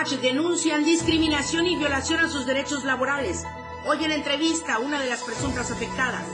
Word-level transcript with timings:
Denuncian 0.00 0.82
discriminación 0.82 1.66
y 1.66 1.76
violación 1.76 2.20
a 2.20 2.28
sus 2.30 2.46
derechos 2.46 2.84
laborales. 2.84 3.44
Hoy 3.84 4.02
en 4.02 4.12
entrevista 4.12 4.78
una 4.78 4.98
de 4.98 5.06
las 5.06 5.22
presuntas 5.22 5.70
afectadas. 5.70 6.24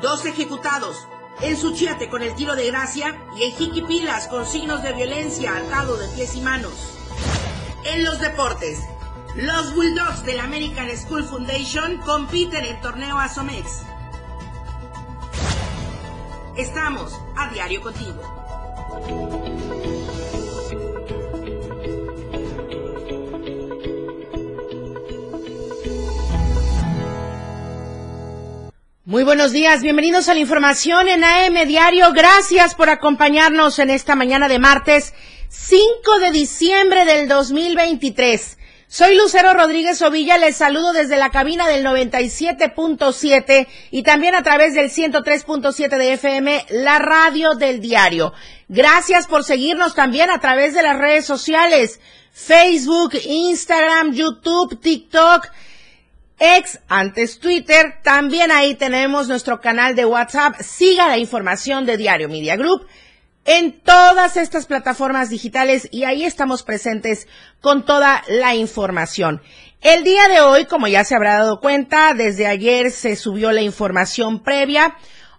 Dos 0.00 0.24
ejecutados 0.26 1.08
en 1.40 1.56
Suchiate 1.56 2.08
con 2.08 2.22
el 2.22 2.36
tiro 2.36 2.54
de 2.54 2.68
gracia 2.68 3.20
y 3.36 3.42
en 3.42 3.52
Jiquipilas 3.56 4.28
con 4.28 4.46
signos 4.46 4.84
de 4.84 4.92
violencia 4.92 5.56
atado 5.56 5.96
de 5.96 6.06
pies 6.14 6.36
y 6.36 6.40
manos. 6.40 6.72
En 7.84 8.04
los 8.04 8.20
deportes, 8.20 8.78
los 9.34 9.74
Bulldogs 9.74 10.24
del 10.24 10.38
American 10.38 10.88
School 10.96 11.24
Foundation 11.24 11.96
compiten 11.98 12.64
en 12.64 12.80
torneo 12.80 13.18
Asomex. 13.18 13.82
Estamos 16.56 17.20
a 17.36 17.48
diario 17.50 17.82
contigo. 17.82 18.22
Muy 29.08 29.22
buenos 29.22 29.52
días, 29.52 29.82
bienvenidos 29.82 30.28
a 30.28 30.34
la 30.34 30.40
información 30.40 31.06
en 31.06 31.22
AM 31.22 31.68
Diario. 31.68 32.12
Gracias 32.12 32.74
por 32.74 32.90
acompañarnos 32.90 33.78
en 33.78 33.90
esta 33.90 34.16
mañana 34.16 34.48
de 34.48 34.58
martes 34.58 35.14
5 35.48 36.18
de 36.18 36.32
diciembre 36.32 37.04
del 37.04 37.28
2023. 37.28 38.58
Soy 38.88 39.16
Lucero 39.16 39.54
Rodríguez 39.54 40.02
Ovilla, 40.02 40.38
les 40.38 40.56
saludo 40.56 40.92
desde 40.92 41.18
la 41.18 41.30
cabina 41.30 41.68
del 41.68 41.86
97.7 41.86 43.68
y 43.92 44.02
también 44.02 44.34
a 44.34 44.42
través 44.42 44.74
del 44.74 44.90
103.7 44.90 45.88
de 45.98 46.12
FM, 46.14 46.66
la 46.70 46.98
radio 46.98 47.54
del 47.54 47.80
diario. 47.80 48.32
Gracias 48.66 49.28
por 49.28 49.44
seguirnos 49.44 49.94
también 49.94 50.30
a 50.30 50.40
través 50.40 50.74
de 50.74 50.82
las 50.82 50.98
redes 50.98 51.24
sociales, 51.24 52.00
Facebook, 52.32 53.12
Instagram, 53.24 54.14
YouTube, 54.14 54.80
TikTok, 54.80 55.46
ex, 56.38 56.80
antes 56.88 57.38
Twitter. 57.38 57.98
También 58.02 58.50
ahí 58.50 58.74
tenemos 58.74 59.28
nuestro 59.28 59.60
canal 59.60 59.94
de 59.94 60.04
WhatsApp. 60.04 60.60
Siga 60.60 61.08
la 61.08 61.18
información 61.18 61.86
de 61.86 61.96
Diario 61.96 62.28
Media 62.28 62.56
Group 62.56 62.86
en 63.44 63.80
todas 63.80 64.36
estas 64.36 64.66
plataformas 64.66 65.30
digitales 65.30 65.88
y 65.92 66.04
ahí 66.04 66.24
estamos 66.24 66.62
presentes 66.62 67.28
con 67.60 67.84
toda 67.84 68.22
la 68.28 68.54
información. 68.54 69.40
El 69.82 70.02
día 70.02 70.26
de 70.28 70.40
hoy, 70.40 70.64
como 70.64 70.88
ya 70.88 71.04
se 71.04 71.14
habrá 71.14 71.34
dado 71.34 71.60
cuenta, 71.60 72.12
desde 72.14 72.46
ayer 72.46 72.90
se 72.90 73.14
subió 73.14 73.52
la 73.52 73.62
información 73.62 74.42
previa. 74.42 74.96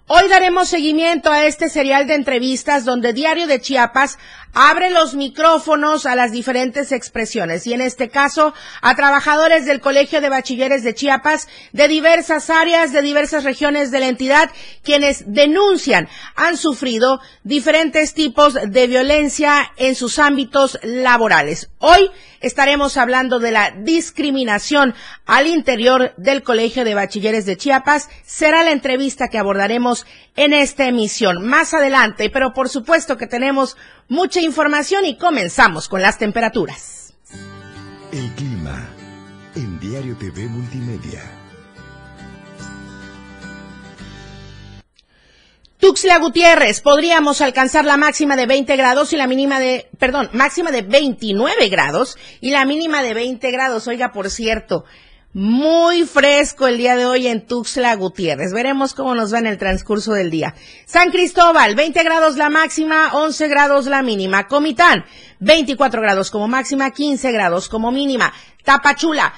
Hoy 0.09 0.29
daremos 0.29 0.69
seguimiento 0.69 1.29
a 1.33 1.45
este 1.45 1.67
serial 1.67 2.07
de 2.07 2.15
entrevistas 2.15 2.85
donde 2.85 3.11
Diario 3.11 3.45
de 3.45 3.59
Chiapas 3.59 4.17
abre 4.53 4.89
los 4.89 5.13
micrófonos 5.13 6.05
a 6.05 6.15
las 6.15 6.31
diferentes 6.31 6.91
expresiones 6.91 7.67
y 7.67 7.73
en 7.73 7.81
este 7.81 8.09
caso 8.09 8.53
a 8.81 8.95
trabajadores 8.95 9.65
del 9.65 9.81
Colegio 9.81 10.21
de 10.21 10.29
Bachilleres 10.29 10.83
de 10.83 10.95
Chiapas 10.95 11.47
de 11.73 11.87
diversas 11.87 12.49
áreas, 12.49 12.91
de 12.91 13.01
diversas 13.01 13.43
regiones 13.43 13.91
de 13.91 13.99
la 13.99 14.07
entidad, 14.07 14.49
quienes 14.83 15.23
denuncian 15.27 16.07
han 16.35 16.57
sufrido 16.57 17.19
diferentes 17.43 18.13
tipos 18.13 18.55
de 18.55 18.87
violencia 18.87 19.71
en 19.77 19.95
sus 19.95 20.19
ámbitos 20.19 20.79
laborales. 20.83 21.69
Hoy 21.79 22.09
estaremos 22.41 22.97
hablando 22.97 23.39
de 23.39 23.51
la 23.51 23.71
discriminación 23.71 24.93
al 25.25 25.47
interior 25.47 26.13
del 26.17 26.43
Colegio 26.43 26.83
de 26.83 26.95
Bachilleres 26.95 27.45
de 27.45 27.57
Chiapas. 27.57 28.09
Será 28.25 28.63
la 28.63 28.71
entrevista 28.71 29.27
que 29.27 29.37
abordaremos 29.37 30.05
en 30.35 30.53
esta 30.53 30.87
emisión 30.87 31.45
más 31.45 31.73
adelante, 31.73 32.29
pero 32.29 32.53
por 32.53 32.69
supuesto 32.69 33.17
que 33.17 33.27
tenemos 33.27 33.75
mucha 34.07 34.41
información 34.47 35.05
y 35.05 35.17
comenzamos 35.17 35.87
con 35.87 36.01
las 36.01 36.17
temperaturas. 36.17 37.13
El 38.11 38.31
clima 38.31 38.89
en 39.55 39.79
Diario 39.79 40.15
TV 40.17 40.47
Multimedia. 40.47 41.21
Tuxtla 45.79 46.17
Gutiérrez, 46.17 46.81
podríamos 46.81 47.39
alcanzar 47.41 47.85
la 47.85 47.97
máxima 47.97 48.35
de 48.35 48.47
20 48.47 48.75
grados 48.75 49.13
y 49.13 49.17
la 49.17 49.27
mínima 49.27 49.59
de, 49.59 49.89
perdón, 49.99 50.29
máxima 50.33 50.71
de 50.71 50.81
29 50.81 51.69
grados 51.69 52.17
y 52.41 52.49
la 52.49 52.65
mínima 52.65 53.03
de 53.03 53.13
20 53.13 53.51
grados. 53.51 53.87
Oiga, 53.87 54.11
por 54.11 54.29
cierto, 54.31 54.85
muy 55.37 56.03
fresco 56.07 56.65
el 56.65 56.79
día 56.79 56.95
de 56.95 57.05
hoy 57.05 57.27
en 57.27 57.45
Tuxtla 57.45 57.95
Gutiérrez. 57.95 58.51
Veremos 58.53 58.95
cómo 58.95 59.13
nos 59.13 59.31
va 59.31 59.37
en 59.37 59.45
el 59.45 59.59
transcurso 59.59 60.13
del 60.13 60.31
día. 60.31 60.55
San 60.87 61.11
Cristóbal, 61.11 61.75
20 61.75 62.03
grados 62.03 62.37
la 62.37 62.49
máxima, 62.49 63.11
11 63.13 63.47
grados 63.47 63.85
la 63.85 64.01
mínima. 64.01 64.47
Comitán, 64.47 65.05
24 65.39 66.01
grados 66.01 66.31
como 66.31 66.47
máxima, 66.47 66.89
15 66.89 67.31
grados 67.31 67.69
como 67.69 67.91
mínima. 67.91 68.33
Tapachula, 68.63 69.31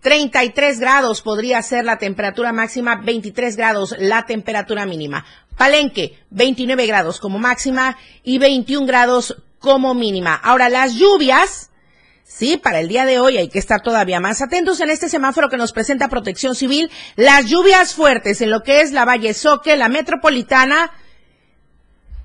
33 0.00 0.80
grados 0.80 1.20
podría 1.20 1.60
ser 1.60 1.84
la 1.84 1.98
temperatura 1.98 2.54
máxima, 2.54 2.96
23 2.96 3.54
grados 3.54 3.94
la 3.98 4.24
temperatura 4.24 4.86
mínima. 4.86 5.26
Palenque, 5.58 6.18
29 6.30 6.86
grados 6.86 7.20
como 7.20 7.38
máxima 7.38 7.98
y 8.24 8.38
21 8.38 8.86
grados 8.86 9.36
como 9.58 9.92
mínima. 9.92 10.34
Ahora, 10.34 10.70
las 10.70 10.94
lluvias, 10.94 11.71
Sí, 12.24 12.56
para 12.56 12.80
el 12.80 12.88
día 12.88 13.04
de 13.04 13.18
hoy 13.18 13.36
hay 13.36 13.48
que 13.48 13.58
estar 13.58 13.82
todavía 13.82 14.18
más 14.18 14.42
atentos 14.42 14.80
en 14.80 14.90
este 14.90 15.08
semáforo 15.08 15.48
que 15.48 15.56
nos 15.56 15.72
presenta 15.72 16.08
Protección 16.08 16.54
Civil. 16.54 16.90
Las 17.16 17.46
lluvias 17.46 17.94
fuertes 17.94 18.40
en 18.40 18.50
lo 18.50 18.62
que 18.62 18.80
es 18.80 18.92
la 18.92 19.04
Valle 19.04 19.34
Soque, 19.34 19.76
la 19.76 19.88
metropolitana, 19.88 20.90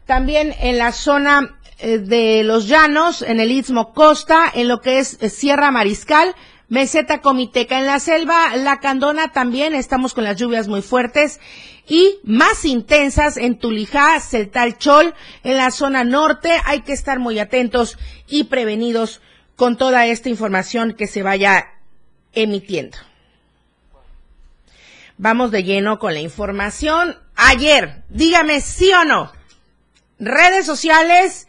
también 0.06 0.56
en 0.60 0.78
la 0.78 0.94
zona 0.94 1.60
eh, 1.80 2.00
de 2.00 2.44
los 2.44 2.68
llanos, 2.68 3.22
en 3.22 3.40
el 3.40 3.52
Istmo 3.52 3.94
Costa, 3.94 4.52
en 4.54 4.68
lo 4.68 4.82
que 4.82 5.00
es 5.00 5.18
eh, 5.22 5.30
Sierra 5.30 5.70
Mariscal, 5.70 6.34
Meseta 6.70 7.22
Comiteca. 7.22 7.78
En 7.78 7.86
la 7.86 8.00
selva, 8.00 8.56
la 8.56 8.80
Candona 8.80 9.32
también 9.32 9.76
estamos 9.76 10.14
con 10.14 10.24
las 10.24 10.38
lluvias 10.38 10.68
muy 10.68 10.82
fuertes 10.82 11.40
y 11.88 12.20
más 12.24 12.66
intensas 12.66 13.38
en 13.38 13.60
Tulijá, 13.60 14.20
Celtal 14.20 14.78
Chol, 14.78 15.14
en 15.44 15.58
la 15.58 15.70
zona 15.72 16.04
norte. 16.04 16.58
Hay 16.66 16.82
que 16.82 16.94
estar 16.94 17.20
muy 17.20 17.40
atentos 17.40 17.98
y 18.28 18.46
prevenidos 18.46 19.22
con 19.58 19.76
toda 19.76 20.06
esta 20.06 20.30
información 20.30 20.94
que 20.94 21.08
se 21.08 21.24
vaya 21.24 21.74
emitiendo. 22.32 22.98
Vamos 25.18 25.50
de 25.50 25.64
lleno 25.64 25.98
con 25.98 26.14
la 26.14 26.20
información. 26.20 27.20
Ayer, 27.36 28.04
dígame 28.08 28.62
sí 28.62 28.94
o 28.94 29.04
no. 29.04 29.34
Redes 30.20 30.66
sociales, 30.66 31.48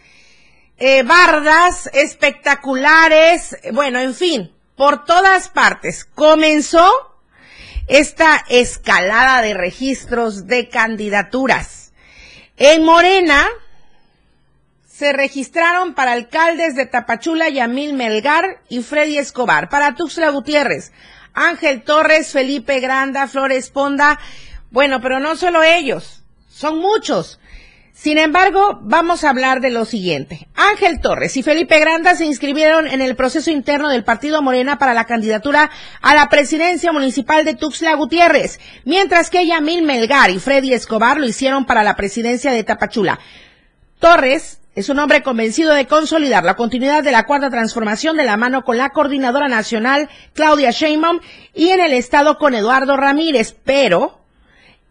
eh, 0.78 1.02
bardas 1.02 1.90
espectaculares, 1.92 3.56
bueno, 3.72 4.00
en 4.00 4.14
fin, 4.14 4.54
por 4.74 5.04
todas 5.04 5.50
partes. 5.50 6.06
Comenzó 6.06 6.90
esta 7.88 8.42
escalada 8.48 9.42
de 9.42 9.52
registros 9.52 10.46
de 10.46 10.70
candidaturas. 10.70 11.92
En 12.56 12.84
Morena, 12.84 13.46
se 14.98 15.12
registraron 15.12 15.94
para 15.94 16.10
alcaldes 16.10 16.74
de 16.74 16.84
Tapachula, 16.84 17.48
Yamil 17.48 17.92
Melgar 17.92 18.62
y 18.68 18.82
Freddy 18.82 19.16
Escobar. 19.16 19.68
Para 19.68 19.94
Tuxtla 19.94 20.30
Gutiérrez, 20.30 20.90
Ángel 21.34 21.82
Torres, 21.84 22.32
Felipe 22.32 22.80
Granda, 22.80 23.28
Flores 23.28 23.70
Ponda. 23.70 24.18
Bueno, 24.72 25.00
pero 25.00 25.20
no 25.20 25.36
solo 25.36 25.62
ellos, 25.62 26.24
son 26.48 26.80
muchos. 26.80 27.38
Sin 27.92 28.18
embargo, 28.18 28.80
vamos 28.82 29.22
a 29.22 29.30
hablar 29.30 29.60
de 29.60 29.70
lo 29.70 29.84
siguiente. 29.84 30.48
Ángel 30.56 31.00
Torres 31.00 31.36
y 31.36 31.44
Felipe 31.44 31.78
Granda 31.78 32.16
se 32.16 32.24
inscribieron 32.24 32.88
en 32.88 33.00
el 33.00 33.14
proceso 33.14 33.52
interno 33.52 33.90
del 33.90 34.02
Partido 34.02 34.42
Morena 34.42 34.80
para 34.80 34.94
la 34.94 35.04
candidatura 35.04 35.70
a 36.02 36.14
la 36.16 36.28
presidencia 36.28 36.90
municipal 36.90 37.44
de 37.44 37.54
Tuxtla 37.54 37.94
Gutiérrez, 37.94 38.58
mientras 38.84 39.30
que 39.30 39.46
Yamil 39.46 39.82
Melgar 39.84 40.30
y 40.30 40.40
Freddy 40.40 40.72
Escobar 40.72 41.18
lo 41.18 41.26
hicieron 41.28 41.66
para 41.66 41.84
la 41.84 41.94
presidencia 41.94 42.50
de 42.50 42.64
Tapachula. 42.64 43.20
Torres 44.00 44.58
es 44.78 44.88
un 44.88 45.00
hombre 45.00 45.24
convencido 45.24 45.74
de 45.74 45.88
consolidar 45.88 46.44
la 46.44 46.54
continuidad 46.54 47.02
de 47.02 47.10
la 47.10 47.24
cuarta 47.24 47.50
transformación 47.50 48.16
de 48.16 48.22
la 48.22 48.36
mano 48.36 48.62
con 48.62 48.76
la 48.76 48.90
coordinadora 48.90 49.48
nacional 49.48 50.08
Claudia 50.34 50.70
Sheinbaum 50.70 51.18
y 51.52 51.70
en 51.70 51.80
el 51.80 51.92
estado 51.92 52.38
con 52.38 52.54
Eduardo 52.54 52.96
Ramírez, 52.96 53.56
pero 53.64 54.20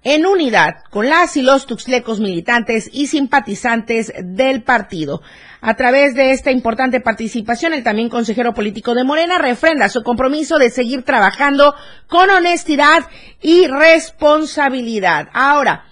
en 0.04 0.26
unidad 0.26 0.84
con 0.90 1.08
las 1.08 1.38
y 1.38 1.42
los 1.42 1.68
tuxlecos 1.68 2.20
militantes 2.20 2.90
y 2.92 3.08
simpatizantes 3.08 4.12
del 4.22 4.62
partido. 4.62 5.22
A 5.62 5.76
través 5.76 6.16
de 6.16 6.32
esta 6.32 6.52
importante 6.52 7.00
participación, 7.00 7.72
el 7.72 7.86
también 7.86 8.10
consejero 8.10 8.54
político 8.54 8.94
de 8.94 9.06
Morena 9.06 9.38
refrenda 9.38 9.88
su 9.88 10.04
compromiso 10.04 10.60
de 10.60 10.70
seguir 10.70 11.04
trabajando 11.04 11.74
con 12.08 12.30
honestidad 12.30 13.06
y 13.42 13.68
responsabilidad. 13.68 15.30
Ahora, 15.32 15.87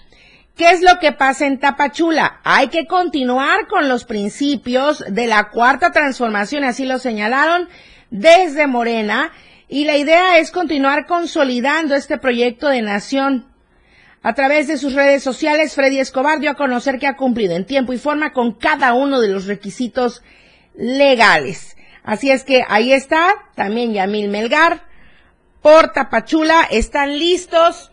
¿Qué 0.56 0.70
es 0.70 0.82
lo 0.82 1.00
que 1.00 1.12
pasa 1.12 1.46
en 1.48 1.60
Tapachula? 1.60 2.40
Hay 2.46 2.70
que 2.70 2.88
continuar 2.88 3.68
con 3.68 3.90
los 3.90 4.06
principios 4.06 5.04
de 5.10 5.28
la 5.28 5.50
cuarta 5.50 5.92
transformación, 5.92 6.64
así 6.64 6.86
lo 6.86 6.98
señalaron 6.98 7.68
desde 8.10 8.66
Morena, 8.66 9.34
y 9.68 9.84
la 9.84 9.98
idea 9.98 10.38
es 10.38 10.52
continuar 10.52 11.08
consolidando 11.08 11.94
este 11.94 12.18
proyecto 12.18 12.70
de 12.70 12.82
nación. 12.82 13.52
A 14.24 14.34
través 14.34 14.68
de 14.68 14.78
sus 14.78 14.94
redes 14.94 15.24
sociales, 15.24 15.76
Freddy 15.76 16.00
Escobar 16.00 16.40
dio 16.40 16.52
a 16.52 16.56
conocer 16.56 17.00
que 17.00 17.08
ha 17.08 17.18
cumplido 17.18 17.54
en 17.58 17.66
tiempo 17.66 17.92
y 17.92 17.98
forma 17.98 18.32
con 18.32 18.54
cada 18.54 18.94
uno 18.94 19.20
de 19.20 19.28
los 19.28 19.48
requisitos 19.48 20.24
legales. 20.74 21.76
Así 22.02 22.32
es 22.32 22.46
que 22.46 22.64
ahí 22.70 22.94
está, 22.94 23.34
también 23.56 23.92
Yamil 23.92 24.30
Melgar, 24.30 24.84
por 25.62 25.92
Tapachula, 25.92 26.66
están 26.72 27.20
listos. 27.20 27.92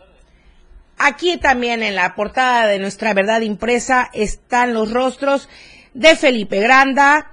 Aquí 0.97 1.37
también 1.37 1.83
en 1.83 1.95
la 1.95 2.15
portada 2.15 2.67
de 2.67 2.79
nuestra 2.79 3.13
verdad 3.13 3.41
impresa 3.41 4.09
están 4.13 4.73
los 4.73 4.91
rostros 4.91 5.49
de 5.93 6.15
Felipe 6.15 6.59
Granda, 6.59 7.31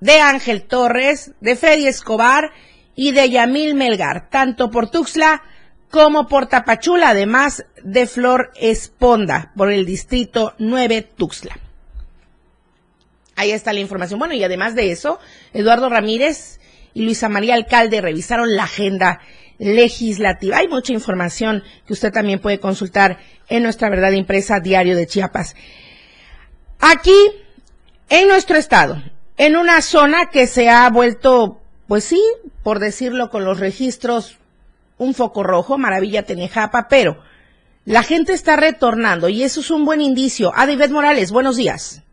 de 0.00 0.20
Ángel 0.20 0.62
Torres, 0.62 1.32
de 1.40 1.56
Freddy 1.56 1.86
Escobar 1.86 2.50
y 2.94 3.12
de 3.12 3.30
Yamil 3.30 3.74
Melgar, 3.74 4.28
tanto 4.30 4.70
por 4.70 4.90
Tuxtla 4.90 5.42
como 5.90 6.26
por 6.26 6.46
Tapachula, 6.46 7.10
además 7.10 7.64
de 7.82 8.06
Flor 8.06 8.50
Esponda, 8.56 9.52
por 9.56 9.72
el 9.72 9.86
distrito 9.86 10.54
9 10.58 11.02
Tuxtla. 11.16 11.58
Ahí 13.36 13.52
está 13.52 13.72
la 13.72 13.80
información. 13.80 14.18
Bueno, 14.18 14.34
y 14.34 14.42
además 14.42 14.74
de 14.74 14.90
eso, 14.90 15.20
Eduardo 15.52 15.88
Ramírez 15.88 16.58
y 16.92 17.02
Luisa 17.02 17.28
María 17.28 17.54
Alcalde 17.54 18.00
revisaron 18.00 18.56
la 18.56 18.64
agenda 18.64 19.20
legislativa. 19.58 20.58
Hay 20.58 20.68
mucha 20.68 20.92
información 20.92 21.62
que 21.86 21.92
usted 21.92 22.12
también 22.12 22.38
puede 22.38 22.60
consultar 22.60 23.18
en 23.48 23.62
nuestra 23.62 23.90
verdad 23.90 24.12
impresa 24.12 24.60
Diario 24.60 24.96
de 24.96 25.06
Chiapas. 25.06 25.56
Aquí, 26.80 27.16
en 28.08 28.28
nuestro 28.28 28.56
estado, 28.56 28.96
en 29.36 29.56
una 29.56 29.80
zona 29.80 30.30
que 30.30 30.46
se 30.46 30.70
ha 30.70 30.88
vuelto, 30.90 31.60
pues 31.86 32.04
sí, 32.04 32.22
por 32.62 32.78
decirlo 32.78 33.30
con 33.30 33.44
los 33.44 33.58
registros, 33.60 34.38
un 34.96 35.14
foco 35.14 35.42
rojo, 35.42 35.78
Maravilla 35.78 36.24
Tenejapa, 36.24 36.88
pero 36.88 37.18
la 37.84 38.02
gente 38.02 38.32
está 38.32 38.56
retornando 38.56 39.28
y 39.28 39.42
eso 39.42 39.60
es 39.60 39.70
un 39.70 39.84
buen 39.84 40.00
indicio. 40.00 40.52
Adibet 40.54 40.90
Morales, 40.90 41.32
buenos 41.32 41.56
días. 41.56 42.04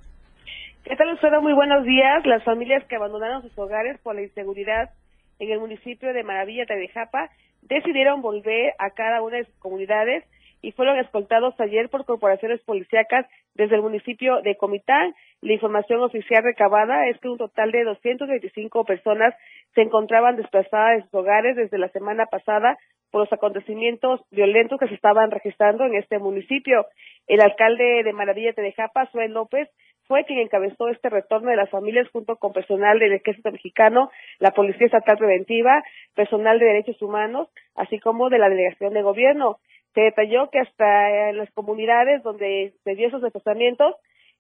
¿Qué 0.83 0.95
tal, 0.95 1.09
Lucero? 1.09 1.41
Muy 1.41 1.53
buenos 1.53 1.83
días. 1.83 2.25
Las 2.25 2.44
familias 2.44 2.83
que 2.88 2.95
abandonaron 2.95 3.41
sus 3.41 3.57
hogares 3.57 4.00
por 4.03 4.15
la 4.15 4.21
inseguridad 4.21 4.91
en 5.39 5.51
el 5.51 5.59
municipio 5.59 6.13
de 6.13 6.23
Maravilla, 6.23 6.65
Tadejapa, 6.65 7.29
decidieron 7.61 8.21
volver 8.21 8.73
a 8.77 8.91
cada 8.91 9.21
una 9.21 9.37
de 9.37 9.45
sus 9.45 9.55
comunidades 9.55 10.23
y 10.61 10.71
fueron 10.71 10.97
escoltados 10.97 11.53
ayer 11.59 11.89
por 11.89 12.05
corporaciones 12.05 12.59
policíacas 12.61 13.27
desde 13.53 13.75
el 13.75 13.81
municipio 13.81 14.41
de 14.41 14.55
Comitán. 14.55 15.13
La 15.41 15.53
información 15.53 16.01
oficial 16.01 16.43
recabada 16.43 17.07
es 17.07 17.19
que 17.19 17.29
un 17.29 17.37
total 17.37 17.71
de 17.71 17.83
225 17.83 18.83
personas 18.83 19.35
se 19.75 19.81
encontraban 19.81 20.37
desplazadas 20.37 20.97
de 20.97 21.03
sus 21.03 21.13
hogares 21.13 21.55
desde 21.55 21.77
la 21.77 21.89
semana 21.89 22.25
pasada 22.25 22.77
por 23.11 23.21
los 23.21 23.31
acontecimientos 23.33 24.21
violentos 24.31 24.79
que 24.79 24.88
se 24.88 24.95
estaban 24.95 25.29
registrando 25.29 25.85
en 25.85 25.95
este 25.95 26.17
municipio. 26.17 26.85
El 27.27 27.41
alcalde 27.41 28.03
de 28.03 28.13
Maravilla, 28.13 28.53
Tadejapa, 28.53 29.05
Suel 29.11 29.33
López, 29.33 29.69
fue 30.07 30.25
quien 30.25 30.39
encabezó 30.39 30.87
este 30.87 31.09
retorno 31.09 31.49
de 31.49 31.55
las 31.55 31.69
familias 31.69 32.07
junto 32.11 32.35
con 32.37 32.53
personal 32.53 32.99
del 32.99 33.13
Ejército 33.13 33.51
Mexicano, 33.51 34.09
la 34.39 34.51
Policía 34.51 34.85
Estatal 34.85 35.17
Preventiva, 35.17 35.83
personal 36.13 36.59
de 36.59 36.65
Derechos 36.65 37.01
Humanos, 37.01 37.49
así 37.75 37.99
como 37.99 38.29
de 38.29 38.39
la 38.39 38.49
Delegación 38.49 38.93
de 38.93 39.01
Gobierno. 39.01 39.57
Se 39.93 40.01
detalló 40.01 40.49
que 40.49 40.59
hasta 40.59 41.29
en 41.29 41.37
las 41.37 41.51
comunidades 41.51 42.21
donde 42.23 42.73
se 42.83 42.95
dio 42.95 43.07
esos 43.07 43.21
desplazamientos 43.21 43.95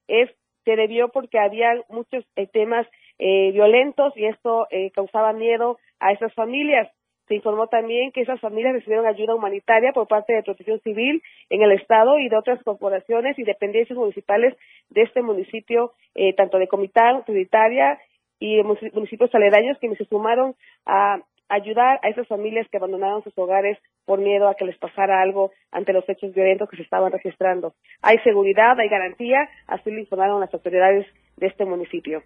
es 0.07 0.29
se 0.65 0.75
debió 0.75 1.09
porque 1.09 1.39
había 1.39 1.81
muchos 1.89 2.25
eh, 2.35 2.47
temas 2.47 2.87
eh, 3.19 3.51
violentos 3.51 4.13
y 4.17 4.25
esto 4.25 4.67
eh, 4.71 4.91
causaba 4.91 5.31
miedo 5.31 5.77
a 5.99 6.11
esas 6.11 6.33
familias. 6.33 6.89
Se 7.27 7.35
informó 7.35 7.67
también 7.67 8.11
que 8.11 8.21
esas 8.21 8.39
familias 8.39 8.73
recibieron 8.73 9.07
ayuda 9.07 9.35
humanitaria 9.35 9.91
por 9.93 10.07
parte 10.07 10.33
de 10.33 10.43
Protección 10.43 10.79
Civil 10.81 11.23
en 11.49 11.61
el 11.63 11.71
Estado 11.71 12.19
y 12.19 12.29
de 12.29 12.37
otras 12.37 12.63
corporaciones 12.63 13.37
y 13.39 13.43
dependencias 13.43 13.97
municipales 13.97 14.55
de 14.89 15.01
este 15.01 15.21
municipio, 15.21 15.93
eh, 16.13 16.33
tanto 16.33 16.59
de 16.59 16.67
Comitán, 16.67 17.23
Trinitaria 17.25 17.99
y 18.39 18.61
municipios 18.63 19.33
aledaños, 19.33 19.77
quienes 19.79 19.97
se 19.97 20.05
sumaron 20.05 20.55
a 20.85 21.19
ayudar 21.49 21.99
a 22.03 22.09
esas 22.09 22.27
familias 22.27 22.67
que 22.69 22.77
abandonaron 22.77 23.23
sus 23.23 23.37
hogares 23.37 23.77
por 24.05 24.19
miedo 24.19 24.47
a 24.47 24.55
que 24.55 24.65
les 24.65 24.77
pasara 24.77 25.21
algo 25.21 25.51
ante 25.71 25.93
los 25.93 26.07
hechos 26.09 26.33
violentos 26.33 26.69
que 26.69 26.77
se 26.77 26.83
estaban 26.83 27.11
registrando. 27.11 27.73
Hay 28.01 28.17
seguridad, 28.19 28.79
hay 28.79 28.89
garantía, 28.89 29.49
así 29.67 29.91
lo 29.91 29.99
informaron 29.99 30.41
las 30.41 30.53
autoridades 30.53 31.05
de 31.37 31.47
este 31.47 31.65
municipio. 31.65 32.23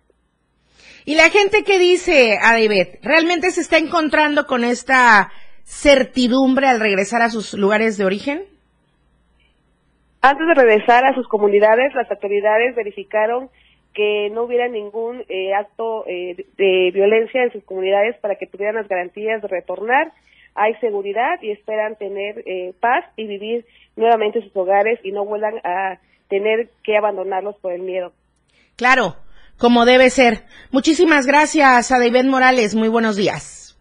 Y 1.06 1.16
la 1.16 1.30
gente 1.30 1.64
que 1.64 1.80
dice, 1.80 2.38
David, 2.42 3.00
¿realmente 3.02 3.52
se 3.52 3.62
está 3.62 3.78
encontrando 3.78 4.46
con 4.46 4.64
esta 4.64 5.32
certidumbre 5.64 6.68
al 6.68 6.80
regresar 6.80 7.22
a 7.22 7.30
sus 7.30 7.54
lugares 7.54 7.98
de 7.98 8.06
origen? 8.06 8.44
Antes 10.22 10.48
de 10.48 10.54
regresar 10.54 11.06
a 11.06 11.14
sus 11.14 11.28
comunidades, 11.28 11.94
las 11.96 12.10
autoridades 12.12 12.76
verificaron 12.76 13.50
que 13.94 14.30
no 14.32 14.44
hubiera 14.44 14.68
ningún 14.68 15.24
eh, 15.30 15.54
acto 15.54 16.06
eh, 16.08 16.36
de 16.58 16.92
violencia 16.94 17.44
en 17.44 17.52
sus 17.52 17.64
comunidades 17.64 18.18
para 18.18 18.36
que 18.36 18.46
tuvieran 18.46 18.76
las 18.76 18.88
garantías 18.88 19.42
de 19.42 19.48
retornar. 19.48 20.12
Hay 20.56 20.74
seguridad 20.76 21.42
y 21.42 21.52
esperan 21.52 21.96
tener 21.96 22.44
eh, 22.46 22.74
paz 22.80 23.06
y 23.16 23.28
vivir 23.28 23.66
nuevamente 23.96 24.40
en 24.40 24.46
sus 24.46 24.56
hogares 24.56 25.00
y 25.04 25.12
no 25.12 25.26
vuelvan 25.26 25.60
a 25.64 26.00
tener 26.28 26.70
que 26.84 26.98
abandonarlos 26.98 27.58
por 27.58 27.72
el 27.72 27.82
miedo. 27.82 28.12
Claro, 28.76 29.16
como 29.60 29.86
debe 29.86 30.10
ser. 30.10 30.46
Muchísimas 30.72 31.28
gracias 31.28 31.92
a 31.92 32.00
David 32.00 32.26
Morales. 32.26 32.74
Muy 32.74 32.88
buenos 32.88 33.16
días. 33.16 33.76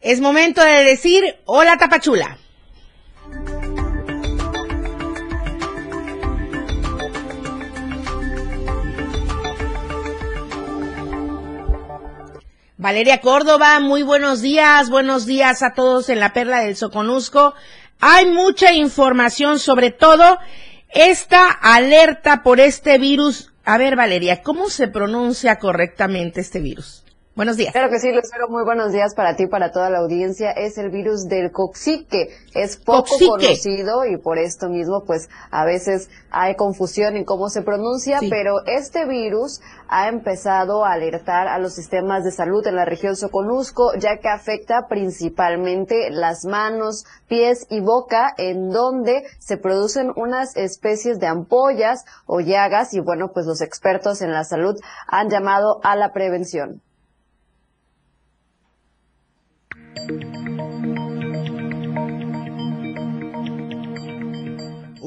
Es 0.00 0.20
momento 0.20 0.62
de 0.62 0.84
decir 0.84 1.36
hola 1.44 1.76
Tapachula. 1.76 2.38
Valeria 12.80 13.20
Córdoba, 13.20 13.80
muy 13.80 14.02
buenos 14.04 14.40
días, 14.40 14.88
buenos 14.88 15.26
días 15.26 15.64
a 15.64 15.74
todos 15.74 16.08
en 16.10 16.20
la 16.20 16.32
Perla 16.32 16.60
del 16.60 16.76
Soconusco. 16.76 17.54
Hay 17.98 18.26
mucha 18.26 18.72
información, 18.72 19.58
sobre 19.58 19.90
todo 19.90 20.38
esta 20.90 21.50
alerta 21.50 22.42
por 22.42 22.60
este 22.60 22.98
virus. 22.98 23.52
A 23.64 23.78
ver, 23.78 23.96
Valeria, 23.96 24.42
¿cómo 24.42 24.70
se 24.70 24.88
pronuncia 24.88 25.58
correctamente 25.58 26.40
este 26.40 26.60
virus? 26.60 27.04
Buenos 27.38 27.56
días. 27.56 27.70
Claro 27.70 27.88
que 27.88 28.00
sí, 28.00 28.10
Lucero. 28.10 28.48
Muy 28.48 28.64
buenos 28.64 28.90
días 28.90 29.14
para 29.14 29.36
ti 29.36 29.44
y 29.44 29.46
para 29.46 29.70
toda 29.70 29.90
la 29.90 29.98
audiencia. 29.98 30.50
Es 30.50 30.76
el 30.76 30.90
virus 30.90 31.28
del 31.28 31.52
coxique. 31.52 32.30
Es 32.52 32.76
poco 32.76 33.14
conocido 33.16 34.04
y 34.04 34.16
por 34.16 34.38
esto 34.38 34.68
mismo, 34.68 35.04
pues, 35.06 35.28
a 35.52 35.64
veces 35.64 36.10
hay 36.32 36.56
confusión 36.56 37.16
en 37.16 37.24
cómo 37.24 37.48
se 37.48 37.62
pronuncia, 37.62 38.18
pero 38.28 38.66
este 38.66 39.06
virus 39.06 39.60
ha 39.86 40.08
empezado 40.08 40.84
a 40.84 40.94
alertar 40.94 41.46
a 41.46 41.60
los 41.60 41.74
sistemas 41.74 42.24
de 42.24 42.32
salud 42.32 42.66
en 42.66 42.74
la 42.74 42.84
región 42.84 43.14
Soconusco, 43.14 43.94
ya 43.94 44.16
que 44.16 44.28
afecta 44.28 44.88
principalmente 44.88 46.10
las 46.10 46.44
manos, 46.44 47.04
pies 47.28 47.68
y 47.70 47.78
boca, 47.78 48.34
en 48.36 48.70
donde 48.70 49.22
se 49.38 49.58
producen 49.58 50.10
unas 50.16 50.56
especies 50.56 51.20
de 51.20 51.28
ampollas 51.28 52.04
o 52.26 52.40
llagas 52.40 52.94
y 52.94 52.98
bueno, 52.98 53.30
pues 53.32 53.46
los 53.46 53.60
expertos 53.60 54.22
en 54.22 54.32
la 54.32 54.42
salud 54.42 54.74
han 55.06 55.30
llamado 55.30 55.78
a 55.84 55.94
la 55.94 56.12
prevención. 56.12 56.82
Thank 60.06 60.22
you. 60.22 60.67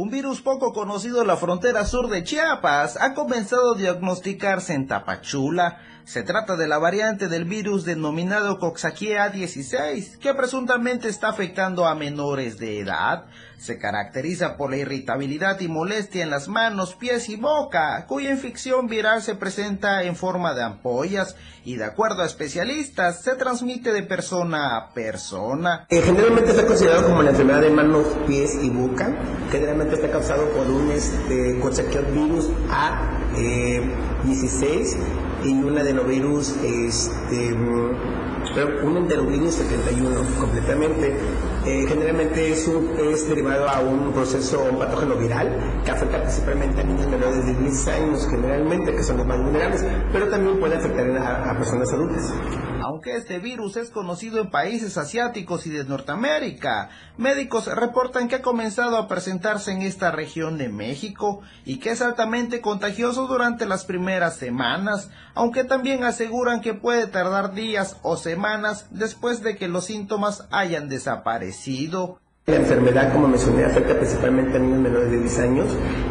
Un 0.01 0.09
virus 0.09 0.41
poco 0.41 0.73
conocido 0.73 1.21
en 1.21 1.27
la 1.27 1.37
frontera 1.37 1.85
sur 1.85 2.09
de 2.09 2.23
Chiapas 2.23 2.97
ha 2.99 3.13
comenzado 3.13 3.75
a 3.75 3.77
diagnosticarse 3.77 4.73
en 4.73 4.87
Tapachula. 4.87 5.77
Se 6.05 6.23
trata 6.23 6.57
de 6.57 6.67
la 6.67 6.79
variante 6.79 7.27
del 7.27 7.45
virus 7.45 7.85
denominado 7.85 8.57
Coxsackie 8.57 9.29
16 9.31 10.17
que 10.17 10.33
presuntamente 10.33 11.07
está 11.07 11.29
afectando 11.29 11.85
a 11.85 11.93
menores 11.93 12.57
de 12.57 12.79
edad. 12.79 13.25
Se 13.59 13.77
caracteriza 13.77 14.57
por 14.57 14.71
la 14.71 14.77
irritabilidad 14.77 15.59
y 15.59 15.67
molestia 15.67 16.23
en 16.23 16.31
las 16.31 16.47
manos, 16.47 16.95
pies 16.95 17.29
y 17.29 17.35
boca, 17.35 18.07
cuya 18.07 18.31
infección 18.31 18.87
viral 18.87 19.21
se 19.21 19.35
presenta 19.35 20.01
en 20.01 20.15
forma 20.15 20.55
de 20.55 20.63
ampollas 20.63 21.35
y 21.63 21.75
de 21.75 21.85
acuerdo 21.85 22.23
a 22.23 22.25
especialistas 22.25 23.21
se 23.21 23.35
transmite 23.35 23.93
de 23.93 24.01
persona 24.01 24.77
a 24.77 24.93
persona. 24.93 25.85
Eh, 25.89 26.01
generalmente 26.01 26.49
está 26.49 26.65
considerado 26.65 27.07
como 27.07 27.21
la 27.21 27.29
enfermedad 27.29 27.61
de 27.61 27.69
manos, 27.69 28.07
pies 28.25 28.57
y 28.63 28.71
boca. 28.71 29.15
Generalmente 29.51 29.90
está 29.95 30.11
causado 30.11 30.45
por 30.49 30.67
un 30.67 30.91
este, 30.91 31.53
virus 32.13 32.49
A16 33.35 34.97
y 35.43 35.53
un 35.53 35.77
adenovirus 35.77 36.55
este, 36.63 37.53
un 38.83 38.97
enterovirus 38.97 39.55
71 39.55 40.09
completamente. 40.39 41.15
Eh, 41.65 41.85
generalmente 41.87 42.51
es, 42.51 42.67
es 42.67 43.29
derivado 43.29 43.69
a 43.69 43.79
un 43.81 44.11
proceso, 44.11 44.63
patógeno 44.79 45.15
viral 45.15 45.81
que 45.85 45.91
afecta 45.91 46.21
principalmente 46.21 46.81
a 46.81 46.83
niños 46.83 47.07
menores 47.07 47.45
de 47.45 47.53
10 47.53 47.87
años 47.87 48.27
generalmente, 48.29 48.95
que 48.95 49.03
son 49.03 49.17
los 49.17 49.27
más 49.27 49.39
vulnerables, 49.39 49.85
pero 50.11 50.27
también 50.29 50.59
puede 50.59 50.75
afectar 50.75 51.07
a 51.17 51.55
personas 51.57 51.91
adultas. 51.93 52.33
Aunque 52.83 53.15
este 53.15 53.39
virus 53.39 53.77
es 53.77 53.89
conocido 53.89 54.39
en 54.39 54.49
países 54.49 54.97
asiáticos 54.97 55.67
y 55.67 55.69
de 55.69 55.83
Norteamérica. 55.83 56.89
Médicos 57.17 57.67
reportan 57.67 58.27
que 58.27 58.35
ha 58.35 58.41
comenzado 58.41 58.97
a 58.97 59.07
presentarse 59.07 59.71
en 59.71 59.81
esta 59.81 60.11
región 60.11 60.57
de 60.57 60.69
México 60.69 61.41
y 61.65 61.77
que 61.77 61.91
es 61.91 62.01
altamente 62.01 62.61
contagioso 62.61 63.27
durante 63.27 63.65
las 63.65 63.85
primeras 63.85 64.37
semanas, 64.37 65.09
aunque 65.35 65.63
también 65.63 66.03
aseguran 66.03 66.61
que 66.61 66.73
puede 66.73 67.07
tardar 67.07 67.53
días 67.53 67.97
o 68.01 68.17
semanas 68.17 68.87
después 68.91 69.43
de 69.43 69.55
que 69.55 69.67
los 69.67 69.85
síntomas 69.85 70.47
hayan 70.51 70.89
desaparecido. 70.89 72.20
La 72.47 72.55
enfermedad, 72.55 73.13
como 73.13 73.27
mencioné, 73.27 73.65
afecta 73.65 73.95
principalmente 73.95 74.57
a 74.57 74.59
niños 74.59 74.79
menores 74.79 75.11
de 75.11 75.19
10 75.19 75.39
años. 75.39 75.67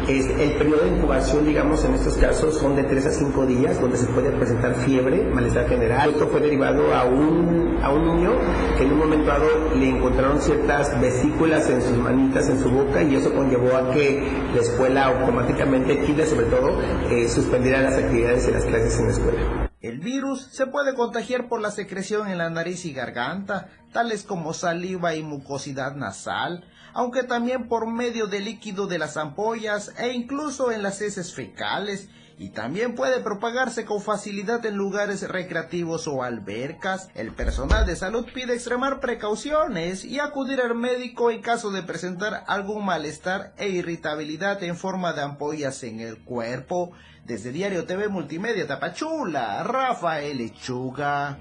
Es, 0.07 0.25
el 0.27 0.53
periodo 0.53 0.85
de 0.85 0.95
incubación, 0.95 1.45
digamos, 1.45 1.83
en 1.83 1.93
estos 1.93 2.15
casos 2.15 2.57
son 2.57 2.77
de 2.77 2.83
3 2.83 3.05
a 3.05 3.11
5 3.11 3.45
días, 3.47 3.81
donde 3.81 3.97
se 3.97 4.07
puede 4.07 4.31
presentar 4.31 4.73
fiebre, 4.75 5.23
malestar 5.23 5.67
general. 5.67 6.11
Esto 6.11 6.29
fue 6.29 6.39
derivado 6.39 6.95
a 6.95 7.03
un, 7.03 7.79
a 7.83 7.91
un 7.91 8.05
niño 8.05 8.31
que 8.77 8.85
en 8.85 8.93
un 8.93 8.99
momento 8.99 9.27
dado 9.27 9.75
le 9.75 9.89
encontraron 9.89 10.41
ciertas 10.41 10.99
vesículas 11.01 11.69
en 11.69 11.81
sus 11.81 11.97
manitas, 11.97 12.47
en 12.47 12.59
su 12.59 12.69
boca, 12.69 13.03
y 13.03 13.15
eso 13.15 13.33
conllevó 13.33 13.75
a 13.75 13.91
que 13.91 14.25
la 14.55 14.61
escuela 14.61 15.07
automáticamente, 15.07 15.99
kinder 15.99 16.25
sobre 16.25 16.45
todo, 16.45 16.79
eh, 17.09 17.27
suspendiera 17.27 17.81
las 17.81 17.97
actividades 17.97 18.47
y 18.47 18.51
las 18.51 18.63
clases 18.63 18.97
en 18.99 19.05
la 19.05 19.11
escuela. 19.11 19.70
El 19.81 19.97
virus 19.97 20.47
se 20.51 20.67
puede 20.67 20.93
contagiar 20.93 21.49
por 21.49 21.59
la 21.59 21.71
secreción 21.71 22.27
en 22.27 22.37
la 22.37 22.51
nariz 22.51 22.85
y 22.85 22.93
garganta, 22.93 23.69
tales 23.91 24.21
como 24.21 24.53
saliva 24.53 25.15
y 25.15 25.23
mucosidad 25.23 25.95
nasal, 25.95 26.63
aunque 26.93 27.23
también 27.23 27.67
por 27.67 27.87
medio 27.87 28.27
del 28.27 28.45
líquido 28.45 28.85
de 28.85 28.99
las 28.99 29.17
ampollas 29.17 29.91
e 29.97 30.13
incluso 30.13 30.71
en 30.71 30.83
las 30.83 31.01
heces 31.01 31.33
fecales, 31.33 32.09
y 32.41 32.49
también 32.49 32.95
puede 32.95 33.21
propagarse 33.21 33.85
con 33.85 34.01
facilidad 34.01 34.65
en 34.65 34.75
lugares 34.75 35.21
recreativos 35.29 36.07
o 36.07 36.23
albercas. 36.23 37.07
El 37.13 37.31
personal 37.33 37.85
de 37.85 37.95
salud 37.95 38.25
pide 38.33 38.55
extremar 38.55 38.99
precauciones 38.99 40.03
y 40.03 40.19
acudir 40.19 40.59
al 40.59 40.73
médico 40.73 41.29
en 41.29 41.43
caso 41.43 41.69
de 41.69 41.83
presentar 41.83 42.43
algún 42.47 42.83
malestar 42.83 43.53
e 43.57 43.69
irritabilidad 43.69 44.63
en 44.63 44.75
forma 44.75 45.13
de 45.13 45.21
ampollas 45.21 45.83
en 45.83 45.99
el 45.99 46.23
cuerpo. 46.23 46.93
Desde 47.25 47.51
Diario 47.51 47.85
TV 47.85 48.07
Multimedia 48.07 48.65
Tapachula, 48.65 49.61
Rafael 49.61 50.39
Lechuga. 50.39 51.37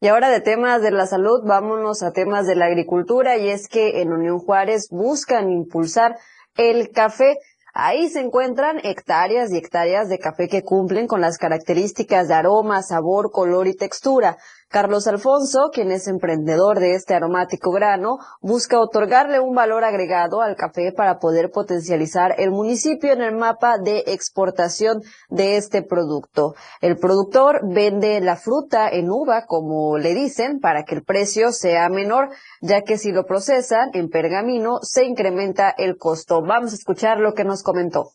Y 0.00 0.06
ahora 0.06 0.30
de 0.30 0.40
temas 0.40 0.80
de 0.80 0.92
la 0.92 1.06
salud, 1.06 1.42
vámonos 1.44 2.04
a 2.04 2.12
temas 2.12 2.46
de 2.46 2.54
la 2.54 2.66
agricultura 2.66 3.36
y 3.36 3.48
es 3.48 3.66
que 3.66 4.00
en 4.00 4.12
Unión 4.12 4.38
Juárez 4.38 4.90
buscan 4.90 5.50
impulsar 5.50 6.16
el 6.56 6.90
café. 6.90 7.40
Ahí 7.74 8.08
se 8.08 8.20
encuentran 8.20 8.78
hectáreas 8.84 9.50
y 9.50 9.56
hectáreas 9.56 10.08
de 10.08 10.20
café 10.20 10.46
que 10.48 10.62
cumplen 10.62 11.08
con 11.08 11.20
las 11.20 11.36
características 11.36 12.28
de 12.28 12.34
aroma, 12.34 12.84
sabor, 12.84 13.32
color 13.32 13.66
y 13.66 13.74
textura. 13.74 14.38
Carlos 14.70 15.06
Alfonso, 15.06 15.70
quien 15.72 15.90
es 15.90 16.08
emprendedor 16.08 16.78
de 16.78 16.94
este 16.94 17.14
aromático 17.14 17.70
grano, 17.70 18.18
busca 18.42 18.78
otorgarle 18.78 19.40
un 19.40 19.54
valor 19.54 19.82
agregado 19.82 20.42
al 20.42 20.56
café 20.56 20.92
para 20.92 21.18
poder 21.18 21.50
potencializar 21.50 22.34
el 22.36 22.50
municipio 22.50 23.12
en 23.12 23.22
el 23.22 23.34
mapa 23.34 23.78
de 23.78 24.04
exportación 24.08 25.00
de 25.30 25.56
este 25.56 25.82
producto. 25.82 26.54
El 26.82 26.98
productor 26.98 27.60
vende 27.64 28.20
la 28.20 28.36
fruta 28.36 28.90
en 28.90 29.10
uva, 29.10 29.46
como 29.46 29.96
le 29.96 30.12
dicen, 30.12 30.60
para 30.60 30.84
que 30.84 30.96
el 30.96 31.02
precio 31.02 31.50
sea 31.52 31.88
menor, 31.88 32.28
ya 32.60 32.82
que 32.82 32.98
si 32.98 33.10
lo 33.10 33.24
procesan 33.24 33.88
en 33.94 34.10
pergamino 34.10 34.80
se 34.82 35.06
incrementa 35.06 35.70
el 35.70 35.96
costo. 35.96 36.42
Vamos 36.42 36.72
a 36.72 36.76
escuchar 36.76 37.20
lo 37.20 37.32
que 37.32 37.44
nos 37.44 37.62
comentó. 37.62 38.10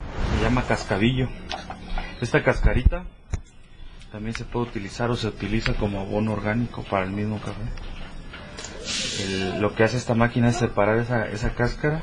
Se 0.00 0.42
llama 0.42 0.64
cascabillo. 0.66 1.28
Esta 2.22 2.42
cascarita 2.42 3.04
también 4.12 4.34
se 4.34 4.44
puede 4.44 4.66
utilizar 4.66 5.10
o 5.10 5.16
se 5.16 5.26
utiliza 5.28 5.74
como 5.74 6.00
abono 6.00 6.34
orgánico 6.34 6.84
para 6.84 7.04
el 7.04 7.10
mismo 7.10 7.40
café. 7.40 7.62
lo 9.58 9.74
que 9.74 9.84
hace 9.84 9.96
esta 9.96 10.14
máquina 10.14 10.50
es 10.50 10.56
separar 10.56 10.98
esa, 10.98 11.26
esa 11.28 11.54
cáscara 11.54 12.02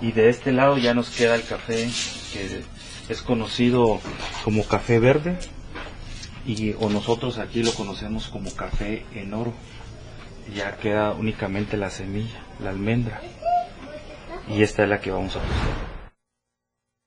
y 0.00 0.12
de 0.12 0.30
este 0.30 0.52
lado 0.52 0.78
ya 0.78 0.94
nos 0.94 1.10
queda 1.10 1.34
el 1.34 1.44
café 1.44 1.90
que 2.32 2.62
es 3.08 3.22
conocido 3.22 4.00
como 4.44 4.64
café 4.64 4.98
verde 4.98 5.38
y 6.46 6.74
o 6.80 6.88
nosotros 6.88 7.38
aquí 7.38 7.62
lo 7.62 7.72
conocemos 7.72 8.28
como 8.28 8.52
café 8.54 9.04
en 9.14 9.34
oro. 9.34 9.52
Ya 10.54 10.76
queda 10.76 11.12
únicamente 11.12 11.76
la 11.76 11.90
semilla, 11.90 12.42
la 12.60 12.70
almendra. 12.70 13.20
Y 14.48 14.62
esta 14.62 14.82
es 14.82 14.88
la 14.88 15.00
que 15.00 15.12
vamos 15.12 15.36
a 15.36 15.38
usar. 15.38 15.91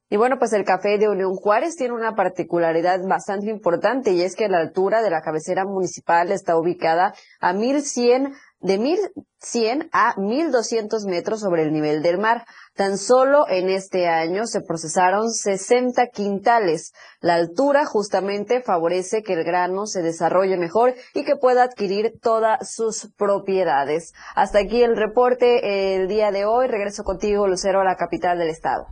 Y 0.08 0.18
bueno, 0.18 0.38
pues 0.38 0.54
el 0.54 0.66
café 0.66 1.00
de 1.00 1.10
Unión 1.10 1.34
Juárez 1.34 1.76
tiene 1.76 1.96
una 1.96 2.14
particularidad 2.14 3.00
bastante 3.08 3.50
importante 3.50 4.12
y 4.12 4.22
es 4.22 4.36
que 4.36 4.48
la 4.48 4.60
altura 4.60 5.02
de 5.02 5.10
la 5.10 5.22
cabecera 5.22 5.66
municipal 5.66 6.32
está 6.32 6.58
ubicada 6.58 7.16
a 7.40 7.54
1100 7.54 8.34
de 8.60 8.78
1100 8.78 9.90
a 9.92 10.14
1200 10.18 11.06
metros 11.06 11.40
sobre 11.40 11.64
el 11.64 11.72
nivel 11.72 12.04
del 12.04 12.20
mar. 12.20 12.46
Tan 12.76 13.00
solo 13.00 13.46
en 13.50 13.70
este 13.70 14.08
año 14.08 14.46
se 14.46 14.62
procesaron 14.62 15.32
60 15.32 16.08
quintales. 16.08 16.92
La 17.20 17.36
altura 17.36 17.86
justamente 17.86 18.62
favorece 18.62 19.24
que 19.24 19.34
el 19.34 19.44
grano 19.44 19.88
se 19.88 20.04
desarrolle 20.04 20.58
mejor 20.58 20.94
y 21.16 21.24
que 21.26 21.36
pueda 21.36 21.64
adquirir 21.64 22.14
todas 22.22 22.72
sus 22.72 23.12
propiedades. 23.18 24.14
Hasta 24.36 24.60
aquí 24.60 24.84
el 24.84 24.98
reporte 24.98 25.96
el 25.96 26.08
día 26.08 26.32
de 26.32 26.46
hoy. 26.46 26.68
Regreso 26.68 27.04
contigo, 27.04 27.48
Lucero, 27.48 27.82
a 27.82 27.86
la 27.86 27.96
capital 27.96 28.38
del 28.38 28.50
estado. 28.50 28.88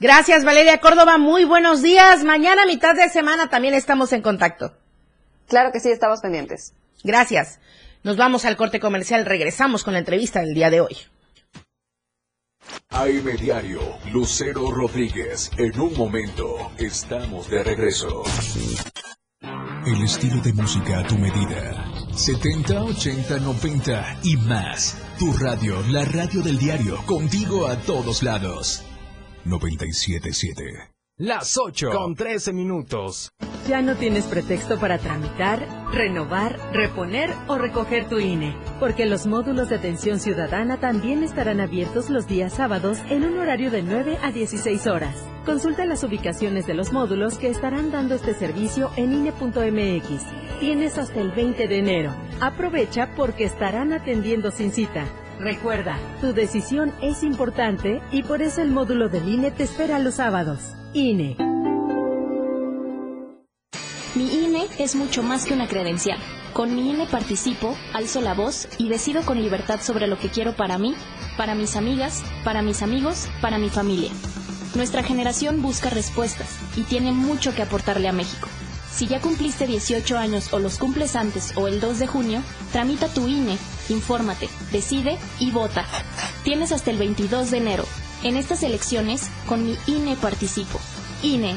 Gracias, 0.00 0.44
Valeria 0.44 0.78
Córdoba. 0.80 1.18
Muy 1.18 1.44
buenos 1.44 1.82
días. 1.82 2.24
Mañana, 2.24 2.66
mitad 2.66 2.94
de 2.94 3.08
semana, 3.08 3.48
también 3.48 3.74
estamos 3.74 4.12
en 4.12 4.22
contacto. 4.22 4.76
Claro 5.48 5.70
que 5.72 5.80
sí, 5.80 5.90
estamos 5.90 6.20
pendientes. 6.20 6.74
Gracias. 7.02 7.60
Nos 8.02 8.16
vamos 8.16 8.44
al 8.44 8.56
corte 8.56 8.80
comercial. 8.80 9.24
Regresamos 9.24 9.84
con 9.84 9.92
la 9.92 10.00
entrevista 10.00 10.40
del 10.40 10.54
día 10.54 10.70
de 10.70 10.80
hoy. 10.80 10.96
AM 12.90 13.36
Diario, 13.38 13.80
Lucero 14.12 14.70
Rodríguez. 14.70 15.50
En 15.58 15.78
un 15.80 15.96
momento, 15.96 16.72
estamos 16.78 17.48
de 17.50 17.62
regreso. 17.62 18.22
El 19.86 20.02
estilo 20.02 20.40
de 20.40 20.52
música 20.54 21.00
a 21.00 21.06
tu 21.06 21.18
medida. 21.18 21.84
70, 22.14 22.84
80, 22.84 23.38
90 23.38 24.18
y 24.22 24.36
más. 24.38 24.96
Tu 25.18 25.32
radio, 25.32 25.82
la 25.90 26.04
radio 26.04 26.40
del 26.42 26.58
diario, 26.58 27.04
contigo 27.06 27.66
a 27.66 27.76
todos 27.76 28.22
lados. 28.22 28.84
977. 29.44 30.94
Las 31.16 31.56
8 31.58 31.90
con 31.92 32.16
13 32.16 32.52
minutos. 32.52 33.30
Ya 33.68 33.82
no 33.82 33.94
tienes 33.94 34.24
pretexto 34.24 34.80
para 34.80 34.98
tramitar, 34.98 35.64
renovar, 35.92 36.58
reponer 36.72 37.30
o 37.46 37.56
recoger 37.56 38.08
tu 38.08 38.18
INE, 38.18 38.56
porque 38.80 39.06
los 39.06 39.26
módulos 39.26 39.68
de 39.68 39.76
atención 39.76 40.18
ciudadana 40.18 40.80
también 40.80 41.22
estarán 41.22 41.60
abiertos 41.60 42.10
los 42.10 42.26
días 42.26 42.54
sábados 42.54 42.98
en 43.10 43.24
un 43.24 43.38
horario 43.38 43.70
de 43.70 43.82
9 43.82 44.18
a 44.22 44.32
16 44.32 44.86
horas. 44.88 45.16
Consulta 45.46 45.86
las 45.86 46.02
ubicaciones 46.02 46.66
de 46.66 46.74
los 46.74 46.92
módulos 46.92 47.38
que 47.38 47.48
estarán 47.48 47.92
dando 47.92 48.16
este 48.16 48.34
servicio 48.34 48.90
en 48.96 49.12
INE.mx. 49.12 50.58
Tienes 50.58 50.98
hasta 50.98 51.20
el 51.20 51.30
20 51.30 51.68
de 51.68 51.78
enero. 51.78 52.14
Aprovecha 52.40 53.14
porque 53.14 53.44
estarán 53.44 53.92
atendiendo 53.92 54.50
sin 54.50 54.72
cita. 54.72 55.06
Recuerda, 55.38 55.98
tu 56.20 56.32
decisión 56.32 56.92
es 57.02 57.22
importante 57.22 58.00
y 58.12 58.22
por 58.22 58.40
eso 58.40 58.62
el 58.62 58.70
módulo 58.70 59.08
del 59.08 59.28
INE 59.28 59.50
te 59.50 59.64
espera 59.64 59.98
los 59.98 60.14
sábados. 60.14 60.60
INE. 60.92 61.36
Mi 64.14 64.32
INE 64.32 64.66
es 64.78 64.94
mucho 64.94 65.24
más 65.24 65.44
que 65.44 65.54
una 65.54 65.66
credencial. 65.66 66.18
Con 66.52 66.76
mi 66.76 66.90
INE 66.90 67.06
participo, 67.06 67.76
alzo 67.92 68.20
la 68.20 68.32
voz 68.32 68.68
y 68.78 68.88
decido 68.88 69.22
con 69.22 69.42
libertad 69.42 69.80
sobre 69.80 70.06
lo 70.06 70.18
que 70.18 70.28
quiero 70.28 70.54
para 70.54 70.78
mí, 70.78 70.94
para 71.36 71.56
mis 71.56 71.74
amigas, 71.74 72.22
para 72.44 72.62
mis 72.62 72.80
amigos, 72.82 73.28
para 73.40 73.58
mi 73.58 73.70
familia. 73.70 74.12
Nuestra 74.76 75.02
generación 75.02 75.62
busca 75.62 75.90
respuestas 75.90 76.58
y 76.76 76.82
tiene 76.82 77.10
mucho 77.10 77.54
que 77.54 77.62
aportarle 77.62 78.06
a 78.08 78.12
México. 78.12 78.48
Si 78.92 79.08
ya 79.08 79.20
cumpliste 79.20 79.66
18 79.66 80.16
años 80.16 80.52
o 80.52 80.60
los 80.60 80.78
cumples 80.78 81.16
antes 81.16 81.56
o 81.56 81.66
el 81.66 81.80
2 81.80 81.98
de 81.98 82.06
junio, 82.06 82.42
tramita 82.72 83.08
tu 83.08 83.26
INE, 83.26 83.58
infórmate, 83.88 84.48
decide 84.72 85.18
y 85.38 85.50
vota. 85.50 85.86
Tienes 86.44 86.72
hasta 86.72 86.90
el 86.90 86.98
22 86.98 87.50
de 87.50 87.58
enero. 87.58 87.84
En 88.22 88.36
estas 88.36 88.62
elecciones, 88.62 89.30
con 89.46 89.64
mi 89.64 89.76
INE 89.86 90.16
participo. 90.16 90.80
INE, 91.22 91.56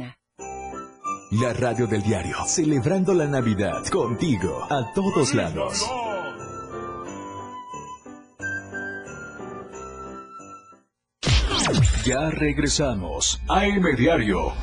La 1.31 1.53
radio 1.53 1.87
del 1.87 2.03
diario, 2.03 2.35
celebrando 2.45 3.13
la 3.13 3.25
Navidad 3.25 3.85
contigo 3.87 4.67
a 4.69 4.93
todos 4.93 5.33
lados. 5.33 5.89
Ya 12.03 12.29
regresamos 12.31 13.39
a 13.47 13.65
M 13.65 13.95
Diario. 13.95 14.53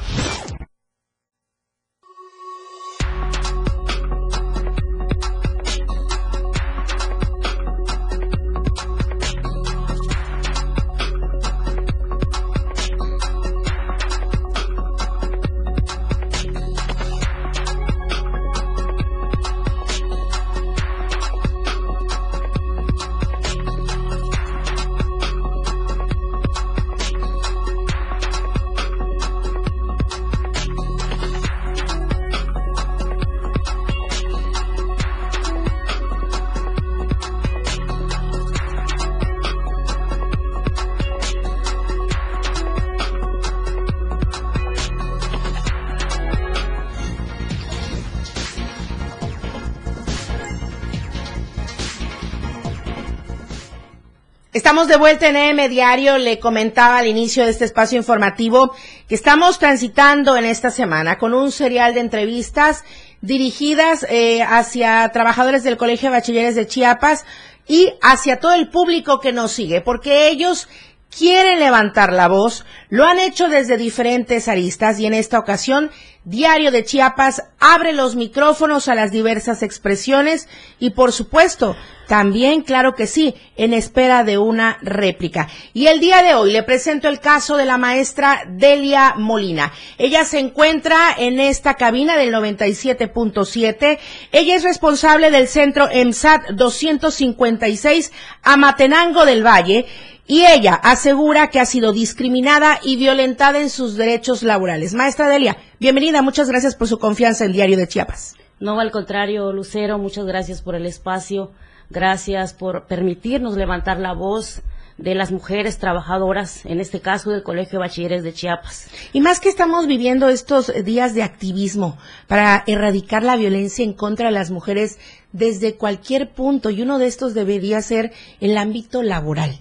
Estamos 54.69 54.89
de 54.89 54.99
vuelta 54.99 55.27
en 55.27 55.37
EM 55.37 55.71
Diario. 55.71 56.19
Le 56.19 56.39
comentaba 56.39 56.99
al 56.99 57.07
inicio 57.07 57.43
de 57.43 57.53
este 57.53 57.65
espacio 57.65 57.97
informativo 57.97 58.75
que 59.09 59.15
estamos 59.15 59.59
transitando 59.59 60.37
en 60.37 60.45
esta 60.45 60.71
semana 60.71 61.17
con 61.17 61.33
un 61.33 61.53
serial 61.53 61.95
de 61.95 62.01
entrevistas 62.01 62.85
dirigidas 63.23 64.05
eh, 64.11 64.43
hacia 64.43 65.09
trabajadores 65.11 65.63
del 65.63 65.79
Colegio 65.79 66.11
de 66.11 66.17
Bachilleres 66.17 66.55
de 66.55 66.67
Chiapas 66.67 67.25
y 67.67 67.95
hacia 68.03 68.41
todo 68.41 68.53
el 68.53 68.69
público 68.69 69.21
que 69.21 69.33
nos 69.33 69.53
sigue, 69.53 69.81
porque 69.81 70.29
ellos 70.29 70.69
quieren 71.17 71.59
levantar 71.61 72.12
la 72.12 72.29
voz, 72.29 72.65
lo 72.88 73.05
han 73.05 73.19
hecho 73.19 73.49
desde 73.49 73.77
diferentes 73.77 74.49
aristas 74.49 74.99
y 75.00 75.07
en 75.07 75.15
esta 75.15 75.38
ocasión 75.38 75.91
Diario 76.25 76.71
de 76.71 76.85
Chiapas 76.85 77.43
abre 77.59 77.95
los 77.95 78.15
micrófonos 78.15 78.88
a 78.88 78.95
las 78.95 79.11
diversas 79.11 79.62
expresiones 79.62 80.47
y 80.79 80.91
por 80.91 81.12
supuesto 81.12 81.75
también, 82.07 82.62
claro 82.62 82.95
que 82.95 83.07
sí, 83.07 83.35
en 83.57 83.73
espera 83.73 84.25
de 84.25 84.37
una 84.37 84.79
réplica. 84.83 85.49
Y 85.75 85.87
el 85.87 86.00
día 86.00 86.23
de 86.23 86.35
hoy 86.35 86.53
le 86.53 86.62
presento 86.62 87.09
el 87.09 87.21
caso 87.21 87.57
de 87.57 87.67
la 87.67 87.79
maestra 87.79 88.45
Delia 88.49 89.15
Molina. 89.17 89.73
Ella 89.97 90.25
se 90.25 90.38
encuentra 90.38 91.15
en 91.17 91.38
esta 91.41 91.75
cabina 91.75 92.17
del 92.17 92.33
97.7. 92.35 93.99
Ella 94.33 94.55
es 94.55 94.65
responsable 94.65 95.31
del 95.31 95.49
centro 95.49 95.88
EMSAT 95.91 96.51
256 96.51 98.12
Amatenango 98.42 99.25
del 99.27 99.47
Valle 99.47 99.87
y 100.29 100.45
ella 100.45 100.75
asegura 100.75 101.49
que 101.49 101.59
ha 101.59 101.64
sido 101.64 101.93
discriminada 101.93 102.79
y 102.85 102.97
violentada 102.97 103.59
en 103.61 103.71
sus 103.71 103.97
derechos 103.97 104.43
laborales. 104.43 104.93
Maestra 104.93 105.29
Delia, 105.29 105.57
bienvenida, 105.81 106.21
muchas 106.21 106.49
gracias 106.49 106.77
por 106.77 106.87
su 106.87 106.99
confianza 106.99 107.47
en 107.47 107.53
Diario 107.53 107.79
de 107.79 107.88
Chiapas. 107.88 108.37
No, 108.61 108.79
al 108.79 108.91
contrario, 108.91 109.51
Lucero, 109.53 109.99
muchas 109.99 110.27
gracias 110.27 110.61
por 110.61 110.75
el 110.75 110.85
espacio, 110.85 111.53
gracias 111.88 112.53
por 112.53 112.87
permitirnos 112.87 113.57
levantar 113.57 113.99
la 113.99 114.12
voz 114.12 114.61
de 114.99 115.14
las 115.14 115.33
mujeres 115.33 115.79
trabajadoras, 115.79 116.67
en 116.67 116.81
este 116.81 117.01
caso 117.01 117.31
del 117.31 117.43
Colegio 117.45 117.79
de 117.79 117.87
Bachilleres 117.87 118.23
de 118.23 118.35
Chiapas. 118.35 118.91
Y 119.14 119.23
más 119.23 119.41
que 119.41 119.49
estamos 119.49 119.87
viviendo 119.87 120.29
estos 120.29 120.73
días 120.85 121.14
de 121.14 121.23
activismo 121.23 121.97
para 122.27 122.64
erradicar 122.67 123.23
la 123.23 123.37
violencia 123.37 123.85
en 123.85 123.95
contra 123.95 124.27
de 124.27 124.35
las 124.35 124.51
mujeres 124.51 124.99
desde 125.33 125.77
cualquier 125.77 126.33
punto, 126.33 126.69
y 126.69 126.83
uno 126.83 126.99
de 126.99 127.07
estos 127.07 127.33
debería 127.33 127.81
ser 127.81 128.12
el 128.41 128.59
ámbito 128.59 129.03
laboral. 129.03 129.59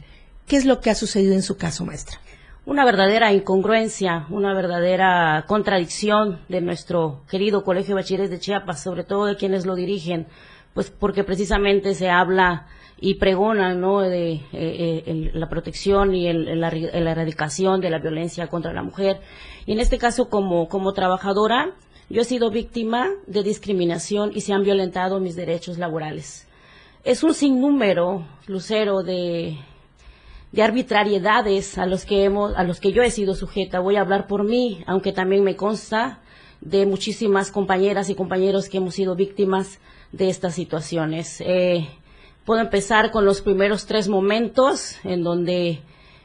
¿Qué 0.47 0.55
es 0.55 0.63
lo 0.63 0.79
que 0.79 0.89
ha 0.89 0.95
sucedido 0.95 1.33
en 1.33 1.43
su 1.43 1.57
caso, 1.57 1.83
maestra? 1.83 2.21
Una 2.65 2.85
verdadera 2.85 3.33
incongruencia, 3.33 4.27
una 4.29 4.53
verdadera 4.53 5.43
contradicción 5.45 6.39
de 6.47 6.61
nuestro 6.61 7.23
querido 7.29 7.65
Colegio 7.65 7.97
de 7.97 8.27
de 8.29 8.39
Chiapas, 8.39 8.81
sobre 8.81 9.03
todo 9.03 9.25
de 9.25 9.35
quienes 9.35 9.65
lo 9.65 9.75
dirigen, 9.75 10.25
pues 10.73 10.89
porque 10.89 11.25
precisamente 11.25 11.95
se 11.95 12.09
habla 12.09 12.67
y 12.97 13.15
pregona 13.15 13.73
¿no? 13.73 13.99
de 13.99 14.35
eh, 14.35 14.41
eh, 14.53 15.31
la 15.33 15.49
protección 15.49 16.15
y 16.15 16.31
la, 16.31 16.69
erradicación 16.69 17.81
de 17.81 17.89
la 17.89 17.99
violencia 17.99 18.47
contra 18.47 18.71
la 18.71 18.83
mujer. 18.83 19.19
Y 19.65 19.73
en 19.73 19.81
este 19.81 19.97
caso, 19.97 20.29
como, 20.29 20.69
como 20.69 20.93
trabajadora, 20.93 21.73
yo 22.09 22.21
he 22.21 22.25
sido 22.25 22.51
víctima 22.51 23.09
de 23.27 23.43
discriminación 23.43 24.31
y 24.33 24.39
se 24.39 24.53
han 24.53 24.63
violentado 24.63 25.19
mis 25.19 25.35
derechos 25.35 25.77
laborales. 25.77 26.47
Es 27.03 27.23
un 27.23 27.33
sinnúmero, 27.33 28.25
Lucero, 28.47 29.03
de 29.03 29.57
de 30.51 30.63
arbitrariedades 30.63 31.77
a 31.77 31.85
los 31.85 32.05
que 32.05 32.23
hemos, 32.23 32.55
a 32.55 32.63
los 32.63 32.79
que 32.79 32.91
yo 32.91 33.03
he 33.03 33.11
sido 33.11 33.35
sujeta. 33.35 33.79
Voy 33.79 33.95
a 33.95 34.01
hablar 34.01 34.27
por 34.27 34.43
mí, 34.43 34.83
aunque 34.87 35.11
también 35.11 35.43
me 35.43 35.55
consta 35.55 36.19
de 36.61 36.85
muchísimas 36.85 37.51
compañeras 37.51 38.09
y 38.09 38.15
compañeros 38.15 38.69
que 38.69 38.77
hemos 38.77 38.95
sido 38.95 39.15
víctimas 39.15 39.79
de 40.11 40.29
estas 40.29 40.55
situaciones. 40.55 41.41
Eh, 41.41 41.87
puedo 42.45 42.61
empezar 42.61 43.11
con 43.11 43.25
los 43.25 43.41
primeros 43.41 43.85
tres 43.85 44.07
momentos 44.07 44.97
en 45.03 45.23
donde 45.23 45.81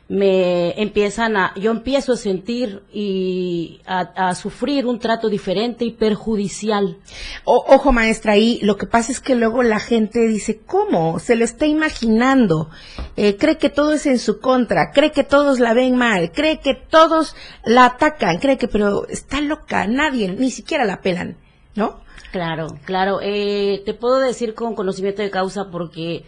me 0.09 0.81
empiezan 0.81 1.37
a, 1.37 1.55
yo 1.57 1.71
empiezo 1.71 2.13
a 2.13 2.17
sentir 2.17 2.83
y 2.93 3.81
a, 3.87 4.35
sufrir 4.35 4.87
un 4.87 4.99
trato 4.99 5.29
diferente 5.29 5.85
y 5.85 5.93
perjudicial. 5.93 6.99
ojo 7.45 7.93
maestra, 7.93 8.33
ahí 8.33 8.59
lo 8.63 8.77
que 8.77 8.87
pasa 8.87 9.13
es 9.13 9.21
que 9.21 9.35
luego 9.35 9.63
la 9.63 9.79
gente 9.79 10.27
dice, 10.27 10.61
¿cómo? 10.67 11.19
Se 11.19 11.37
lo 11.37 11.45
está 11.45 11.67
imaginando, 11.67 12.69
eh, 13.17 13.37
cree 13.37 13.57
que 13.57 13.71
todo 13.71 13.93
es 13.93 14.07
en 14.07 14.19
su 14.19 14.41
contra, 14.41 14.91
cree 14.93 15.13
que 15.13 15.25
todos 15.25 15.61
la 15.61 15.73
ven 15.73 15.97
mal, 15.97 16.33
cree 16.33 16.61
que 16.61 16.75
todos 16.75 17.35
la 17.65 17.87
atacan, 17.87 18.39
cree 18.39 18.59
que, 18.59 18.69
pero 18.69 19.07
está 19.09 19.41
loca, 19.41 19.87
nadie, 19.87 20.29
ni 20.29 20.51
siquiera 20.51 20.85
la 20.85 21.01
pelan, 21.01 21.37
¿no? 21.75 22.03
Claro, 22.33 22.79
claro. 22.87 23.21
Eh, 23.23 23.83
te 23.85 23.93
puedo 23.93 24.19
decir 24.19 24.55
con 24.55 24.75
conocimiento 24.75 25.21
de 25.23 25.31
causa 25.31 25.71
porque 25.71 26.25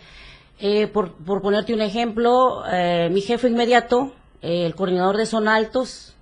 eh, 0.59 0.87
por, 0.87 1.13
por, 1.13 1.43
ponerte 1.43 1.75
un 1.75 1.81
ejemplo, 1.81 2.63
eh, 2.71 3.09
mi 3.11 3.21
jefe 3.21 3.49
inmediato, 3.49 4.13
eh, 4.41 4.67
el 4.67 4.75
coordinador 4.75 5.17
de 5.17 5.27
Son 5.27 5.49
Altos, 5.49 6.15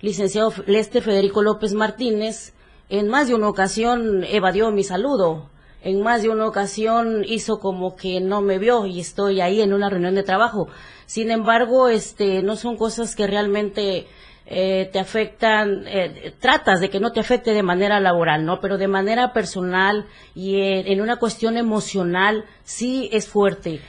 licenciado 0.00 0.52
Lester 0.66 1.02
Federico 1.02 1.42
López 1.42 1.74
Martínez, 1.74 2.54
en 2.88 3.08
más 3.08 3.28
de 3.28 3.34
una 3.34 3.48
ocasión 3.48 4.24
evadió 4.24 4.70
mi 4.70 4.84
saludo. 4.84 5.50
En 5.82 6.02
más 6.02 6.22
de 6.22 6.30
una 6.30 6.46
ocasión 6.46 7.24
hizo 7.26 7.58
como 7.58 7.94
que 7.94 8.20
no 8.20 8.40
me 8.40 8.58
vio 8.58 8.86
y 8.86 9.00
estoy 9.00 9.42
ahí 9.42 9.60
en 9.60 9.74
una 9.74 9.90
reunión 9.90 10.14
de 10.14 10.22
trabajo. 10.22 10.68
Sin 11.04 11.30
embargo, 11.30 11.88
este, 11.88 12.42
no 12.42 12.56
son 12.56 12.78
cosas 12.78 13.14
que 13.14 13.26
realmente 13.26 14.06
eh, 14.46 14.90
te 14.92 14.98
afectan, 14.98 15.84
eh, 15.86 16.34
tratas 16.38 16.80
de 16.80 16.90
que 16.90 17.00
no 17.00 17.12
te 17.12 17.20
afecte 17.20 17.52
de 17.52 17.62
manera 17.62 17.98
laboral, 17.98 18.44
¿no? 18.44 18.60
Pero 18.60 18.76
de 18.76 18.88
manera 18.88 19.32
personal 19.32 20.06
y 20.34 20.60
en 20.60 21.00
una 21.00 21.16
cuestión 21.16 21.56
emocional 21.56 22.44
sí 22.62 23.08
es 23.10 23.26
fuerte. 23.26 23.80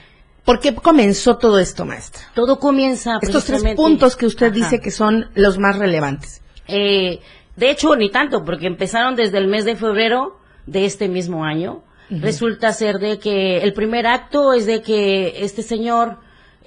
¿Por 0.46 0.62
qué 0.62 0.74
comenzó 0.74 1.38
todo 1.38 1.60
esto, 1.60 1.84
maestra? 1.84 2.24
Todo 2.34 2.58
comienza. 2.58 3.18
Estos 3.22 3.44
tres 3.46 3.63
puntos 3.76 4.15
que 4.15 4.26
usted 4.26 4.54
dice 4.54 4.80
que 4.80 4.91
son 4.91 5.30
los 5.36 5.58
más 5.58 5.78
relevantes. 5.78 6.41
Eh, 6.70 7.20
de 7.58 7.70
hecho, 7.70 7.94
ni 7.98 8.10
tanto, 8.10 8.46
porque 8.46 8.68
empezaron 8.68 9.15
desde 9.15 9.39
el 9.39 9.48
mes 9.48 9.65
de 9.65 9.76
febrero 9.76 10.39
de 10.68 10.86
este 10.86 11.10
mismo 11.10 11.44
año. 11.44 11.84
Resulta 12.10 12.72
ser 12.72 13.00
de 13.00 13.18
que 13.18 13.58
el 13.58 13.74
primer 13.74 14.06
acto 14.06 14.54
es 14.54 14.68
de 14.68 14.84
que 14.84 15.44
este 15.44 15.63
señor 15.63 16.20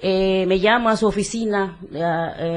me 0.03 0.59
llama 0.59 0.91
a 0.91 0.97
su 0.97 1.07
oficina 1.07 1.77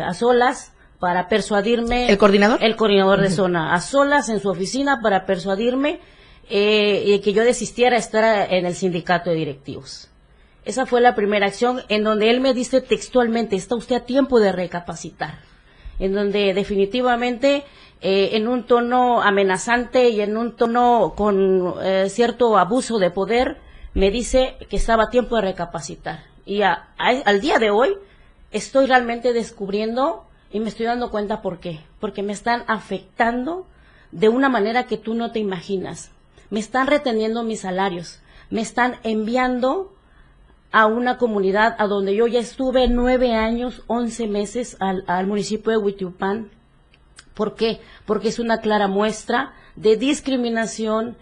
a 0.05 0.12
solas 0.14 0.73
para 1.03 1.27
persuadirme. 1.27 2.09
¿El 2.09 2.17
coordinador? 2.17 2.62
El 2.62 2.77
coordinador 2.77 3.21
de 3.21 3.29
zona, 3.29 3.75
a 3.75 3.81
solas 3.81 4.29
en 4.29 4.38
su 4.38 4.49
oficina 4.49 5.01
para 5.03 5.27
persuadirme 5.27 5.99
eh, 6.49 7.03
y 7.05 7.19
que 7.19 7.33
yo 7.33 7.43
desistiera 7.43 7.97
de 7.97 8.01
estar 8.01 8.53
en 8.53 8.67
el 8.67 8.77
sindicato 8.77 9.31
de 9.31 9.35
directivos. 9.35 10.12
Esa 10.65 10.87
fue 10.87 11.01
la 11.01 11.17
primera 11.17 11.49
acción 11.49 11.81
en 11.88 12.05
donde 12.05 12.31
él 12.31 12.41
me 12.41 12.55
dice 12.55 12.81
textualmente, 12.81 13.57
está 13.57 13.75
usted 13.75 13.97
a 13.97 14.05
tiempo 14.05 14.38
de 14.38 14.53
recapacitar, 14.53 15.41
en 15.99 16.15
donde 16.15 16.55
definitivamente 16.55 17.65
eh, 18.01 18.31
en 18.35 18.47
un 18.47 18.65
tono 18.69 19.23
amenazante 19.23 20.09
y 20.09 20.21
en 20.21 20.37
un 20.37 20.55
tono 20.55 21.15
con 21.17 21.75
eh, 21.83 22.11
cierto 22.11 22.57
abuso 22.57 23.01
de 23.01 23.11
poder, 23.11 23.57
me 23.93 24.12
dice 24.12 24.57
que 24.71 24.77
estaba 24.77 25.07
a 25.07 25.11
tiempo 25.11 25.35
de 25.35 25.43
recapacitar. 25.43 26.21
Y 26.47 26.62
al 26.62 27.41
día 27.41 27.59
de 27.59 27.71
hoy 27.71 27.97
estoy 28.53 28.87
realmente 28.87 29.33
descubriendo 29.33 30.29
y 30.53 30.61
me 30.61 30.69
estoy 30.69 30.87
dando 30.87 31.11
cuenta 31.11 31.43
por 31.43 31.59
qué. 31.59 31.81
Porque 31.99 32.23
me 32.23 32.33
están 32.33 32.65
afectando 32.67 33.67
de 34.11 34.29
una 34.29 34.49
manera 34.49 34.87
que 34.87 34.99
tú 34.99 35.15
no 35.15 35.33
te 35.33 35.38
imaginas. 35.38 36.11
Me 36.51 36.61
están 36.61 36.87
reteniendo 36.87 37.43
mis 37.43 37.61
salarios. 37.61 38.21
Me 38.51 38.61
están 38.61 38.97
enviando 39.03 39.95
a 40.71 40.87
una 40.87 41.19
comunidad 41.19 41.77
a 41.79 41.87
donde 41.87 42.15
yo 42.15 42.27
ya 42.27 42.41
estuve 42.41 42.88
nueve 42.88 43.35
años, 43.35 43.83
once 43.87 44.27
meses 44.27 44.77
al, 44.81 45.27
municipio 45.27 45.73
de 45.73 45.79
Huitiupán. 45.79 46.51
¿Por 47.35 47.55
qué? 47.55 47.81
Porque 48.05 48.29
es 48.29 48.38
una 48.38 48.59
clara 48.59 48.88
muestra 48.88 49.55
de 49.77 49.97
discriminación 49.97 51.17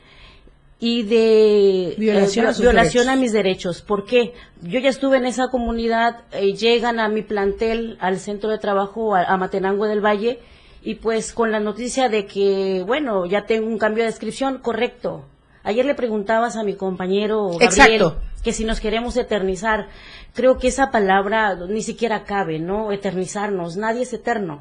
y 0.80 1.02
de 1.02 1.94
violación, 1.98 3.08
a, 3.08 3.16
mis 3.16 3.32
derechos. 3.32 3.82
¿Por 3.82 4.06
qué? 4.06 4.32
Yo 4.62 4.80
ya 4.80 4.88
estuve 4.88 5.18
en 5.18 5.26
esa 5.26 5.48
comunidad, 5.48 6.22
eh, 6.32 6.54
llegan 6.54 6.98
a 6.98 7.08
mi 7.08 7.20
plantel, 7.22 7.98
al 8.00 8.18
centro 8.18 8.48
de 8.48 8.58
trabajo, 8.58 9.14
a, 9.14 9.36
Matenango 9.36 9.86
del 9.86 10.04
Valle, 10.04 10.40
y 10.82 10.94
pues 10.94 11.34
con 11.34 11.52
la 11.52 11.60
noticia 11.60 12.08
de 12.08 12.24
que, 12.24 12.82
bueno, 12.86 13.26
ya 13.26 13.44
tengo 13.44 13.66
un 13.66 13.76
cambio 13.76 14.04
de 14.04 14.10
descripción, 14.10 14.58
correcto. 14.58 15.26
Ayer 15.62 15.84
le 15.84 15.94
preguntabas 15.94 16.56
a 16.56 16.64
mi 16.64 16.74
compañero 16.74 17.50
Gabriel 17.58 18.14
que 18.42 18.52
si 18.52 18.64
nos 18.64 18.80
queremos 18.80 19.16
eternizar. 19.18 19.88
Creo 20.32 20.58
que 20.58 20.68
esa 20.68 20.90
palabra 20.90 21.54
ni 21.54 21.82
siquiera 21.82 22.24
cabe, 22.24 22.58
¿no? 22.58 22.92
Eternizarnos. 22.92 23.76
Nadie 23.76 24.02
es 24.02 24.12
eterno. 24.12 24.60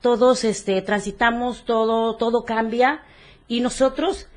Todos 0.00 0.44
este, 0.44 0.82
transitamos, 0.82 1.64
todo, 1.64 2.16
todo 2.16 2.44
cambia 2.44 3.02
y 3.48 3.60
nosotros 3.60 4.28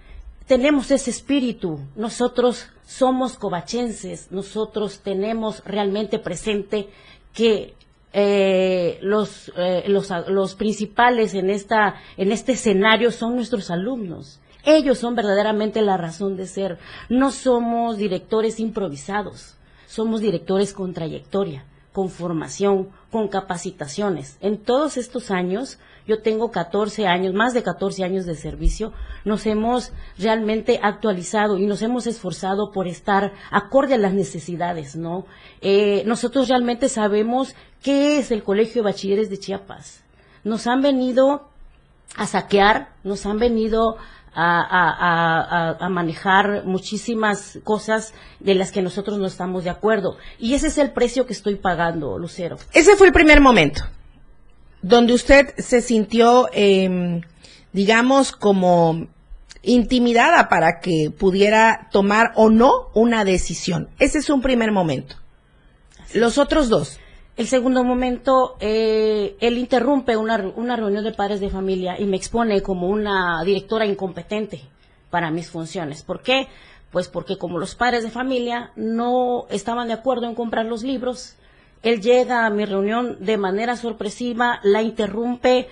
tenemos 0.47 0.91
ese 0.91 1.10
espíritu, 1.10 1.79
nosotros 1.95 2.67
somos 2.86 3.38
covachenses, 3.38 4.32
nosotros 4.32 4.99
tenemos 4.99 5.63
realmente 5.65 6.19
presente 6.19 6.89
que 7.34 7.73
eh, 8.12 8.99
los, 9.01 9.51
eh, 9.58 9.86
los, 9.88 10.10
los, 10.27 10.56
principales 10.56 11.34
en, 11.34 11.49
esta, 11.49 11.95
en 12.17 12.32
este 12.32 12.51
escenario 12.51 13.12
son 13.12 13.36
nuestros 13.36 13.71
alumnos. 13.71 14.39
Ellos 14.65 14.99
son 14.99 15.15
verdaderamente 15.15 15.82
la 15.82 15.97
razón 15.97 16.38
de 16.38 16.45
ser. 16.45 16.77
No 17.10 17.32
somos 17.32 17.97
directores 17.97 18.60
improvisados, 18.60 19.56
somos 19.88 20.21
directores 20.21 20.73
con 20.73 20.93
trayectoria, 20.93 21.65
con 21.91 22.10
formación, 22.10 22.89
con 23.12 23.27
capacitaciones. 23.29 24.38
En 24.41 24.58
todos 24.58 24.97
estos 24.97 25.32
años 25.32 25.79
yo 26.08 26.22
tengo 26.22 26.52
14 26.52 27.08
años, 27.08 27.34
más 27.34 27.54
de 27.54 27.63
14 27.63 28.04
años 28.04 28.26
de 28.26 28.36
servicio, 28.36 28.92
nos 29.24 29.46
hemos 29.46 29.94
realmente 30.18 30.80
actualizado 30.82 31.58
y 31.58 31.66
nos 31.66 31.82
hemos 31.82 32.08
esforzado 32.08 32.72
por 32.72 32.88
estar 32.88 33.34
acorde 33.52 33.96
a 33.96 33.98
las 33.98 34.13
necesidades, 34.13 34.96
¿no? 34.96 35.26
Eh, 35.62 36.04
nosotros 36.06 36.50
realmente 36.50 36.89
sabemos 36.89 37.56
qué 37.82 38.20
es 38.20 38.32
el 38.32 38.44
Colegio 38.44 38.82
de 38.82 38.92
Bachilleres 38.92 39.30
de 39.30 39.39
Chiapas. 39.39 40.04
Nos 40.44 40.68
han 40.68 40.82
venido 40.82 41.50
a 42.18 42.28
saquear, 42.28 42.89
nos 43.04 43.26
han 43.26 43.39
venido 43.39 43.98
a, 44.36 45.78
a, 45.80 45.89
manejar 45.89 46.66
muchísimas 46.66 47.60
cosas 47.63 48.16
de 48.39 48.56
las 48.56 48.72
que 48.72 48.82
nosotros 48.82 49.20
no 49.20 49.28
estamos 49.28 49.63
de 49.63 49.70
acuerdo. 49.70 50.18
Y 50.39 50.56
ese 50.56 50.68
es 50.68 50.80
el 50.80 50.92
precio 50.92 51.28
que 51.28 51.34
estoy 51.34 51.56
pagando, 51.56 52.18
Lucero. 52.18 52.58
Ese 52.74 52.96
fue 52.96 53.08
el 53.08 53.13
primer 53.13 53.42
momento 53.42 53.84
donde 54.84 55.13
usted 55.13 55.56
se 55.58 55.82
sintió, 55.82 56.50
em, 56.54 57.22
digamos, 57.72 58.34
como 58.34 59.08
intimidada 59.63 60.50
para 60.50 60.82
que 60.82 61.10
pudiera 61.10 61.88
tomar 61.91 62.34
o 62.36 62.50
no 62.50 62.89
una 62.93 63.24
decisión. 63.24 63.89
Ese 63.98 64.19
es 64.19 64.30
un 64.30 64.41
primer 64.41 64.72
momento. 64.72 65.15
Los 66.13 66.38
otros 66.38 66.69
dos. 66.69 67.00
El 67.38 67.48
segundo 67.48 67.84
momento, 67.84 68.58
eh, 68.60 69.36
él 69.39 69.58
interrumpe 69.58 70.17
una, 70.17 70.52
una 70.56 70.76
reunión 70.76 71.04
de 71.04 71.13
padres 71.13 71.39
de 71.39 71.50
familia 71.50 72.00
y 72.00 72.06
me 72.06 72.17
expone 72.17 72.62
como 72.62 72.89
una 72.89 73.41
directora 73.43 73.88
incompetente 73.88 74.62
para 75.10 75.32
mis 75.32 75.50
funciones. 75.50 76.04
¿Por 76.04 76.22
qué? 76.22 76.48
Pues 76.91 77.08
porque 77.08 77.38
como 77.38 77.58
los 77.58 77.74
padres 77.74 78.04
de 78.04 78.12
familia 78.12 78.72
no 78.76 79.48
estaban 79.50 79.88
de 79.88 79.93
acuerdo 79.93 80.28
en 80.28 80.36
comprar 80.36 80.65
los 80.65 80.84
libros, 80.84 81.38
él 81.84 82.02
llega 82.02 82.46
a 82.46 82.50
mi 82.50 82.65
reunión 82.65 83.17
de 83.19 83.38
manera 83.38 83.76
sorpresiva, 83.76 84.60
la 84.63 84.82
interrumpe, 84.82 85.67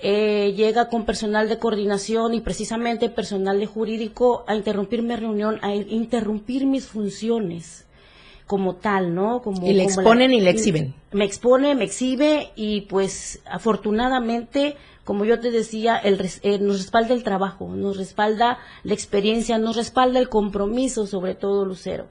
eh, 0.00 0.54
llega 0.56 0.88
con 0.88 1.04
personal 1.04 1.48
de 1.48 1.58
coordinación 1.58 2.34
y 2.34 2.40
precisamente 2.40 3.08
personal 3.08 3.58
de 3.58 3.66
jurídico 3.66 4.44
a 4.46 4.54
interrumpir 4.54 5.02
mi 5.02 5.16
reunión, 5.16 5.58
a 5.62 5.74
interrumpir 5.74 6.66
mis 6.66 6.86
funciones 6.86 7.84
como 8.46 8.76
tal, 8.76 9.12
¿no? 9.12 9.42
Como, 9.42 9.66
y 9.66 9.72
le 9.72 9.82
exponen 9.82 10.32
y 10.32 10.40
le 10.40 10.50
exhiben. 10.50 10.94
Me 11.10 11.24
expone, 11.24 11.74
me 11.74 11.84
exhibe 11.84 12.52
y 12.54 12.82
pues 12.82 13.40
afortunadamente, 13.44 14.76
como 15.02 15.24
yo 15.24 15.40
te 15.40 15.50
decía, 15.50 15.96
el, 15.96 16.20
eh, 16.42 16.58
nos 16.60 16.78
respalda 16.78 17.12
el 17.12 17.24
trabajo, 17.24 17.74
nos 17.74 17.96
respalda 17.96 18.58
la 18.84 18.94
experiencia, 18.94 19.58
nos 19.58 19.74
respalda 19.74 20.20
el 20.20 20.28
compromiso, 20.28 21.08
sobre 21.08 21.34
todo 21.34 21.64
Lucero 21.64 22.06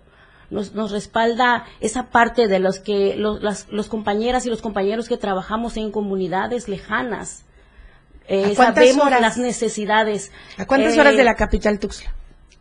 nos, 0.50 0.74
nos 0.74 0.92
respalda 0.92 1.66
esa 1.80 2.10
parte 2.10 2.48
de 2.48 2.60
los 2.60 2.80
que 2.80 3.16
los, 3.16 3.42
las 3.42 3.68
los 3.70 3.88
compañeras 3.88 4.46
y 4.46 4.50
los 4.50 4.62
compañeros 4.62 5.10
que 5.10 5.18
trabajamos 5.18 5.78
en 5.78 5.92
comunidades 5.92 6.68
lejanas. 6.68 7.46
Eh, 8.28 8.56
sabemos 8.56 9.12
las 9.12 9.38
necesidades. 9.38 10.32
¿A 10.58 10.66
cuántas 10.66 10.98
horas 10.98 11.16
de 11.16 11.22
eh, 11.22 11.26
la 11.26 11.36
capital 11.36 11.80
Tuxtla? 11.80 12.12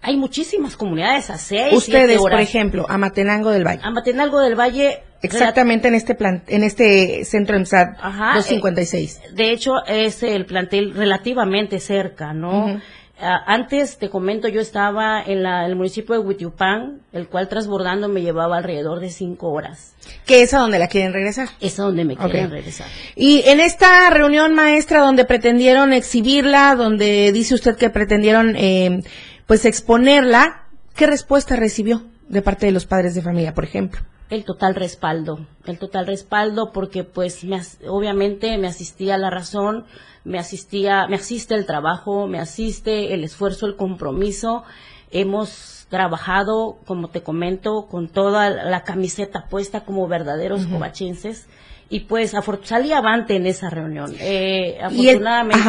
Hay 0.02 0.18
muchísimas 0.18 0.76
comunidades, 0.76 1.30
a 1.30 1.38
seis, 1.38 1.72
Ustedes, 1.72 2.18
por 2.18 2.38
ejemplo, 2.38 2.84
a 2.90 2.98
Matenango 2.98 3.50
del 3.50 3.64
Valle. 3.66 3.80
A 3.82 3.90
Matenango 3.90 4.38
del 4.40 4.54
Valle. 4.54 5.02
Exactamente 5.22 5.88
en 5.88 5.94
este 5.94 6.14
plan, 6.14 6.42
en 6.48 6.62
este 6.62 7.24
centro 7.24 7.56
EMSAT 7.56 7.96
256. 8.02 9.16
Eh, 9.16 9.28
de 9.32 9.50
hecho, 9.52 9.72
es 9.86 10.22
el 10.22 10.44
plantel 10.44 10.92
relativamente 10.92 11.80
cerca, 11.80 12.34
¿no? 12.34 12.78
Antes, 13.20 13.98
te 13.98 14.10
comento, 14.10 14.48
yo 14.48 14.60
estaba 14.60 15.22
en, 15.22 15.46
el 15.46 15.76
municipio 15.76 16.14
de 16.14 16.20
Huitiupán, 16.20 17.00
el 17.12 17.28
cual 17.28 17.48
transbordando 17.48 18.08
me 18.08 18.22
llevaba 18.22 18.56
alrededor 18.56 19.00
de 19.00 19.10
cinco 19.10 19.50
horas. 19.50 19.94
¿Qué 20.26 20.42
es 20.42 20.52
a 20.52 20.58
donde 20.58 20.78
la 20.78 20.88
quieren 20.88 21.12
regresar? 21.12 21.48
Es 21.60 21.78
a 21.78 21.84
donde 21.84 22.04
me 22.04 22.16
quieren 22.16 22.50
regresar. 22.50 22.88
Y 23.14 23.42
en 23.46 23.60
esta 23.60 24.10
reunión 24.10 24.54
maestra 24.54 25.00
donde 25.00 25.24
pretendieron 25.24 25.92
exhibirla, 25.92 26.74
donde 26.74 27.30
dice 27.32 27.54
usted 27.54 27.76
que 27.76 27.90
pretendieron 27.90 28.56
eh, 28.56 29.02
pues 29.46 29.64
exponerla, 29.64 30.64
¿qué 30.96 31.06
respuesta 31.06 31.56
recibió 31.56 32.02
de 32.28 32.42
parte 32.42 32.66
de 32.66 32.72
los 32.72 32.86
padres 32.86 33.14
de 33.14 33.22
familia, 33.22 33.54
por 33.54 33.64
ejemplo? 33.64 34.00
El 34.30 34.44
total 34.44 34.74
respaldo, 34.74 35.46
el 35.66 35.78
total 35.78 36.06
respaldo 36.06 36.72
porque 36.72 37.04
pues 37.04 37.44
me, 37.44 37.60
obviamente 37.86 38.56
me 38.58 38.66
asistía 38.66 39.18
la 39.18 39.30
razón, 39.30 39.84
me 40.24 40.38
asistía, 40.38 41.06
me 41.06 41.16
asiste 41.16 41.54
el 41.54 41.66
trabajo, 41.66 42.26
me 42.26 42.40
asiste 42.40 43.14
el 43.14 43.24
esfuerzo, 43.24 43.66
el 43.66 43.76
compromiso. 43.76 44.64
Hemos 45.10 45.86
trabajado, 45.90 46.78
como 46.86 47.08
te 47.08 47.22
comento, 47.22 47.86
con 47.86 48.08
toda 48.08 48.50
la 48.50 48.82
camiseta 48.82 49.46
puesta 49.48 49.84
como 49.84 50.08
verdaderos 50.08 50.66
covachenses 50.66 51.46
y 51.90 52.00
pues 52.00 52.34
salí 52.64 52.92
avante 52.92 53.36
en 53.36 53.46
esa 53.46 53.70
reunión. 53.70 54.14
Eh, 54.18 54.78
afortunadamente. 54.82 55.62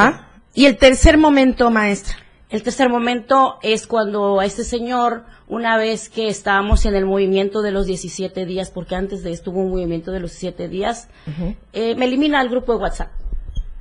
¿Y 0.54 0.66
el, 0.66 0.66
y 0.66 0.66
el 0.66 0.78
tercer 0.78 1.18
momento, 1.18 1.70
maestra. 1.70 2.16
El 2.50 2.64
tercer 2.64 2.90
momento 2.90 3.58
es 3.62 3.86
cuando 3.86 4.40
a 4.40 4.46
este 4.46 4.64
señor, 4.64 5.26
una 5.48 5.78
vez 5.78 6.10
que 6.10 6.30
estábamos 6.30 6.86
en 6.86 6.96
el 6.96 7.06
movimiento 7.06 7.62
de 7.62 7.72
los 7.72 7.86
17 7.86 8.46
días, 8.46 8.72
porque 8.72 8.96
antes 8.96 9.24
de 9.24 9.32
esto 9.32 9.52
hubo 9.52 9.62
un 9.62 9.72
movimiento 9.72 10.12
de 10.12 10.22
los 10.22 10.32
17 10.32 10.70
días, 10.70 11.10
eh, 11.74 11.96
me 11.96 12.06
elimina 12.06 12.40
al 12.40 12.50
grupo 12.50 12.74
de 12.74 12.80
WhatsApp 12.80 13.25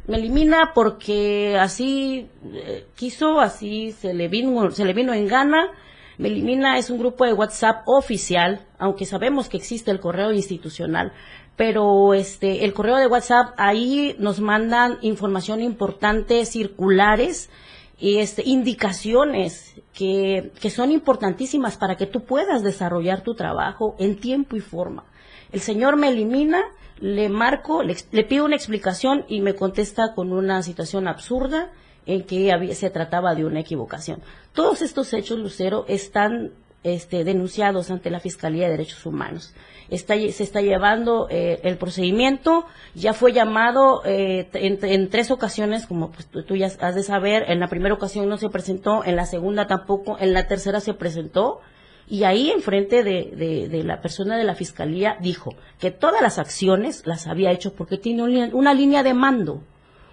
me 0.06 0.18
elimina 0.18 0.72
porque 0.74 1.56
así 1.58 2.28
eh, 2.52 2.86
quiso, 2.94 3.40
así 3.40 3.92
se 3.92 4.12
le 4.12 4.28
vino, 4.28 4.70
se 4.70 4.84
le 4.84 4.92
vino 4.92 5.14
en 5.14 5.26
gana. 5.26 5.70
Me 6.18 6.28
elimina 6.28 6.78
es 6.78 6.90
un 6.90 6.98
grupo 6.98 7.24
de 7.24 7.32
WhatsApp 7.32 7.82
oficial, 7.86 8.66
aunque 8.78 9.06
sabemos 9.06 9.48
que 9.48 9.56
existe 9.56 9.90
el 9.90 10.00
correo 10.00 10.32
institucional, 10.32 11.12
pero 11.56 12.14
este 12.14 12.64
el 12.64 12.72
correo 12.72 12.96
de 12.96 13.06
WhatsApp 13.06 13.54
ahí 13.56 14.14
nos 14.18 14.40
mandan 14.40 14.98
información 15.02 15.60
importante, 15.60 16.44
circulares 16.44 17.50
y 17.98 18.18
este 18.18 18.42
indicaciones 18.44 19.74
que, 19.92 20.52
que 20.60 20.70
son 20.70 20.92
importantísimas 20.92 21.76
para 21.76 21.96
que 21.96 22.06
tú 22.06 22.24
puedas 22.24 22.62
desarrollar 22.62 23.22
tu 23.22 23.34
trabajo 23.34 23.96
en 23.98 24.20
tiempo 24.20 24.56
y 24.56 24.60
forma. 24.60 25.04
El 25.50 25.60
señor 25.60 25.96
me 25.96 26.08
elimina, 26.08 26.62
le 27.00 27.28
marco, 27.28 27.83
le, 27.83 28.24
pido 28.24 28.44
una 28.44 28.57
explicación 28.57 29.24
y 29.28 29.40
me 29.40 29.54
contesta 29.54 30.14
con 30.14 30.33
una 30.33 30.62
situación 30.62 31.09
absurda 31.09 31.70
en 32.07 32.24
que 32.24 32.74
se 32.74 32.90
trataba 32.90 33.35
de 33.35 33.44
una 33.44 33.61
equivocación. 33.61 34.20
Todos 34.52 34.83
estos 34.83 35.12
hechos, 35.12 35.38
Lucero, 35.38 35.85
están 35.88 36.52
este, 36.85 37.24
denunciados 37.24 37.90
ante 37.90 38.11
la 38.11 38.20
Fiscalía 38.20 38.66
de 38.66 38.72
Derechos 38.72 39.07
Humanos. 39.07 39.54
se 39.88 40.42
está 40.42 40.61
llevando 40.61 41.28
eh, 41.30 41.61
el 41.62 41.78
procedimiento, 41.78 42.66
ya 42.94 43.14
fue 43.14 43.33
llamado 43.33 44.02
eh, 44.04 44.48
en, 44.52 45.09
tres 45.09 45.30
ocasiones, 45.30 45.87
como 45.87 46.11
pues, 46.11 46.28
tú, 46.46 46.57
ya 46.57 46.66
has 46.66 46.94
de 46.94 47.02
saber, 47.02 47.44
en 47.48 47.59
la 47.59 47.68
primera 47.68 47.94
ocasión 47.94 48.28
no 48.28 48.37
se 48.37 48.50
presentó, 48.50 49.02
en 49.02 49.16
la 49.16 49.24
segunda 49.24 49.66
tampoco, 49.66 50.18
en 50.20 50.35
la 50.35 50.46
tercera 50.46 50.80
se 50.80 50.92
presentó, 50.92 51.61
y 52.08 52.24
ahí 52.24 52.50
enfrente 52.50 53.02
de, 53.02 53.68
de, 53.70 53.82
la 53.84 54.00
persona 54.00 54.36
de 54.36 54.44
la 54.44 54.54
Fiscalía 54.54 55.16
dijo 55.20 55.54
que 55.78 55.90
todas 55.90 56.20
las 56.20 56.38
acciones 56.38 57.06
las 57.06 57.26
había 57.26 57.50
hecho 57.50 57.74
porque 57.74 57.98
tiene 57.98 58.22
una 58.52 58.74
línea 58.74 59.02
de 59.02 59.14
mando, 59.14 59.62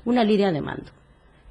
una 0.06 0.23
línea 0.23 0.51
de 0.51 0.62
mando 0.62 0.91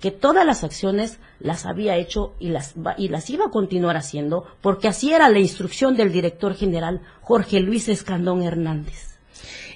que 0.01 0.11
todas 0.11 0.47
las 0.47 0.65
acciones 0.65 1.19
las 1.39 1.67
había 1.67 1.97
hecho 1.97 2.35
y 2.41 2.49
las, 2.49 2.75
y 2.97 3.09
las 3.09 3.29
iba 3.29 3.47
a 3.47 3.51
continuar 3.51 3.97
haciendo, 3.97 4.47
porque 4.63 4.89
así 4.89 5.13
era 5.13 5.29
la 5.29 5.39
instrucción 5.39 5.95
del 5.95 6.11
director 6.11 6.55
general 6.55 7.03
Jorge 7.21 7.61
Luis 7.61 7.89
Escandón 7.89 8.43
Hernández. 8.43 9.19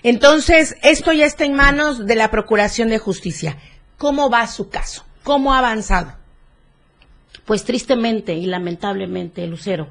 Entonces, 0.02 0.76
esto 0.82 1.12
ya 1.12 1.26
está 1.26 1.44
en 1.44 1.54
manos 1.54 2.06
de 2.06 2.16
la 2.16 2.30
Procuración 2.30 2.88
de 2.88 2.98
Justicia. 2.98 3.58
¿Cómo 3.98 4.30
va 4.30 4.46
su 4.46 4.68
caso? 4.68 5.04
¿Cómo 5.22 5.52
ha 5.54 5.58
avanzado? 5.58 6.14
Pues 7.44 7.64
tristemente 7.64 8.34
y 8.34 8.46
lamentablemente, 8.46 9.46
Lucero, 9.46 9.88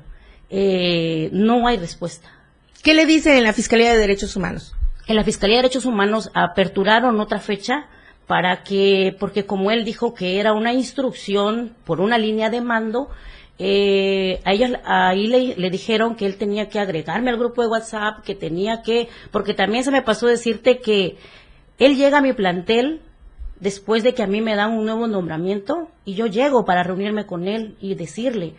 eh, 0.56 1.30
no 1.32 1.68
hay 1.68 1.78
respuesta. 1.78 2.30
¿Qué 2.84 2.94
le 2.94 3.08
dicen 3.08 3.38
en 3.38 3.44
la 3.44 3.54
Fiscalía 3.54 3.92
de 3.92 3.98
Derechos 3.98 4.36
Humanos? 4.36 4.76
En 5.08 5.16
la 5.16 5.24
Fiscalía 5.24 5.58
de 5.58 5.64
Derechos 5.64 5.86
Humanos 5.86 6.30
aperturaron 6.36 7.20
otra 7.20 7.40
fecha 7.40 7.88
para 8.28 8.62
que, 8.62 9.16
porque 9.20 9.48
como 9.48 9.72
él 9.72 9.84
dijo 9.84 10.14
que 10.14 10.40
era 10.40 10.54
una 10.54 10.72
instrucción 10.72 11.76
por 11.86 12.00
una 12.00 12.20
línea 12.20 12.52
de 12.52 12.62
mando, 12.62 13.10
eh, 13.58 14.42
a 14.46 14.54
ellos 14.54 14.72
ahí 14.86 15.56
le, 15.58 15.70
dijeron 15.72 16.16
que 16.16 16.28
él 16.28 16.38
tenía 16.38 16.70
que 16.70 16.80
agregarme 16.80 17.32
al 17.32 17.40
grupo 17.40 17.64
de 17.64 17.70
WhatsApp, 17.70 18.24
que 18.24 18.36
tenía 18.36 18.84
que, 18.84 19.10
porque 19.32 19.56
también 19.56 19.84
se 19.84 19.90
me 19.90 20.04
pasó 20.04 20.28
decirte 20.28 20.78
que 20.82 21.18
él 21.80 21.98
llega 21.98 22.20
a 22.20 22.22
mi 22.22 22.34
plantel 22.34 23.02
después 23.60 24.04
de 24.04 24.14
que 24.14 24.22
a 24.22 24.28
mí 24.28 24.40
me 24.40 24.56
dan 24.56 24.74
un 24.74 24.86
nuevo 24.86 25.08
nombramiento 25.08 25.90
y 26.06 26.14
yo 26.14 26.28
llego 26.28 26.64
para 26.64 26.84
reunirme 26.84 27.26
con 27.26 27.48
él 27.48 27.76
y 27.82 27.96
decirle, 27.96 28.54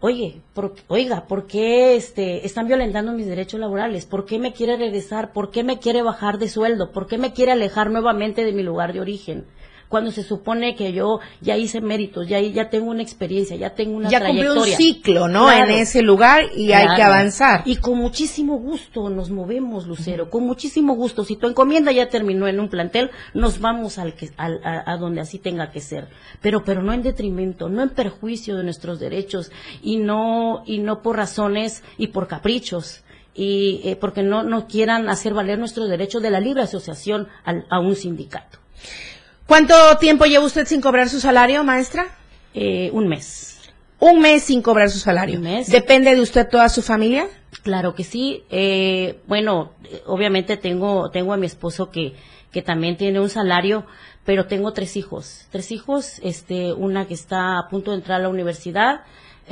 oye, 0.00 0.40
oiga, 0.88 1.26
¿por 1.26 1.46
qué 1.46 1.94
este, 1.94 2.46
están 2.46 2.66
violentando 2.66 3.12
mis 3.12 3.26
derechos 3.26 3.60
laborales? 3.60 4.06
¿Por 4.06 4.24
qué 4.24 4.38
me 4.38 4.52
quiere 4.52 4.76
regresar? 4.76 5.32
¿Por 5.32 5.50
qué 5.50 5.62
me 5.62 5.78
quiere 5.78 6.02
bajar 6.02 6.38
de 6.38 6.48
sueldo? 6.48 6.90
¿Por 6.92 7.06
qué 7.06 7.18
me 7.18 7.32
quiere 7.32 7.52
alejar 7.52 7.90
nuevamente 7.90 8.44
de 8.44 8.52
mi 8.52 8.62
lugar 8.62 8.92
de 8.92 9.00
origen? 9.00 9.46
Cuando 9.90 10.12
se 10.12 10.22
supone 10.22 10.76
que 10.76 10.92
yo 10.92 11.18
ya 11.40 11.56
hice 11.56 11.80
méritos, 11.80 12.28
ya, 12.28 12.40
ya 12.40 12.70
tengo 12.70 12.92
una 12.92 13.02
experiencia, 13.02 13.56
ya 13.56 13.70
tengo 13.70 13.96
una 13.96 14.08
ya 14.08 14.20
trayectoria. 14.20 14.64
Ya 14.64 14.70
un 14.70 14.76
ciclo, 14.76 15.26
¿no? 15.26 15.50
en 15.50 15.68
ese 15.68 16.00
lugar 16.00 16.44
y 16.56 16.70
hay 16.70 16.94
que 16.94 17.02
avanzar. 17.02 17.62
Y 17.64 17.76
con 17.76 17.98
muchísimo 17.98 18.56
gusto 18.56 19.10
nos 19.10 19.30
movemos, 19.30 19.88
Lucero, 19.88 20.30
con 20.30 20.46
muchísimo 20.46 20.94
gusto. 20.94 21.24
Si 21.24 21.34
tu 21.34 21.48
encomienda 21.48 21.90
ya 21.90 22.08
terminó 22.08 22.46
en 22.46 22.60
un 22.60 22.68
plantel, 22.68 23.10
nos 23.34 23.58
vamos 23.58 23.98
al 23.98 24.14
que, 24.14 24.30
al, 24.36 24.60
a, 24.62 24.96
donde 24.96 25.22
así 25.22 25.40
tenga 25.40 25.72
que 25.72 25.80
ser. 25.80 26.06
Pero, 26.40 26.62
pero 26.62 26.84
no 26.84 26.92
en 26.92 27.02
detrimento, 27.02 27.68
no 27.68 27.82
en 27.82 27.90
perjuicio 27.90 28.56
de 28.56 28.62
nuestros 28.62 29.00
derechos 29.00 29.50
y 29.82 29.96
no, 29.96 30.62
y 30.66 30.78
no 30.78 31.02
por 31.02 31.16
razones 31.16 31.82
y 31.98 32.06
por 32.08 32.28
caprichos 32.28 33.02
y 33.34 33.80
eh, 33.82 33.96
porque 33.96 34.22
no, 34.22 34.44
no 34.44 34.68
quieran 34.68 35.08
hacer 35.08 35.34
valer 35.34 35.58
nuestros 35.58 35.88
derechos 35.88 36.22
de 36.22 36.30
la 36.30 36.38
libre 36.38 36.62
asociación 36.62 37.26
a 37.44 37.80
un 37.80 37.96
sindicato. 37.96 38.60
¿Cuánto 39.50 39.74
tiempo 39.98 40.26
lleva 40.26 40.44
usted 40.44 40.64
sin 40.64 40.80
cobrar 40.80 41.08
su 41.08 41.18
salario, 41.18 41.64
maestra? 41.64 42.06
Eh, 42.54 42.88
un 42.92 43.08
mes. 43.08 43.58
Un 43.98 44.20
mes 44.20 44.44
sin 44.44 44.62
cobrar 44.62 44.88
su 44.90 45.00
salario. 45.00 45.38
Un 45.38 45.42
mes. 45.42 45.68
¿Depende 45.68 46.14
de 46.14 46.20
usted 46.20 46.48
toda 46.48 46.68
su 46.68 46.82
familia? 46.82 47.26
Claro 47.64 47.96
que 47.96 48.04
sí. 48.04 48.44
Eh, 48.48 49.18
bueno, 49.26 49.72
obviamente 50.06 50.56
tengo, 50.56 51.10
tengo 51.10 51.32
a 51.32 51.36
mi 51.36 51.46
esposo 51.46 51.90
que, 51.90 52.14
que 52.52 52.62
también 52.62 52.96
tiene 52.96 53.18
un 53.18 53.28
salario, 53.28 53.86
pero 54.24 54.46
tengo 54.46 54.72
tres 54.72 54.96
hijos. 54.96 55.48
Tres 55.50 55.72
hijos, 55.72 56.20
este, 56.22 56.72
una 56.72 57.08
que 57.08 57.14
está 57.14 57.58
a 57.58 57.68
punto 57.68 57.90
de 57.90 57.96
entrar 57.96 58.20
a 58.20 58.22
la 58.22 58.28
universidad, 58.28 59.00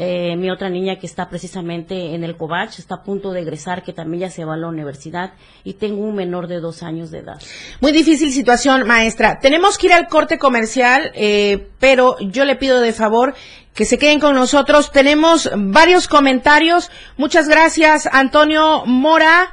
eh, 0.01 0.37
mi 0.37 0.49
otra 0.49 0.71
niña 0.71 1.01
que 1.01 1.07
está 1.07 1.29
precisamente 1.29 2.15
en 2.15 2.23
el 2.23 2.37
Covach, 2.37 2.79
está 2.79 2.95
a 2.95 3.03
punto 3.03 3.33
de 3.33 3.41
egresar, 3.41 3.83
que 3.83 3.93
también 3.93 4.21
ya 4.21 4.31
se 4.31 4.45
va 4.45 4.55
a 4.55 4.57
la 4.57 4.69
universidad, 4.69 5.33
y 5.65 5.75
tengo 5.75 6.03
un 6.03 6.15
menor 6.15 6.47
de 6.47 6.61
dos 6.61 6.85
años 6.85 7.11
de 7.11 7.19
edad. 7.19 7.43
Muy 7.81 7.91
difícil 7.91 8.31
situación, 8.33 8.87
maestra. 8.87 9.41
Tenemos 9.41 9.77
que 9.77 9.89
ir 9.89 9.93
al 9.93 10.07
corte 10.07 10.39
comercial, 10.39 11.11
eh, 11.15 11.67
pero 11.81 12.17
yo 12.21 12.45
le 12.45 12.55
pido 12.55 12.81
de 12.81 12.93
favor 12.93 13.35
que 13.75 13.85
se 13.85 13.99
queden 13.99 14.21
con 14.21 14.37
nosotros. 14.37 14.93
Tenemos 14.93 15.51
varios 15.57 16.07
comentarios. 16.07 16.93
Muchas 17.17 17.49
gracias, 17.49 18.09
Antonio 18.13 18.85
Mora. 18.87 19.53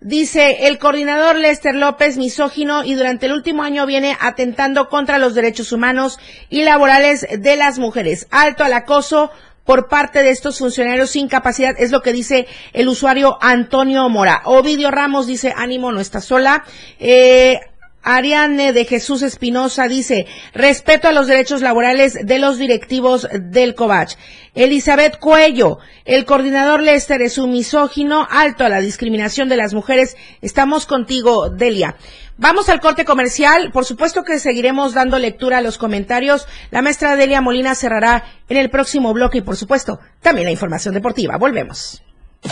Dice, 0.00 0.66
el 0.66 0.78
coordinador 0.78 1.36
Lester 1.36 1.76
López, 1.76 2.18
misógino, 2.18 2.84
y 2.84 2.94
durante 2.94 3.26
el 3.26 3.32
último 3.32 3.62
año 3.62 3.86
viene 3.86 4.18
atentando 4.20 4.88
contra 4.88 5.18
los 5.18 5.34
derechos 5.34 5.70
humanos 5.70 6.18
y 6.50 6.62
laborales 6.64 7.26
de 7.38 7.56
las 7.56 7.78
mujeres. 7.78 8.26
Alto 8.30 8.64
al 8.64 8.72
acoso, 8.72 9.30
por 9.64 9.88
parte 9.88 10.22
de 10.22 10.30
estos 10.30 10.58
funcionarios 10.58 11.10
sin 11.10 11.28
capacidad, 11.28 11.74
es 11.78 11.90
lo 11.90 12.02
que 12.02 12.12
dice 12.12 12.46
el 12.72 12.88
usuario 12.88 13.38
Antonio 13.40 14.08
Mora. 14.08 14.42
Ovidio 14.44 14.90
Ramos 14.90 15.26
dice, 15.26 15.52
ánimo, 15.56 15.92
no 15.92 16.00
está 16.00 16.20
sola. 16.20 16.64
Eh, 16.98 17.60
Ariane 18.04 18.74
de 18.74 18.84
Jesús 18.84 19.22
Espinosa 19.22 19.88
dice, 19.88 20.26
respeto 20.52 21.08
a 21.08 21.12
los 21.12 21.26
derechos 21.26 21.62
laborales 21.62 22.18
de 22.22 22.38
los 22.38 22.58
directivos 22.58 23.26
del 23.32 23.74
COVACH. 23.74 24.16
Elizabeth 24.54 25.18
Cuello, 25.18 25.78
el 26.04 26.26
coordinador 26.26 26.82
Lester 26.82 27.22
es 27.22 27.38
un 27.38 27.50
misógino, 27.50 28.28
alto 28.30 28.64
a 28.64 28.68
la 28.68 28.80
discriminación 28.80 29.48
de 29.48 29.56
las 29.56 29.72
mujeres. 29.72 30.16
Estamos 30.42 30.84
contigo, 30.84 31.48
Delia. 31.48 31.96
Vamos 32.36 32.68
al 32.68 32.80
corte 32.80 33.04
comercial. 33.04 33.70
Por 33.72 33.84
supuesto 33.84 34.24
que 34.24 34.38
seguiremos 34.38 34.94
dando 34.94 35.18
lectura 35.18 35.58
a 35.58 35.60
los 35.62 35.78
comentarios. 35.78 36.46
La 36.70 36.82
maestra 36.82 37.16
Delia 37.16 37.40
Molina 37.40 37.74
cerrará 37.74 38.24
en 38.48 38.56
el 38.56 38.70
próximo 38.70 39.12
bloque 39.12 39.38
y, 39.38 39.42
por 39.42 39.56
supuesto, 39.56 40.00
también 40.20 40.46
la 40.46 40.52
información 40.52 40.94
deportiva. 40.94 41.36
Volvemos. 41.38 42.02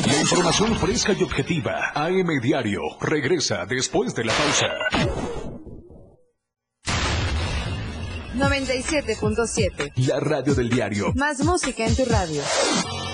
La 0.07 0.21
información 0.21 0.75
fresca 0.77 1.13
y 1.13 1.23
objetiva. 1.23 1.93
AM 1.95 2.41
Diario 2.41 2.81
regresa 3.01 3.67
después 3.67 4.15
de 4.15 4.25
la 4.25 4.33
pausa. 4.33 4.69
97.7. 8.35 9.93
La 10.07 10.19
radio 10.21 10.55
del 10.55 10.71
diario. 10.71 11.13
Más 11.15 11.41
música 11.41 11.85
en 11.85 11.95
tu 11.95 12.05
radio. 12.07 12.43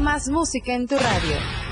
Más 0.00 0.28
música 0.28 0.72
en 0.72 0.86
tu 0.86 0.96
radio. 0.96 1.71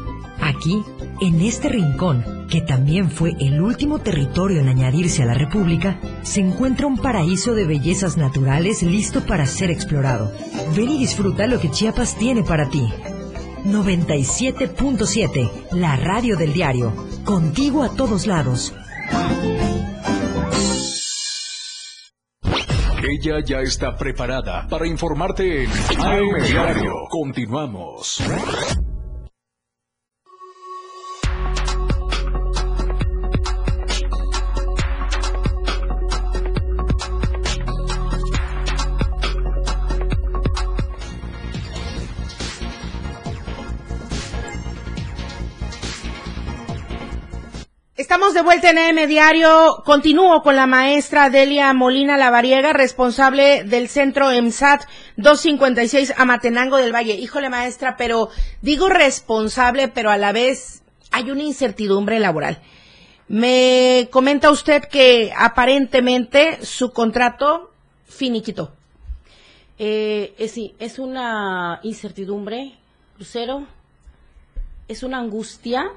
Aquí, 0.53 0.83
en 1.21 1.39
este 1.41 1.69
rincón, 1.69 2.45
que 2.49 2.59
también 2.59 3.09
fue 3.09 3.31
el 3.39 3.61
último 3.61 3.99
territorio 3.99 4.59
en 4.59 4.67
añadirse 4.67 5.23
a 5.23 5.25
la 5.25 5.33
República, 5.33 5.97
se 6.23 6.41
encuentra 6.41 6.87
un 6.87 6.97
paraíso 6.97 7.53
de 7.53 7.65
bellezas 7.65 8.17
naturales 8.17 8.83
listo 8.83 9.25
para 9.25 9.45
ser 9.45 9.71
explorado. 9.71 10.29
Ven 10.75 10.89
y 10.89 10.99
disfruta 10.99 11.47
lo 11.47 11.61
que 11.61 11.71
Chiapas 11.71 12.17
tiene 12.17 12.43
para 12.43 12.69
ti. 12.69 12.85
97.7, 13.63 15.69
la 15.71 15.95
radio 15.95 16.35
del 16.35 16.51
diario. 16.51 16.91
Contigo 17.23 17.83
a 17.83 17.95
todos 17.95 18.27
lados. 18.27 18.73
Ella 23.01 23.37
ya 23.45 23.61
está 23.61 23.95
preparada 23.95 24.67
para 24.67 24.85
informarte 24.85 25.63
en 25.63 25.69
AM 25.97 26.43
Diario. 26.43 26.91
Continuamos. 27.09 28.21
De 48.21 48.43
vuelta 48.43 48.69
en 48.69 48.77
AM 48.77 49.07
Diario. 49.09 49.81
Continúo 49.83 50.41
con 50.41 50.55
la 50.55 50.67
maestra 50.67 51.31
Delia 51.31 51.73
Molina 51.73 52.17
Lavariega, 52.17 52.71
responsable 52.71 53.63
del 53.63 53.89
centro 53.89 54.31
EMSAT 54.31 54.83
256 55.17 56.13
Amatenango 56.15 56.77
del 56.77 56.93
Valle. 56.93 57.15
Híjole, 57.15 57.49
maestra, 57.49 57.97
pero 57.97 58.29
digo 58.61 58.87
responsable, 58.89 59.87
pero 59.89 60.11
a 60.11 60.17
la 60.17 60.31
vez 60.31 60.83
hay 61.11 61.31
una 61.31 61.41
incertidumbre 61.41 62.19
laboral. 62.19 62.61
Me 63.27 64.07
comenta 64.11 64.51
usted 64.51 64.83
que 64.85 65.33
aparentemente 65.35 66.63
su 66.63 66.91
contrato 66.91 67.71
finiquitó. 68.05 68.71
Eh, 69.77 70.35
sí, 70.47 70.75
es 70.79 70.99
una 70.99 71.79
incertidumbre, 71.83 72.77
Lucero, 73.17 73.65
es 74.87 75.03
una 75.03 75.17
angustia, 75.17 75.91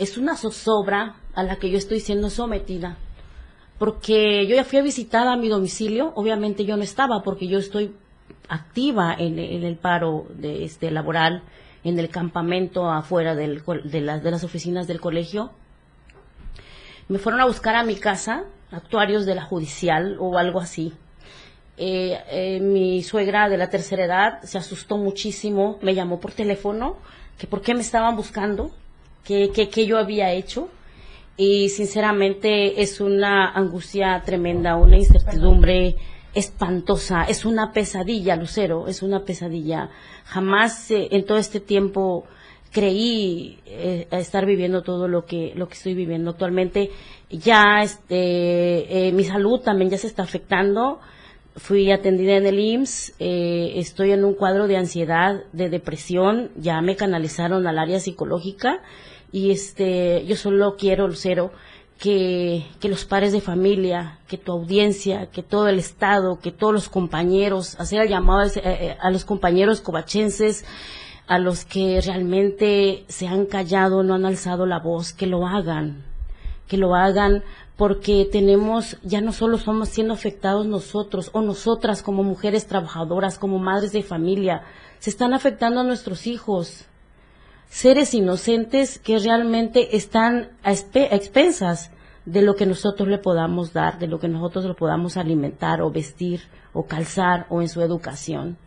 es 0.00 0.16
una 0.16 0.34
zozobra 0.34 1.16
a 1.34 1.42
la 1.42 1.56
que 1.56 1.70
yo 1.70 1.78
estoy 1.78 2.00
siendo 2.00 2.30
sometida. 2.30 2.96
Porque 3.78 4.46
yo 4.46 4.56
ya 4.56 4.64
fui 4.64 4.78
a 4.78 4.82
visitar 4.82 5.28
a 5.28 5.36
mi 5.36 5.48
domicilio, 5.48 6.12
obviamente 6.16 6.64
yo 6.64 6.76
no 6.76 6.82
estaba 6.82 7.22
porque 7.22 7.46
yo 7.46 7.58
estoy 7.58 7.94
activa 8.48 9.14
en, 9.16 9.38
el 9.38 9.76
paro 9.76 10.26
de 10.34 10.64
este 10.64 10.90
laboral, 10.90 11.42
en 11.84 11.98
el 11.98 12.08
campamento 12.08 12.90
afuera 12.90 13.34
de, 13.34 13.62
de 13.84 14.30
las 14.30 14.44
oficinas 14.44 14.86
del 14.86 15.00
colegio. 15.00 15.50
Me 17.08 17.18
fueron 17.18 17.40
a 17.40 17.46
buscar 17.46 17.76
a 17.76 17.84
mi 17.84 17.96
casa, 17.96 18.44
actuarios 18.72 19.26
de 19.26 19.34
la 19.34 19.42
judicial 19.42 20.16
o 20.18 20.38
algo 20.38 20.60
así. 20.60 20.92
Eh, 21.76 22.18
eh, 22.30 22.60
mi 22.60 23.02
suegra 23.02 23.48
de 23.48 23.56
la 23.56 23.70
tercera 23.70 24.04
edad 24.04 24.42
se 24.42 24.58
asustó 24.58 24.96
muchísimo, 24.98 25.78
me 25.82 25.94
llamó 25.94 26.20
por 26.20 26.32
teléfono, 26.32 26.96
que 27.38 27.46
por 27.46 27.62
qué 27.62 27.74
me 27.74 27.80
estaban 27.80 28.16
buscando, 28.16 28.70
que, 29.24 29.50
que, 29.50 29.86
yo 29.86 29.98
había 29.98 30.32
hecho 30.32 30.68
y 31.36 31.68
sinceramente 31.70 32.82
es 32.82 33.00
una 33.00 33.50
angustia 33.50 34.22
tremenda, 34.24 34.76
una 34.76 34.98
incertidumbre 34.98 35.96
espantosa, 36.34 37.24
es 37.24 37.44
una 37.44 37.72
pesadilla, 37.72 38.36
Lucero, 38.36 38.86
es 38.88 39.02
una 39.02 39.24
pesadilla. 39.24 39.90
Jamás 40.24 40.90
eh, 40.90 41.08
en 41.10 41.24
todo 41.24 41.38
este 41.38 41.60
tiempo 41.60 42.26
creí 42.72 43.58
eh, 43.66 44.06
estar 44.12 44.46
viviendo 44.46 44.82
todo 44.82 45.08
lo 45.08 45.24
que 45.26 45.52
lo 45.56 45.66
que 45.66 45.74
estoy 45.74 45.94
viviendo 45.94 46.30
actualmente. 46.30 46.90
Ya 47.30 47.80
este 47.82 49.08
eh, 49.08 49.12
mi 49.12 49.24
salud 49.24 49.60
también 49.60 49.90
ya 49.90 49.98
se 49.98 50.06
está 50.06 50.22
afectando. 50.22 51.00
Fui 51.56 51.90
atendida 51.90 52.36
en 52.36 52.46
el 52.46 52.60
IMSS, 52.60 53.14
estoy 53.18 54.12
en 54.12 54.24
un 54.24 54.34
cuadro 54.34 54.68
de 54.68 54.76
ansiedad, 54.76 55.42
de 55.52 55.68
depresión, 55.68 56.52
ya 56.56 56.80
me 56.80 56.94
canalizaron 56.94 57.66
al 57.66 57.78
área 57.78 57.98
psicológica 57.98 58.80
y 59.32 59.50
este, 59.50 60.24
yo 60.26 60.36
solo 60.36 60.76
quiero, 60.76 61.06
Lucero, 61.06 61.52
que, 61.98 62.66
que 62.80 62.88
los 62.88 63.04
padres 63.04 63.32
de 63.32 63.40
familia, 63.40 64.18
que 64.26 64.38
tu 64.38 64.52
audiencia, 64.52 65.26
que 65.26 65.42
todo 65.42 65.68
el 65.68 65.78
Estado, 65.78 66.38
que 66.40 66.50
todos 66.50 66.72
los 66.72 66.88
compañeros, 66.88 67.78
hacer 67.78 68.00
el 68.02 68.08
llamado 68.08 68.40
a, 68.40 68.46
eh, 68.46 68.52
eh, 68.64 68.96
a 69.00 69.10
los 69.10 69.24
compañeros 69.24 69.80
covachenses, 69.80 70.64
a 71.26 71.38
los 71.38 71.64
que 71.64 72.00
realmente 72.00 73.04
se 73.08 73.28
han 73.28 73.46
callado, 73.46 74.02
no 74.02 74.14
han 74.14 74.24
alzado 74.24 74.66
la 74.66 74.80
voz, 74.80 75.12
que 75.12 75.26
lo 75.26 75.46
hagan, 75.46 76.04
que 76.66 76.76
lo 76.76 76.94
hagan 76.94 77.44
porque 77.76 78.28
tenemos, 78.30 78.98
ya 79.02 79.22
no 79.22 79.32
solo 79.32 79.56
somos 79.56 79.88
siendo 79.88 80.12
afectados 80.12 80.66
nosotros 80.66 81.30
o 81.32 81.40
nosotras 81.40 82.02
como 82.02 82.22
mujeres 82.22 82.66
trabajadoras, 82.66 83.38
como 83.38 83.58
madres 83.58 83.92
de 83.92 84.02
familia, 84.02 84.64
se 84.98 85.08
están 85.08 85.32
afectando 85.32 85.80
a 85.80 85.84
nuestros 85.84 86.26
hijos, 86.26 86.84
seres 87.70 88.14
inocentes 88.14 88.98
que 88.98 89.18
realmente 89.18 89.96
están 89.96 90.50
a, 90.64 90.72
expensas 90.72 91.92
de 92.26 92.42
lo 92.42 92.56
que 92.56 92.66
nosotros 92.66 93.08
le 93.08 93.18
podamos 93.18 93.72
dar, 93.72 93.98
de 94.00 94.08
lo 94.08 94.18
que 94.18 94.28
nosotros 94.28 94.64
le 94.64 94.74
podamos 94.74 95.16
alimentar 95.16 95.80
o 95.80 95.90
vestir 95.90 96.42
o 96.72 96.84
calzar 96.86 97.46
o 97.48 97.62
en 97.62 97.68
su 97.68 97.80
educación. 97.80 98.58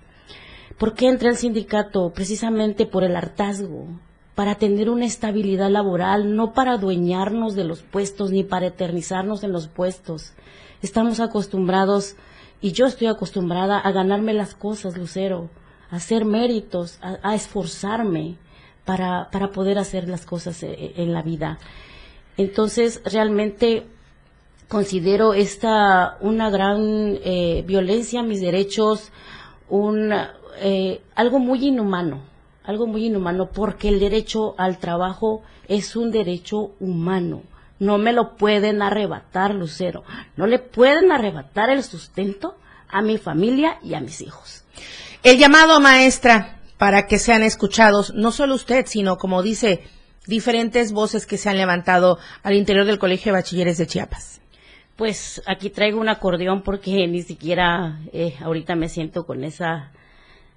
¿Por 0.80 0.94
qué 0.94 1.10
entré 1.10 1.30
al 1.30 1.36
sindicato? 1.36 2.12
Precisamente 2.16 2.86
por 2.86 3.04
el 3.04 3.16
hartazgo, 3.16 3.88
para 4.36 4.56
tener 4.56 4.89
una 4.89 5.06
estabilidad 5.06 5.70
laboral, 5.70 6.36
no 6.36 6.54
para 6.54 6.74
adueñarnos 6.74 7.56
de 7.56 7.66
los 7.66 7.84
puestos 7.84 8.32
ni 8.32 8.44
para 8.44 8.68
eternizarnos 8.68 9.44
en 9.44 9.52
los 9.52 9.68
puestos. 9.68 10.34
Estamos 10.82 11.20
acostumbrados, 11.20 12.16
y 12.62 12.72
yo 12.72 12.86
estoy 12.86 13.08
acostumbrada 13.08 13.78
a 13.78 13.92
ganarme 13.92 14.34
las 14.34 14.56
cosas, 14.56 14.98
Lucero, 14.98 15.50
a 15.92 15.98
hacer 15.98 16.24
méritos, 16.24 16.98
a 17.02 17.36
esforzarme 17.36 18.38
para, 18.86 19.30
para 19.32 19.52
poder 19.52 19.78
hacer 19.78 20.08
las 20.08 20.26
cosas 20.26 20.62
eh, 20.63 20.72
eh, 20.72 20.93
en 20.98 21.13
la 21.13 21.22
vida. 21.22 21.60
Entonces, 22.38 23.02
realmente 23.06 23.86
considero 24.67 25.34
esta 25.34 26.17
una 26.22 26.50
gran 26.50 27.19
eh, 27.24 27.63
violencia 27.65 28.22
a 28.22 28.24
mis 28.24 28.41
derechos, 28.41 29.12
un, 29.69 30.13
algo 31.15 31.39
muy 31.39 31.67
inhumano, 31.67 32.22
algo 32.63 32.88
muy 32.88 33.06
inhumano, 33.06 33.50
porque 33.50 33.89
el 33.89 34.00
derecho 34.00 34.56
al 34.58 34.78
trabajo 34.78 35.41
es 35.67 35.96
un 35.96 36.12
derecho 36.12 36.72
humano. 36.80 37.43
No 37.80 37.98
me 37.98 38.13
lo 38.13 38.36
pueden 38.36 38.82
arrebatar, 38.82 39.54
Lucero. 39.54 40.04
No 40.38 40.48
le 40.48 40.60
pueden 40.60 41.12
arrebatar 41.12 41.69
el 41.69 41.84
sustento 41.84 42.56
a 42.88 43.02
mi 43.02 43.17
familia 43.17 43.80
y 43.84 43.96
a 43.96 44.00
mis 44.00 44.22
hijos. 44.22 44.63
El 45.24 45.38
llamado 45.38 45.80
maestra 45.80 46.62
para 46.84 47.08
que 47.08 47.17
sean 47.17 47.43
escuchados, 47.43 48.13
no 48.13 48.34
solo 48.34 48.56
usted, 48.56 48.88
sino 48.88 49.15
como 49.15 49.41
dice, 49.41 49.84
diferentes 50.28 50.91
voces 50.91 51.26
que 51.26 51.38
se 51.38 51.50
han 51.50 51.56
levantado 51.56 52.19
al 52.43 52.56
interior 52.56 52.86
del 52.86 53.00
Colegio 53.00 53.32
de 53.32 53.39
Bachilleres 53.39 53.78
de 53.78 53.88
Chiapas. 53.88 54.41
Pues 54.98 55.41
aquí 55.48 55.69
traigo 55.69 56.02
un 56.02 56.10
acordeón 56.10 56.62
porque 56.62 57.08
ni 57.08 57.22
siquiera 57.22 58.01
eh, 58.12 58.36
ahorita 58.41 58.76
me 58.76 58.89
siento 58.89 59.26
con 59.26 59.45
esa 59.45 59.93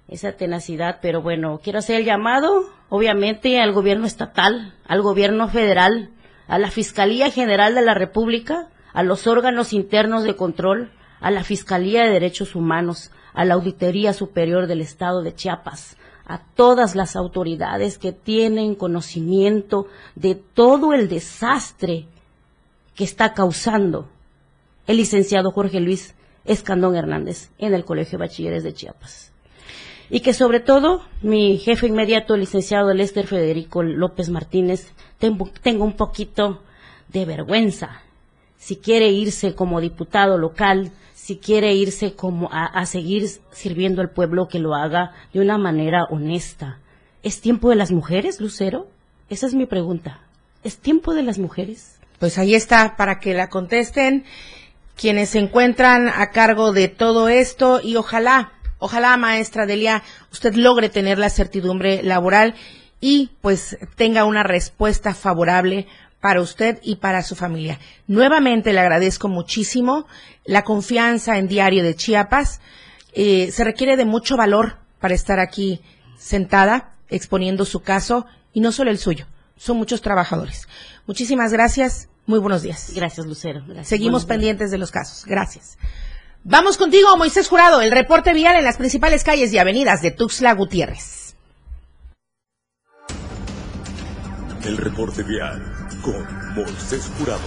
esa 0.09 0.33
tenacidad, 0.33 0.99
pero 1.01 1.21
bueno, 1.21 1.61
quiero 1.63 1.79
hacer 1.79 2.01
el 2.01 2.05
llamado, 2.05 2.65
obviamente, 2.89 3.61
al 3.61 3.71
gobierno 3.71 4.05
estatal, 4.05 4.73
al 4.85 5.01
gobierno 5.01 5.47
federal, 5.47 6.09
a 6.49 6.59
la 6.59 6.71
Fiscalía 6.71 7.31
General 7.31 7.73
de 7.73 7.83
la 7.83 7.93
República, 7.93 8.67
a 8.91 9.01
los 9.01 9.27
órganos 9.27 9.71
internos 9.71 10.25
de 10.25 10.35
control, 10.35 10.91
a 11.21 11.31
la 11.31 11.45
Fiscalía 11.45 12.03
de 12.03 12.09
Derechos 12.09 12.53
Humanos, 12.53 13.11
a 13.33 13.45
la 13.45 13.53
Auditoría 13.53 14.11
Superior 14.11 14.67
del 14.67 14.81
Estado 14.81 15.21
de 15.21 15.33
Chiapas, 15.33 15.95
a 16.27 16.39
todas 16.55 16.95
las 16.95 17.15
autoridades 17.15 17.97
que 17.97 18.11
tienen 18.11 18.75
conocimiento 18.75 19.87
de 20.15 20.35
todo 20.35 20.93
el 20.93 21.07
desastre 21.07 22.05
que 22.95 23.03
está 23.05 23.33
causando 23.33 24.09
el 24.87 24.97
licenciado 24.97 25.51
Jorge 25.51 25.79
Luis 25.79 26.15
Escandón 26.45 26.95
Hernández 26.95 27.49
en 27.57 27.73
el 27.73 27.85
Colegio 27.85 28.17
de 28.17 28.25
Bachilleres 28.25 28.63
de 28.63 28.73
Chiapas. 28.73 29.31
Y 30.09 30.21
que 30.21 30.33
sobre 30.33 30.59
todo 30.59 31.01
mi 31.21 31.57
jefe 31.57 31.87
inmediato, 31.87 32.33
el 32.33 32.41
licenciado 32.41 32.93
Lester 32.93 33.27
Federico 33.27 33.83
López 33.83 34.29
Martínez, 34.29 34.93
tenga 35.17 35.83
un 35.83 35.95
poquito 35.95 36.61
de 37.09 37.25
vergüenza 37.25 38.01
si 38.57 38.77
quiere 38.77 39.09
irse 39.09 39.55
como 39.55 39.79
diputado 39.79 40.37
local, 40.37 40.91
si 41.27 41.35
quiere 41.35 41.73
irse 41.73 42.13
como 42.13 42.47
a, 42.53 42.85
seguir 42.85 43.27
sirviendo 43.51 44.01
al 44.01 44.11
pueblo, 44.11 44.47
que 44.47 44.59
lo 44.59 44.75
haga 44.75 45.11
de 45.33 45.41
una 45.41 45.57
manera 45.57 46.05
honesta. 46.05 46.79
¿Es 47.21 47.41
tiempo 47.41 47.69
de 47.69 47.75
las 47.75 47.91
mujeres, 47.91 48.39
Lucero? 48.39 48.87
Esa 49.29 49.47
es 49.47 49.53
mi 49.53 49.65
pregunta. 49.65 50.21
¿Es 50.63 50.77
tiempo 50.77 51.13
de 51.13 51.23
las 51.23 51.37
mujeres? 51.37 51.99
Pues 52.17 52.37
ahí 52.37 52.55
está, 52.55 52.95
para 52.95 53.19
que 53.19 53.33
la 53.33 53.49
contesten 53.49 54.23
quienes 54.95 55.31
se 55.31 55.39
encuentran 55.39 56.07
a 56.07 56.31
cargo 56.31 56.71
de 56.71 56.87
todo 56.87 57.27
esto 57.27 57.81
y 57.83 57.97
ojalá, 57.97 58.53
ojalá, 58.79 59.17
maestra 59.17 59.65
Delia, 59.65 60.03
usted 60.31 60.53
logre 60.53 60.87
tener 60.87 61.19
la 61.19 61.29
certidumbre 61.29 62.03
laboral 62.03 62.55
y 63.01 63.31
pues 63.41 63.77
tenga 63.97 64.23
una 64.23 64.43
respuesta 64.43 65.13
favorable 65.13 65.87
para 66.27 66.41
usted 66.41 66.79
y 66.83 66.97
para 66.97 67.23
su 67.23 67.37
familia. 67.37 67.79
Nuevamente 68.05 68.73
le 68.73 68.81
agradezco 68.81 69.29
muchísimo 69.29 70.07
la 70.43 70.65
confianza 70.65 71.37
en 71.37 71.47
Diario 71.47 71.83
de 71.83 71.95
Chiapas. 71.95 72.59
Eh, 73.13 73.49
se 73.53 73.63
requiere 73.63 73.95
de 73.95 74.03
mucho 74.03 74.35
valor 74.35 74.75
para 74.99 75.13
estar 75.13 75.39
aquí 75.39 75.79
sentada 76.17 76.91
exponiendo 77.07 77.63
su 77.63 77.79
caso 77.79 78.25
y 78.51 78.59
no 78.59 78.73
solo 78.73 78.91
el 78.91 78.97
suyo, 78.97 79.25
son 79.55 79.77
muchos 79.77 80.01
trabajadores. 80.01 80.67
Muchísimas 81.05 81.53
gracias 81.53 82.09
muy 82.25 82.39
buenos 82.39 82.61
días. 82.61 82.91
Gracias, 82.93 83.25
Lucero. 83.25 83.63
Seguimos 83.83 84.25
pendientes 84.25 84.69
de 84.69 84.77
los 84.77 84.91
casos. 84.91 85.23
Gracias. 85.25 85.77
Vamos 86.43 86.75
contigo, 86.75 87.15
Moisés 87.15 87.47
Jurado, 87.47 87.79
el 87.79 87.91
reporte 87.91 88.33
vial 88.33 88.57
en 88.57 88.65
las 88.65 88.75
principales 88.75 89.23
calles 89.23 89.53
y 89.53 89.59
avenidas 89.59 90.01
de 90.01 90.11
Tuxtla 90.11 90.53
Gutiérrez. 90.55 91.37
El 94.65 94.75
reporte 94.75 95.23
vial 95.23 95.76
con 96.03 96.55
Moisés 96.55 97.11
Jurado. 97.17 97.41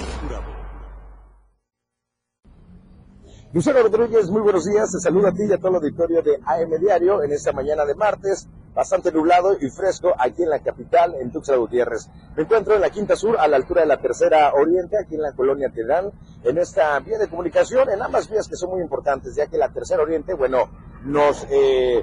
Lucero 3.53 3.83
Rodríguez, 3.83 4.31
muy 4.31 4.43
buenos 4.43 4.65
días. 4.65 4.93
Te 4.93 5.01
saluda 5.01 5.31
a 5.31 5.33
ti 5.33 5.43
y 5.49 5.53
a 5.53 5.59
todo 5.59 5.71
el 5.71 5.75
auditorio 5.77 6.23
de 6.23 6.39
AM 6.45 6.71
Diario 6.81 7.23
en 7.25 7.33
esta 7.33 7.53
mañana 7.53 7.85
de 7.85 7.97
martes, 7.97 8.49
bastante 8.75 9.11
nublado 9.11 9.57
y 9.61 9.69
fresco 9.71 10.15
aquí 10.17 10.45
en 10.45 10.51
la 10.51 10.61
capital, 10.61 11.17
en 11.21 11.33
Tuxtla 11.33 11.57
Gutiérrez. 11.57 12.09
Me 12.37 12.45
encuentro 12.45 12.77
en 12.77 12.81
la 12.81 12.91
Quinta 12.91 13.17
Sur, 13.17 13.41
a 13.41 13.49
la 13.49 13.57
altura 13.57 13.81
de 13.81 13.89
la 13.89 14.01
Tercera 14.01 14.53
Oriente, 14.55 14.97
aquí 15.03 15.17
en 15.17 15.23
la 15.23 15.33
colonia 15.33 15.69
Tedán, 15.75 16.13
en 16.45 16.59
esta 16.59 16.99
vía 17.01 17.19
de 17.19 17.29
comunicación, 17.29 17.91
en 17.91 18.01
ambas 18.01 18.31
vías 18.31 18.47
que 18.47 18.55
son 18.55 18.71
muy 18.71 18.83
importantes, 18.83 19.35
ya 19.35 19.49
que 19.49 19.59
la 19.59 19.73
Tercera 19.73 20.03
Oriente, 20.03 20.35
bueno, 20.35 20.71
nos, 21.03 21.45
eh, 21.51 22.03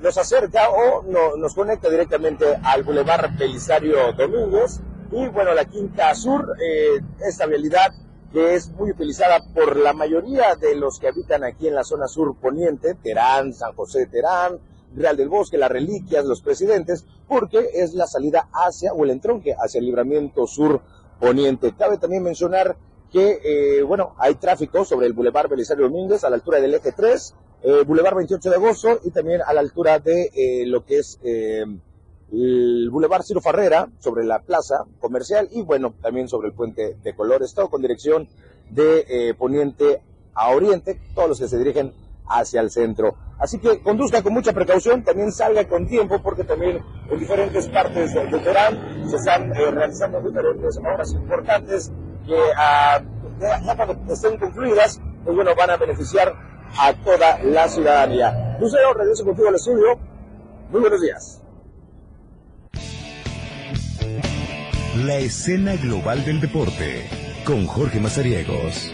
nos 0.00 0.16
acerca 0.16 0.70
o 0.70 1.02
no, 1.02 1.36
nos 1.36 1.54
conecta 1.54 1.90
directamente 1.90 2.58
al 2.62 2.84
Boulevard 2.84 3.36
Belisario 3.36 4.14
Domínguez. 4.14 4.80
Y 5.10 5.28
bueno, 5.28 5.54
la 5.54 5.64
Quinta 5.64 6.14
Sur, 6.14 6.56
eh, 6.60 7.00
esta 7.26 7.46
vialidad 7.46 7.92
que 8.32 8.54
es 8.54 8.70
muy 8.70 8.90
utilizada 8.90 9.40
por 9.54 9.76
la 9.76 9.92
mayoría 9.92 10.56
de 10.56 10.74
los 10.74 10.98
que 10.98 11.08
habitan 11.08 11.44
aquí 11.44 11.68
en 11.68 11.74
la 11.74 11.84
zona 11.84 12.08
sur 12.08 12.36
poniente, 12.36 12.94
Terán, 12.94 13.54
San 13.54 13.72
José 13.74 14.00
de 14.00 14.06
Terán, 14.06 14.58
Real 14.94 15.16
del 15.16 15.28
Bosque, 15.28 15.58
las 15.58 15.70
Reliquias, 15.70 16.24
los 16.24 16.42
Presidentes, 16.42 17.06
porque 17.28 17.70
es 17.74 17.94
la 17.94 18.06
salida 18.06 18.48
hacia 18.52 18.92
o 18.92 19.04
el 19.04 19.10
entronque 19.10 19.54
hacia 19.56 19.78
el 19.78 19.86
libramiento 19.86 20.46
sur 20.46 20.80
poniente. 21.20 21.74
Cabe 21.76 21.98
también 21.98 22.24
mencionar 22.24 22.76
que, 23.12 23.40
eh, 23.44 23.82
bueno, 23.82 24.14
hay 24.18 24.34
tráfico 24.34 24.84
sobre 24.84 25.06
el 25.06 25.12
Boulevard 25.12 25.48
Belisario 25.48 25.84
Domínguez 25.84 26.24
a 26.24 26.30
la 26.30 26.36
altura 26.36 26.60
del 26.60 26.74
eje 26.74 26.92
3, 26.92 27.34
eh, 27.62 27.84
Boulevard 27.86 28.16
28 28.16 28.50
de 28.50 28.56
agosto 28.56 29.00
y 29.04 29.10
también 29.10 29.40
a 29.46 29.52
la 29.52 29.60
altura 29.60 29.98
de 29.98 30.30
eh, 30.34 30.66
lo 30.66 30.84
que 30.84 30.98
es 30.98 31.18
eh, 31.22 31.64
el 32.32 32.88
Boulevard 32.90 33.22
Ciro 33.22 33.40
Farrera, 33.40 33.88
sobre 34.00 34.24
la 34.24 34.40
plaza 34.40 34.84
comercial 35.00 35.48
y 35.52 35.62
bueno, 35.62 35.94
también 36.02 36.28
sobre 36.28 36.48
el 36.48 36.54
puente 36.54 36.96
de 37.02 37.14
Colores, 37.14 37.54
todo 37.54 37.70
con 37.70 37.82
dirección 37.82 38.28
de 38.70 39.04
eh, 39.08 39.34
poniente 39.34 40.02
a 40.34 40.50
oriente, 40.50 41.00
todos 41.14 41.28
los 41.28 41.40
que 41.40 41.48
se 41.48 41.58
dirigen 41.58 41.92
hacia 42.28 42.60
el 42.60 42.70
centro. 42.70 43.14
Así 43.38 43.58
que 43.58 43.80
conduzca 43.80 44.22
con 44.22 44.32
mucha 44.32 44.52
precaución, 44.52 45.04
también 45.04 45.30
salga 45.30 45.68
con 45.68 45.86
tiempo 45.86 46.20
porque 46.22 46.44
también 46.44 46.82
en 47.10 47.18
diferentes 47.18 47.68
partes 47.68 48.14
de, 48.14 48.38
Terán 48.40 49.08
se 49.08 49.16
están 49.16 49.54
eh, 49.54 49.70
realizando 49.70 50.20
diferentes 50.20 50.78
obras 50.78 51.12
importantes 51.12 51.92
que 52.26 52.36
ah, 52.56 53.00
ya 53.40 53.76
cuando 53.76 54.12
estén 54.12 54.38
concluidas, 54.38 55.00
pues 55.24 55.36
bueno, 55.36 55.54
van 55.54 55.70
a 55.70 55.76
beneficiar 55.76 56.34
a 56.78 56.92
toda 57.04 57.38
la 57.44 57.68
ciudadanía. 57.68 58.56
Lucero, 58.58 58.94
regreso 58.94 59.24
contigo 59.24 59.48
al 59.48 59.54
estudio. 59.54 59.98
Muy 60.70 60.80
buenos 60.80 61.00
días. 61.00 61.45
La 65.04 65.18
escena 65.18 65.76
global 65.76 66.24
del 66.24 66.40
deporte 66.40 67.06
con 67.44 67.66
Jorge 67.66 68.00
Mazariegos. 68.00 68.90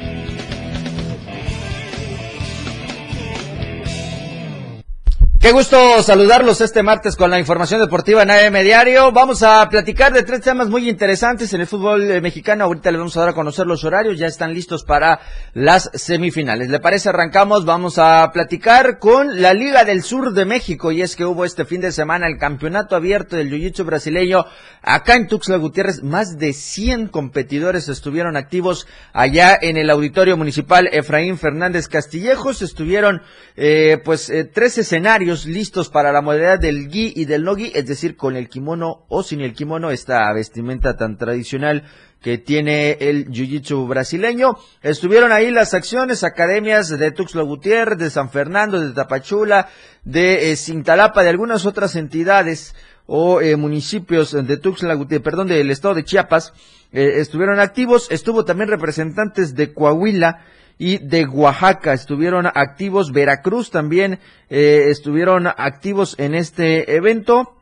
Qué 5.43 5.51
gusto 5.51 6.05
saludarlos 6.05 6.61
este 6.61 6.85
martes 6.85 7.17
con 7.17 7.29
la 7.29 7.41
información 7.41 7.81
deportiva 7.81 8.23
en 8.23 8.31
AM 8.31 8.63
Diario. 8.63 9.11
Vamos 9.11 9.43
a 9.43 9.69
platicar 9.69 10.13
de 10.13 10.23
tres 10.23 10.43
temas 10.43 10.69
muy 10.69 10.89
interesantes 10.89 11.53
en 11.53 11.63
el 11.63 11.67
fútbol 11.67 12.09
eh, 12.09 12.21
mexicano. 12.21 12.63
Ahorita 12.63 12.93
le 12.93 12.99
vamos 12.99 13.17
a 13.17 13.21
dar 13.23 13.31
a 13.31 13.35
conocer 13.35 13.67
los 13.67 13.83
horarios, 13.83 14.21
ya 14.21 14.29
están 14.29 14.55
listos 14.55 14.85
para 14.85 15.19
las 15.53 15.91
semifinales. 15.95 16.69
¿Le 16.69 16.79
parece? 16.79 17.09
Arrancamos, 17.09 17.65
vamos 17.65 17.99
a 17.99 18.31
platicar 18.33 19.01
con 19.01 19.43
la 19.43 19.53
Liga 19.53 19.83
del 19.85 20.05
Sur 20.05 20.33
de 20.33 20.45
México 20.45 20.93
y 20.93 21.03
es 21.03 21.17
que 21.17 21.25
hubo 21.25 21.45
este 21.45 21.65
fin 21.65 21.81
de 21.81 21.91
semana 21.91 22.29
el 22.29 22.39
campeonato 22.39 22.95
abierto 22.95 23.35
del 23.35 23.51
Jiu-Jitsu 23.51 23.85
brasileño 23.85 24.47
acá 24.81 25.17
en 25.17 25.27
Tuxtla 25.27 25.57
Gutiérrez. 25.57 26.05
Más 26.05 26.39
de 26.39 26.53
100 26.53 27.09
competidores 27.09 27.89
estuvieron 27.89 28.37
activos 28.37 28.87
allá 29.13 29.59
en 29.61 29.77
el 29.77 29.91
Auditorio 29.91 30.37
Municipal 30.37 30.89
Efraín 30.93 31.37
Fernández 31.37 31.89
Castillejos. 31.89 32.63
Estuvieron 32.63 33.23
eh, 33.57 34.01
pues 34.05 34.31
eh, 34.31 34.45
tres 34.45 34.79
escenarios 34.79 35.32
listos 35.47 35.89
para 35.89 36.13
la 36.13 36.23
modalidad 36.23 36.59
del 36.59 36.89
gi 36.89 37.13
y 37.17 37.25
del 37.25 37.45
no 37.45 37.57
gi, 37.57 37.73
es 37.75 37.87
decir, 37.87 38.17
con 38.17 38.37
el 38.37 38.49
kimono 38.49 39.05
o 39.09 39.23
sin 39.23 39.41
el 39.41 39.55
kimono, 39.55 39.91
esta 39.91 40.33
vestimenta 40.33 40.97
tan 40.97 41.17
tradicional 41.17 41.85
que 42.21 42.39
tiene 42.39 42.93
el 43.01 43.29
jiu-jitsu 43.29 43.87
brasileño. 43.89 44.57
Estuvieron 44.83 45.33
ahí 45.33 45.51
las 45.51 45.75
acciones, 45.75 46.23
academias 46.23 46.89
de 46.89 47.11
Tuxtla 47.11 47.43
Gutiérrez, 47.43 47.99
de 47.99 48.11
San 48.11 48.31
Fernando, 48.31 48.81
de 48.81 48.95
Tapachula, 48.95 49.69
de 50.05 50.53
eh, 50.53 50.57
Cintalapa, 50.57 51.23
de 51.23 51.31
algunas 51.31 51.67
otras 51.67 51.97
entidades 51.97 52.75
o 53.07 53.41
eh, 53.41 53.57
municipios 53.57 54.33
de 54.33 54.57
Tuxtla 54.57 54.95
Gutiérrez, 54.95 55.25
perdón, 55.25 55.49
del 55.49 55.71
estado 55.71 55.95
de 55.95 56.05
Chiapas, 56.05 56.53
eh, 56.93 57.15
estuvieron 57.17 57.59
activos. 57.59 58.07
Estuvo 58.11 58.45
también 58.45 58.71
representantes 58.71 59.55
de 59.57 59.73
Coahuila, 59.73 60.45
y 60.79 60.99
de 60.99 61.27
Oaxaca 61.27 61.93
estuvieron 61.93 62.47
activos, 62.47 63.13
Veracruz 63.13 63.71
también 63.71 64.19
eh, 64.51 64.87
estuvieron 64.89 65.47
activos 65.47 66.15
en 66.19 66.35
este 66.35 66.97
evento. 66.97 67.57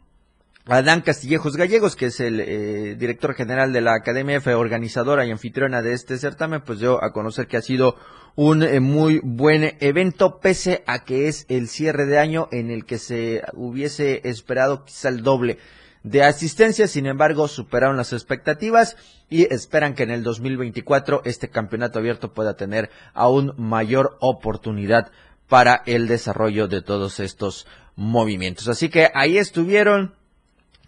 Adán 0.66 1.00
Castillejos 1.00 1.56
Gallegos, 1.56 1.96
que 1.96 2.06
es 2.06 2.20
el 2.20 2.38
eh, 2.38 2.94
director 2.96 3.34
general 3.34 3.72
de 3.72 3.80
la 3.80 3.94
Academia 3.94 4.36
F, 4.36 4.54
organizadora 4.54 5.26
y 5.26 5.30
anfitriona 5.30 5.82
de 5.82 5.94
este 5.94 6.16
certamen, 6.16 6.60
pues 6.60 6.78
dio 6.78 7.02
a 7.02 7.12
conocer 7.12 7.48
que 7.48 7.56
ha 7.56 7.62
sido 7.62 7.96
un 8.36 8.62
eh, 8.62 8.78
muy 8.78 9.20
buen 9.24 9.76
evento, 9.80 10.38
pese 10.38 10.84
a 10.86 11.04
que 11.04 11.28
es 11.28 11.46
el 11.48 11.66
cierre 11.68 12.06
de 12.06 12.18
año 12.18 12.48
en 12.52 12.70
el 12.70 12.84
que 12.84 12.98
se 12.98 13.42
hubiese 13.54 14.28
esperado 14.28 14.84
quizá 14.84 15.08
el 15.08 15.22
doble 15.22 15.58
de 16.02 16.22
asistencia, 16.22 16.86
sin 16.86 17.06
embargo, 17.06 17.46
superaron 17.48 17.96
las 17.96 18.12
expectativas 18.12 18.96
y 19.28 19.52
esperan 19.52 19.94
que 19.94 20.02
en 20.02 20.10
el 20.10 20.22
2024 20.22 21.22
este 21.24 21.50
campeonato 21.50 21.98
abierto 21.98 22.32
pueda 22.32 22.54
tener 22.54 22.90
aún 23.12 23.52
mayor 23.58 24.16
oportunidad 24.20 25.10
para 25.48 25.82
el 25.86 26.08
desarrollo 26.08 26.68
de 26.68 26.80
todos 26.80 27.20
estos 27.20 27.66
movimientos. 27.96 28.68
Así 28.68 28.88
que 28.88 29.10
ahí 29.14 29.36
estuvieron 29.36 30.14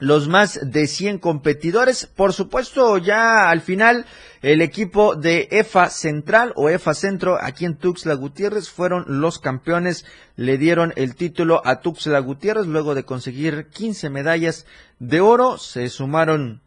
los 0.03 0.27
más 0.27 0.59
de 0.65 0.89
100 0.89 1.19
competidores. 1.19 2.07
Por 2.07 2.33
supuesto, 2.33 2.99
ya 2.99 3.51
al 3.51 3.61
final, 3.61 4.05
el 4.43 4.61
equipo 4.61 5.15
de 5.15 5.47
EFA 5.53 5.91
Central 5.91 6.53
o 6.57 6.69
EFA 6.69 6.93
Centro 6.93 7.39
aquí 7.41 7.67
en 7.67 7.77
Tuxtla 7.77 8.15
Gutiérrez 8.15 8.69
fueron 8.69 9.05
los 9.07 9.39
campeones. 9.39 10.05
Le 10.35 10.59
dieron 10.59 10.93
el 10.97 11.15
título 11.15 11.63
a 11.65 11.81
Tuxtla 11.83 12.19
Gutiérrez 12.19 12.67
luego 12.67 12.97
de 12.97 13.05
conseguir 13.05 13.69
15 13.69 14.11
medallas 14.11 14.67
de 14.99 15.21
oro. 15.21 15.57
Se 15.57 15.89
sumaron 15.89 16.63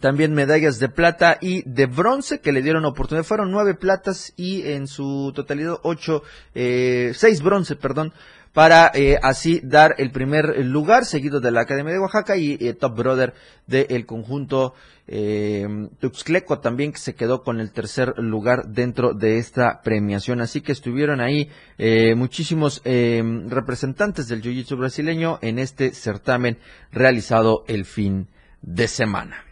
también 0.00 0.32
medallas 0.32 0.78
de 0.78 0.88
plata 0.88 1.36
y 1.38 1.62
de 1.68 1.84
bronce 1.84 2.40
que 2.40 2.52
le 2.52 2.62
dieron 2.62 2.86
oportunidad. 2.86 3.26
Fueron 3.26 3.50
nueve 3.50 3.74
platas 3.74 4.32
y 4.34 4.62
en 4.70 4.86
su 4.86 5.30
totalidad 5.34 5.76
ocho, 5.82 6.22
eh, 6.54 7.12
seis 7.14 7.42
bronce, 7.42 7.76
perdón, 7.76 8.14
para 8.56 8.90
eh, 8.94 9.18
así 9.22 9.60
dar 9.62 9.96
el 9.98 10.10
primer 10.10 10.64
lugar, 10.64 11.04
seguido 11.04 11.40
de 11.40 11.50
la 11.50 11.60
Academia 11.60 11.92
de 11.92 11.98
Oaxaca 11.98 12.38
y 12.38 12.56
eh, 12.58 12.72
Top 12.72 12.96
Brother 12.96 13.34
del 13.66 14.06
conjunto 14.06 14.72
eh, 15.06 15.68
Tuxcleco 16.00 16.58
también 16.60 16.92
que 16.92 16.98
se 16.98 17.14
quedó 17.14 17.42
con 17.42 17.60
el 17.60 17.70
tercer 17.70 18.14
lugar 18.16 18.68
dentro 18.68 19.12
de 19.12 19.36
esta 19.36 19.82
premiación. 19.82 20.40
Así 20.40 20.62
que 20.62 20.72
estuvieron 20.72 21.20
ahí 21.20 21.50
eh, 21.76 22.14
muchísimos 22.14 22.80
eh, 22.86 23.22
representantes 23.46 24.26
del 24.26 24.40
Jiu-Jitsu 24.40 24.78
brasileño 24.78 25.38
en 25.42 25.58
este 25.58 25.92
certamen 25.92 26.56
realizado 26.90 27.62
el 27.68 27.84
fin 27.84 28.28
de 28.62 28.88
semana. 28.88 29.45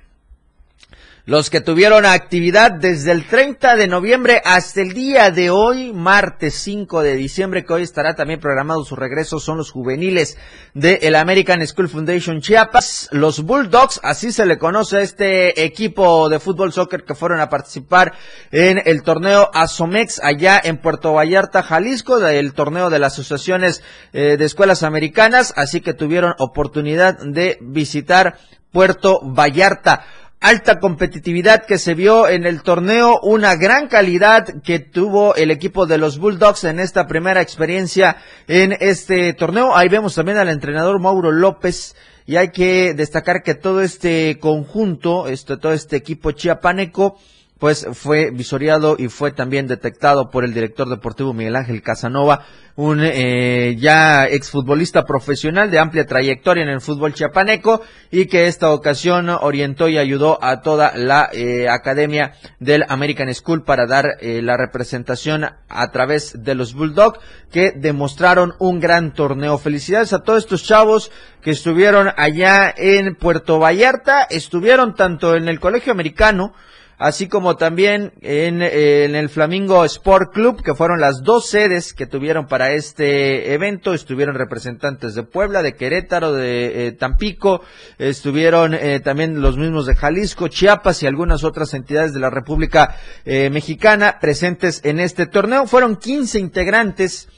Los 1.27 1.49
que 1.49 1.63
tuvieron 1.63 2.05
actividad 2.05 2.71
desde 2.71 3.11
el 3.11 3.27
30 3.27 3.77
de 3.77 3.89
noviembre 3.89 4.43
hasta 4.45 4.83
el 4.83 4.93
día 4.93 5.31
de 5.31 5.49
hoy, 5.49 5.95
martes 5.95 6.55
5 6.57 7.01
de 7.01 7.17
diciembre, 7.17 7.65
que 7.65 7.73
hoy 7.73 7.83
estará 7.83 8.15
también 8.15 8.41
programado 8.41 8.85
su 8.85 8.95
regreso, 8.95 9.41
son 9.41 9.57
los 9.57 9.71
juveniles 9.71 10.37
de 10.75 10.99
el 11.01 11.15
American 11.15 11.67
School 11.67 11.89
Foundation 11.89 12.43
Chiapas, 12.43 13.09
los 13.11 13.43
Bulldogs, 13.43 14.01
así 14.03 14.33
se 14.33 14.45
le 14.45 14.59
conoce 14.59 14.99
a 14.99 15.01
este 15.01 15.65
equipo 15.65 16.29
de 16.29 16.41
fútbol 16.41 16.75
soccer 16.75 17.05
que 17.05 17.15
fueron 17.15 17.41
a 17.41 17.49
participar 17.49 18.13
en 18.51 18.83
el 18.85 19.03
torneo 19.03 19.49
Asomex 19.55 20.21
allá 20.23 20.61
en 20.63 20.77
Puerto 20.77 21.15
Vallarta, 21.15 21.63
Jalisco, 21.63 22.19
del 22.19 22.53
torneo 22.53 22.91
de 22.91 22.99
las 22.99 23.15
asociaciones 23.15 23.83
eh, 24.13 24.37
de 24.37 24.45
escuelas 24.45 24.83
americanas, 24.83 25.55
así 25.57 25.81
que 25.81 25.95
tuvieron 25.95 26.35
oportunidad 26.37 27.19
de 27.19 27.57
visitar 27.63 28.37
Puerto 28.71 29.21
Vallarta 29.23 30.05
alta 30.41 30.79
competitividad 30.79 31.65
que 31.65 31.79
se 31.79 31.95
vio 31.95 32.29
en 32.29 32.45
el 32.45 32.63
torneo, 32.63 33.19
una 33.23 33.57
gran 33.57 33.89
calidad 33.89 34.63
que 34.63 34.79
tuvo 34.79 35.35
el 35.35 35.51
equipo 35.51 35.87
de 35.87 35.99
los 35.99 36.19
Bulldogs 36.19 36.65
en 36.65 36.81
esta 36.81 37.07
primera 37.07 37.41
experiencia 37.41 38.17
en 38.47 38.77
este 38.81 39.33
torneo. 39.33 39.75
Ahí 39.75 39.89
vemos 39.89 40.15
también 40.15 40.39
al 40.39 40.49
entrenador 40.49 41.01
Mauro 41.01 41.33
López 41.33 41.97
y 42.27 42.37
hay 42.37 42.51
que 42.51 42.95
destacar 42.95 43.43
que 43.43 43.55
todo 43.55 43.81
este 43.81 44.39
conjunto, 44.39 45.29
este, 45.29 45.57
todo 45.57 45.73
este 45.73 45.97
equipo 45.97 46.33
chiapaneco, 46.33 47.19
pues 47.65 47.87
fue 47.95 48.31
visoreado 48.31 48.95
y 48.99 49.09
fue 49.09 49.33
también 49.33 49.67
detectado 49.67 50.29
por 50.29 50.45
el 50.45 50.53
director 50.53 50.87
deportivo 50.87 51.33
Miguel 51.33 51.57
Ángel 51.57 51.81
Casanova, 51.81 52.45
un 52.77 53.01
eh, 53.03 53.75
ya 53.79 54.27
exfutbolista 54.27 55.07
profesional 55.07 55.71
de 55.71 55.79
amplia 55.79 56.05
trayectoria 56.05 56.63
en 56.63 56.69
el 56.69 56.83
fútbol 56.83 57.15
chiapaneco 57.15 57.81
y 58.11 58.27
que 58.27 58.49
esta 58.49 58.71
ocasión 58.71 59.31
orientó 59.31 59.89
y 59.89 59.97
ayudó 59.97 60.39
a 60.45 60.61
toda 60.61 60.93
la 60.95 61.31
eh, 61.33 61.71
academia 61.71 62.35
del 62.61 62.85
American 62.91 63.35
School 63.35 63.65
para 63.65 63.87
dar 63.87 64.19
eh, 64.21 64.43
la 64.43 64.59
representación 64.59 65.47
a 65.67 65.91
través 65.91 66.45
de 66.45 66.55
los 66.55 66.75
Bulldog 66.75 67.19
que 67.51 67.73
demostraron 67.75 68.53
un 68.59 68.79
gran 68.79 69.15
torneo. 69.15 69.57
Felicidades 69.57 70.13
a 70.13 70.23
todos 70.23 70.41
estos 70.41 70.65
chavos 70.65 71.11
que 71.41 71.53
estuvieron 71.53 72.11
allá 72.19 72.75
en 72.77 73.15
Puerto 73.15 73.59
Vallarta, 73.59 74.25
estuvieron 74.25 74.95
tanto 74.95 75.35
en 75.35 75.49
el 75.49 75.61
colegio 75.61 75.95
americano, 75.95 76.53
así 76.99 77.29
como 77.29 77.57
también 77.57 78.13
en, 78.21 78.63
el 78.63 79.29
Flamingo 79.29 79.85
Sport 79.85 80.33
Club, 80.33 80.63
que 80.63 80.75
fueron 80.75 81.01
las 81.01 81.23
dos 81.23 81.49
sedes 81.49 81.93
que 81.93 82.07
tuvieron 82.07 82.47
para 82.47 82.73
este 82.73 83.53
evento. 83.53 83.95
Estuvieron 83.95 84.35
representantes 84.35 85.15
de 85.15 85.23
Puebla, 85.23 85.63
de 85.63 85.75
Querétaro, 85.75 86.33
de 86.33 86.87
eh, 86.87 86.93
Tampico, 86.93 87.63
estuvieron 87.99 88.75
eh, 88.75 89.01
también 89.01 89.41
los 89.41 89.57
mismos 89.57 89.87
de 89.87 89.95
Jalisco, 89.95 90.49
Chiapas 90.49 91.03
y 91.03 91.07
algunas 91.07 91.45
otras 91.45 91.75
entidades 91.75 92.13
de 92.13 92.21
la 92.21 92.31
República 92.31 92.97
eh, 93.25 93.51
Mexicana 93.51 94.19
presentes 94.21 94.81
en 94.85 95.01
este 95.01 95.27
torneo. 95.27 95.67
Fueron 95.67 95.97
15 95.97 96.39
integrantes 96.39 97.29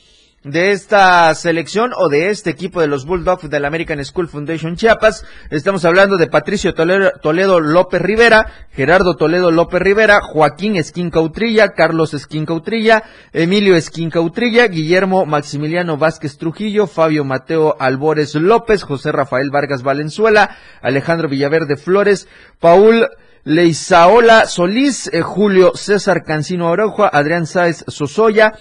de 0.47 0.71
esta 0.71 1.35
selección 1.35 1.91
o 1.97 2.09
de 2.09 2.31
este 2.31 2.51
equipo 2.51 2.81
de 2.81 2.87
los 2.87 3.05
Bulldogs 3.05 3.51
del 3.51 3.65
American 3.65 4.03
School 4.05 4.29
Foundation 4.29 4.77
Chiapas. 4.77 5.25
Estamos 5.51 5.85
hablando 5.85 6.17
de 6.17 6.29
Patricio 6.29 6.73
Toledo, 6.73 7.59
López 7.59 8.01
Rivera, 8.01 8.47
Gerardo 8.71 9.17
Toledo 9.17 9.51
López 9.51 9.83
Rivera, 9.83 10.21
Joaquín 10.21 10.77
Esquín 10.77 11.11
Cautrilla, 11.11 11.71
Carlos 11.71 12.15
Esquín 12.15 12.47
Cautrilla, 12.47 13.03
Emilio 13.33 13.75
Esquín 13.75 14.09
Cautrilla, 14.09 14.69
Guillermo 14.69 15.27
Maximiliano 15.27 15.97
Vázquez 15.97 16.39
Trujillo, 16.39 16.87
Fabio 16.87 17.25
Mateo 17.25 17.75
Albores 17.81 18.37
López, 18.37 18.85
José 18.85 19.11
Rafael 19.11 19.51
Vargas 19.51 19.83
Valenzuela, 19.83 20.57
Alejandro 20.81 21.29
Villaverde 21.29 21.77
Flores, 21.77 22.29
Paul 22.61 23.09
Leizaola 23.43 24.47
Solís, 24.47 25.09
eh, 25.13 25.23
Julio 25.23 25.73
César 25.75 26.23
Cancino 26.25 26.69
Orojo, 26.71 27.09
Adrián 27.13 27.47
Sáez 27.47 27.85
Sosoya, 27.89 28.55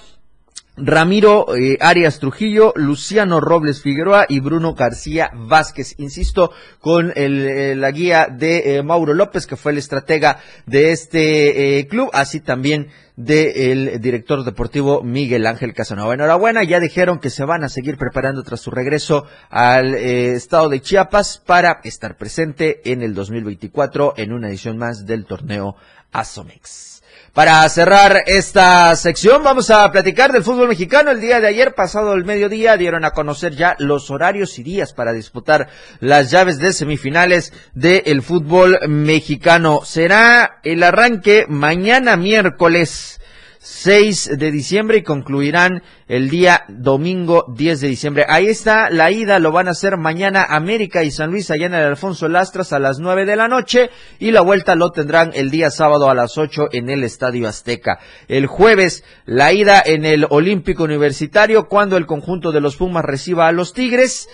Ramiro 0.77 1.55
eh, 1.55 1.77
Arias 1.79 2.19
Trujillo, 2.19 2.73
Luciano 2.75 3.39
Robles 3.39 3.81
Figueroa 3.81 4.25
y 4.27 4.41
Bruno 4.41 4.73
García 4.73 5.31
Vázquez. 5.33 5.95
Insisto, 5.99 6.51
con 6.79 7.13
el, 7.15 7.47
eh, 7.47 7.75
la 7.75 7.91
guía 7.91 8.27
de 8.29 8.75
eh, 8.75 8.83
Mauro 8.83 9.13
López, 9.13 9.47
que 9.47 9.55
fue 9.55 9.71
el 9.71 9.77
estratega 9.77 10.39
de 10.65 10.91
este 10.91 11.87
club, 11.89 12.09
así 12.11 12.41
también 12.41 12.89
del 13.15 14.01
director 14.01 14.43
deportivo 14.43 15.01
Miguel 15.01 15.47
Ángel 15.47 15.73
Casanova. 15.73 16.13
Enhorabuena, 16.13 16.63
ya 16.63 16.81
dijeron 16.81 17.19
que 17.19 17.29
se 17.29 17.45
van 17.45 17.63
a 17.63 17.69
seguir 17.69 17.97
preparando 17.97 18.43
tras 18.43 18.59
su 18.59 18.71
regreso 18.71 19.25
al 19.49 19.95
estado 19.95 20.67
de 20.67 20.81
Chiapas 20.81 21.41
para 21.45 21.79
estar 21.85 22.17
presente 22.17 22.81
en 22.91 23.01
el 23.01 23.13
2024 23.13 24.15
en 24.17 24.33
una 24.33 24.49
edición 24.49 24.77
más 24.77 25.05
del 25.05 25.25
torneo 25.25 25.77
Asomex. 26.19 26.95
Para 27.33 27.67
cerrar 27.67 28.23
esta 28.27 28.95
sección 28.95 29.43
vamos 29.43 29.69
a 29.69 29.91
platicar 29.91 30.31
del 30.31 30.45
fútbol 30.45 30.69
mexicano. 30.69 31.11
El 31.11 31.19
día 31.19 31.41
de 31.41 31.47
ayer, 31.47 31.75
pasado 31.75 32.13
el 32.13 32.23
mediodía, 32.23 32.77
dieron 32.77 33.03
a 33.03 33.11
conocer 33.11 33.53
ya 33.57 33.75
los 33.77 34.09
horarios 34.09 34.57
y 34.57 34.63
días 34.63 34.93
para 34.93 35.11
disputar 35.11 35.67
las 35.99 36.31
llaves 36.31 36.59
de 36.59 36.71
semifinales 36.71 37.51
del 37.73 38.21
fútbol 38.21 38.79
mexicano. 38.87 39.81
Será 39.83 40.61
el 40.63 40.81
arranque 40.81 41.45
mañana 41.49 42.15
miércoles 42.15 43.19
6 43.65 44.37
de 44.37 44.51
diciembre 44.51 44.99
y 44.99 45.01
concluirán 45.01 45.81
el 46.07 46.29
día 46.29 46.65
domingo 46.67 47.45
10 47.47 47.81
de 47.81 47.87
diciembre. 47.87 48.23
Ahí 48.29 48.45
está 48.45 48.91
la 48.91 49.09
ida, 49.09 49.39
lo 49.39 49.51
van 49.51 49.67
a 49.67 49.71
hacer 49.71 49.97
mañana 49.97 50.45
América 50.47 51.03
y 51.03 51.09
San 51.09 51.31
Luis 51.31 51.49
allá 51.49 51.65
en 51.65 51.73
el 51.73 51.83
Alfonso 51.83 52.27
Lastras 52.27 52.73
a 52.73 52.79
las 52.79 52.99
9 52.99 53.25
de 53.25 53.35
la 53.35 53.47
noche 53.47 53.89
y 54.19 54.29
la 54.29 54.41
vuelta 54.41 54.75
lo 54.75 54.91
tendrán 54.91 55.31
el 55.33 55.49
día 55.49 55.71
sábado 55.71 56.11
a 56.11 56.13
las 56.13 56.37
8 56.37 56.67
en 56.73 56.91
el 56.91 57.03
Estadio 57.03 57.47
Azteca. 57.47 57.97
El 58.27 58.45
jueves 58.45 59.03
la 59.25 59.51
ida 59.51 59.81
en 59.83 60.05
el 60.05 60.27
Olímpico 60.29 60.83
Universitario 60.83 61.67
cuando 61.67 61.97
el 61.97 62.05
conjunto 62.05 62.51
de 62.51 62.61
los 62.61 62.75
Pumas 62.75 63.03
reciba 63.03 63.47
a 63.47 63.51
los 63.51 63.73
Tigres. 63.73 64.29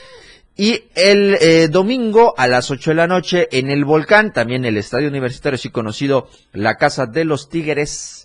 Y 0.58 0.84
el 0.96 1.38
eh, 1.40 1.70
domingo 1.70 2.34
a 2.38 2.46
las 2.50 2.70
8 2.70 2.92
de 2.92 2.96
la 2.96 3.08
noche 3.08 3.48
en 3.54 3.72
el 3.72 3.86
Volcán, 3.86 4.34
también 4.34 4.66
el 4.66 4.76
Estadio 4.76 5.08
Universitario, 5.08 5.56
así 5.56 5.70
conocido 5.70 6.28
la 6.52 6.76
Casa 6.76 7.06
de 7.06 7.24
los 7.24 7.48
Tigres, 7.48 8.21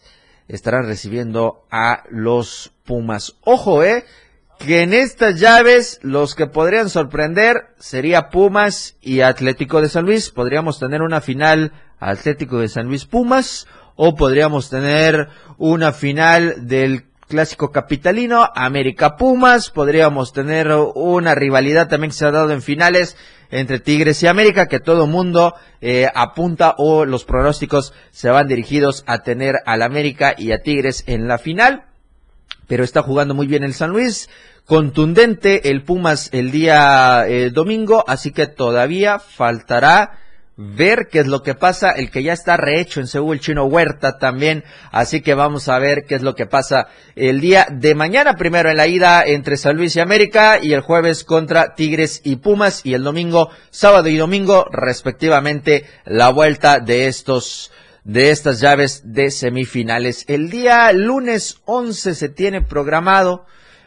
estarán 0.48 0.86
recibiendo 0.86 1.64
a 1.70 2.04
los 2.10 2.72
Pumas. 2.84 3.34
Ojo, 3.42 3.82
eh, 3.82 4.04
que 4.58 4.82
en 4.82 4.94
estas 4.94 5.38
llaves 5.38 5.98
los 6.02 6.34
que 6.34 6.46
podrían 6.46 6.88
sorprender 6.88 7.68
sería 7.78 8.30
Pumas 8.30 8.96
y 9.00 9.20
Atlético 9.20 9.80
de 9.80 9.88
San 9.88 10.04
Luis. 10.04 10.30
Podríamos 10.30 10.78
tener 10.78 11.02
una 11.02 11.20
final 11.20 11.72
Atlético 11.98 12.58
de 12.58 12.68
San 12.68 12.86
Luis 12.86 13.04
Pumas 13.04 13.66
o 13.96 14.14
podríamos 14.14 14.70
tener 14.70 15.28
una 15.58 15.92
final 15.92 16.66
del 16.68 17.06
clásico 17.28 17.70
capitalino 17.70 18.48
América 18.54 19.16
Pumas. 19.16 19.70
Podríamos 19.70 20.32
tener 20.32 20.68
una 20.94 21.34
rivalidad 21.34 21.88
también 21.88 22.10
que 22.10 22.16
se 22.16 22.26
ha 22.26 22.30
dado 22.30 22.50
en 22.52 22.62
finales 22.62 23.16
entre 23.50 23.80
Tigres 23.80 24.22
y 24.22 24.26
América, 24.26 24.66
que 24.66 24.80
todo 24.80 25.06
mundo 25.06 25.54
eh, 25.80 26.08
apunta 26.14 26.74
o 26.78 27.04
los 27.04 27.24
pronósticos 27.24 27.92
se 28.10 28.30
van 28.30 28.48
dirigidos 28.48 29.04
a 29.06 29.22
tener 29.22 29.56
al 29.66 29.82
América 29.82 30.34
y 30.36 30.52
a 30.52 30.62
Tigres 30.62 31.04
en 31.06 31.28
la 31.28 31.38
final. 31.38 31.84
Pero 32.66 32.84
está 32.84 33.02
jugando 33.02 33.34
muy 33.34 33.46
bien 33.46 33.62
el 33.62 33.74
San 33.74 33.90
Luis, 33.90 34.28
contundente 34.64 35.70
el 35.70 35.82
Pumas 35.82 36.30
el 36.32 36.50
día 36.50 37.26
eh, 37.28 37.50
domingo, 37.50 38.04
así 38.08 38.32
que 38.32 38.46
todavía 38.46 39.18
faltará 39.18 40.18
ver 40.56 41.08
qué 41.10 41.20
es 41.20 41.26
lo 41.26 41.42
que 41.42 41.54
pasa, 41.54 41.90
el 41.90 42.10
que 42.10 42.22
ya 42.22 42.32
está 42.32 42.56
rehecho 42.56 43.00
en 43.00 43.06
Seúl, 43.06 43.36
el 43.36 43.40
chino 43.40 43.64
Huerta 43.66 44.18
también, 44.18 44.64
así 44.90 45.20
que 45.20 45.34
vamos 45.34 45.68
a 45.68 45.78
ver 45.78 46.04
qué 46.06 46.14
es 46.14 46.22
lo 46.22 46.34
que 46.34 46.46
pasa 46.46 46.88
el 47.14 47.40
día 47.40 47.66
de 47.70 47.94
mañana, 47.94 48.34
primero 48.34 48.70
en 48.70 48.78
la 48.78 48.86
ida 48.86 49.22
entre 49.24 49.58
San 49.58 49.76
Luis 49.76 49.96
y 49.96 50.00
América, 50.00 50.58
y 50.62 50.72
el 50.72 50.80
jueves 50.80 51.24
contra 51.24 51.74
Tigres 51.74 52.22
y 52.24 52.36
Pumas, 52.36 52.80
y 52.84 52.94
el 52.94 53.04
domingo, 53.04 53.50
sábado 53.70 54.08
y 54.08 54.16
domingo, 54.16 54.66
respectivamente, 54.72 55.84
la 56.04 56.30
vuelta 56.30 56.80
de 56.80 57.06
estos 57.06 57.70
de 58.04 58.30
estas 58.30 58.60
llaves 58.60 59.02
de 59.04 59.32
semifinales. 59.32 60.24
El 60.28 60.48
día 60.48 60.92
lunes 60.92 61.56
11 61.64 62.14
se 62.14 62.28
tiene 62.28 62.62
programado 62.62 63.46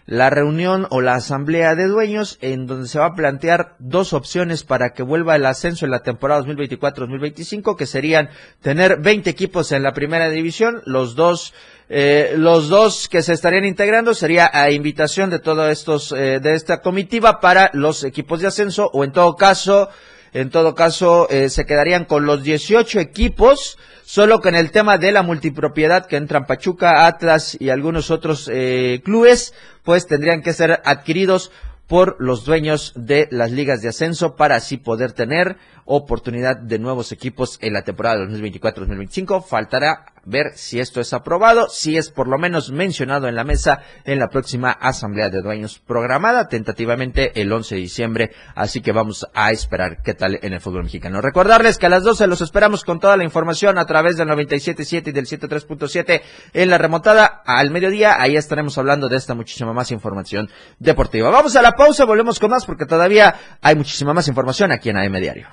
la 0.10 0.32
reunión 0.32 0.88
o 0.90 1.02
la 1.02 1.14
asamblea 1.14 1.76
de 1.76 1.86
dueños 1.86 2.40
en 2.42 2.66
donde 2.66 2.88
se 2.88 2.98
va 2.98 3.06
a 3.06 3.14
plantear 3.14 3.76
dos 3.78 4.14
opciones 4.14 4.64
para 4.64 4.90
que 4.96 5.04
vuelva 5.04 5.36
el 5.36 5.46
ascenso 5.46 5.86
en 5.86 5.92
la 5.92 6.02
temporada 6.02 6.42
2024-2025 6.46 7.76
que 7.78 7.86
serían 7.86 8.32
tener 8.60 9.00
20 9.02 9.30
equipos 9.30 9.72
en 9.72 9.84
la 9.84 9.94
primera 9.94 10.32
división, 10.32 10.82
los 10.86 11.14
dos 11.14 11.54
eh, 11.90 12.34
los 12.38 12.70
dos 12.70 13.08
que 13.08 13.22
se 13.22 13.34
estarían 13.34 13.66
integrando 13.66 14.16
sería 14.16 14.50
a 14.52 14.72
invitación 14.72 15.30
de 15.30 15.38
todos 15.38 15.72
estos 15.72 16.12
eh, 16.12 16.40
de 16.40 16.56
esta 16.56 16.82
comitiva 16.82 17.40
para 17.40 17.70
los 17.74 18.04
equipos 18.04 18.42
de 18.42 18.48
ascenso 18.48 18.90
o 18.92 19.04
en 19.04 19.12
todo 19.12 19.36
caso 19.36 19.90
en 20.34 20.50
todo 20.50 20.76
caso 20.76 21.30
eh, 21.30 21.50
se 21.50 21.66
quedarían 21.66 22.06
con 22.06 22.26
los 22.26 22.44
18 22.44 23.00
equipos 23.00 23.78
solo 24.10 24.42
que 24.42 24.50
en 24.50 24.56
el 24.56 24.72
tema 24.72 24.98
de 24.98 25.12
la 25.12 25.22
multipropiedad 25.22 26.08
que 26.08 26.18
entran 26.18 26.48
Pachuca, 26.48 27.06
Atlas 27.06 27.56
y 27.60 27.70
algunos 27.70 28.10
otros 28.10 28.50
eh, 28.52 29.02
clubes, 29.06 29.54
pues 29.84 30.08
tendrían 30.08 30.42
que 30.42 30.54
ser 30.54 30.82
adquiridos 30.84 31.52
por 31.86 32.16
los 32.20 32.44
dueños 32.44 32.94
de 32.96 33.28
las 33.30 33.52
ligas 33.52 33.82
de 33.82 33.90
ascenso 33.90 34.36
para 34.36 34.56
así 34.56 34.78
poder 34.78 35.12
tener 35.12 35.58
oportunidad 35.92 36.56
de 36.56 36.78
nuevos 36.78 37.12
equipos 37.12 37.58
en 37.62 37.74
la 37.74 37.82
temporada 37.82 38.24
2024-2025. 38.26 39.44
Faltará 39.44 40.06
ver 40.24 40.52
si 40.56 40.80
esto 40.80 41.02
es 41.02 41.14
aprobado, 41.14 41.68
si 41.70 41.98
es 41.98 42.12
por 42.12 42.28
lo 42.28 42.38
menos 42.38 42.72
mencionado 42.72 43.28
en 43.28 43.36
la 43.36 43.44
mesa 43.44 43.82
en 44.06 44.20
la 44.20 44.30
próxima 44.30 44.70
asamblea 44.70 45.30
de 45.30 45.42
dueños 45.42 45.80
programada 45.80 46.48
tentativamente 46.48 47.42
el 47.42 47.52
11 47.52 47.76
de 47.76 47.82
diciembre. 47.82 48.32
Así 48.54 48.82
que 48.82 48.92
vamos 48.92 49.28
a 49.34 49.52
esperar 49.52 50.04
qué 50.04 50.14
tal 50.14 50.38
en 50.42 50.54
el 50.54 50.62
fútbol 50.62 50.84
mexicano. 50.84 51.22
Recordarles 51.22 51.80
que 51.80 51.88
a 51.88 51.90
las 51.90 52.04
12 52.04 52.28
los 52.28 52.42
esperamos 52.42 52.84
con 52.84 53.00
toda 53.00 53.18
la 53.18 53.24
información 53.24 53.80
a 53.80 53.86
través 53.86 54.16
del 54.16 54.28
97.7 54.28 55.08
y 55.08 55.12
del 55.12 55.26
103.7 55.26 56.22
en 56.54 56.70
la 56.70 56.78
remontada 56.78 57.26
al 57.46 57.72
mediodía. 57.72 58.22
Ahí 58.22 58.38
estaremos 58.38 58.78
hablando 58.78 59.10
de 59.10 59.18
esta 59.18 59.34
muchísima 59.34 59.74
más 59.74 59.92
información 59.92 60.50
deportiva. 60.78 61.32
Vamos 61.32 61.56
a 61.56 61.64
la 61.64 61.72
pausa, 61.72 62.06
volvemos 62.06 62.40
con 62.40 62.52
más 62.52 62.66
porque 62.66 62.86
todavía 62.86 63.34
hay 63.62 63.76
muchísima 63.76 64.14
más 64.14 64.28
información 64.28 64.72
aquí 64.72 64.90
en 64.90 64.98
AM 64.98 65.14
Diario. 65.14 65.48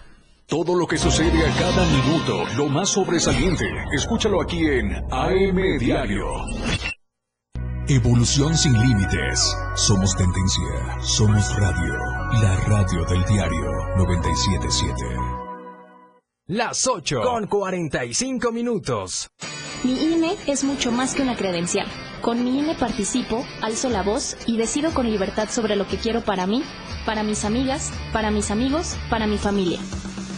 Todo 0.48 0.76
lo 0.76 0.86
que 0.86 0.96
sucede 0.96 1.44
a 1.44 1.52
cada 1.58 1.84
minuto, 1.86 2.44
lo 2.56 2.68
más 2.68 2.90
sobresaliente, 2.90 3.64
escúchalo 3.92 4.40
aquí 4.40 4.64
en 4.64 4.94
AM 5.10 5.78
Diario. 5.80 6.24
Evolución 7.88 8.56
sin 8.56 8.72
límites. 8.74 9.56
Somos 9.74 10.14
tendencia. 10.14 11.02
Somos 11.02 11.52
radio. 11.56 11.94
La 12.40 12.54
radio 12.64 13.04
del 13.06 13.24
diario 13.24 13.70
977. 13.96 14.94
Las 16.46 16.86
8 16.86 17.22
con 17.22 17.48
45 17.48 18.52
minutos. 18.52 19.28
Mi 19.82 20.00
INE 20.00 20.36
es 20.46 20.62
mucho 20.62 20.92
más 20.92 21.16
que 21.16 21.22
una 21.22 21.34
credencial. 21.34 21.88
Con 22.22 22.44
mi 22.44 22.60
INE 22.60 22.76
participo, 22.76 23.44
alzo 23.62 23.88
la 23.88 24.04
voz 24.04 24.36
y 24.46 24.58
decido 24.58 24.94
con 24.94 25.10
libertad 25.10 25.48
sobre 25.50 25.74
lo 25.74 25.88
que 25.88 25.96
quiero 25.96 26.20
para 26.20 26.46
mí, 26.46 26.62
para 27.04 27.24
mis 27.24 27.44
amigas, 27.44 27.90
para 28.12 28.30
mis 28.30 28.52
amigos, 28.52 28.96
para 29.10 29.26
mi 29.26 29.38
familia. 29.38 29.80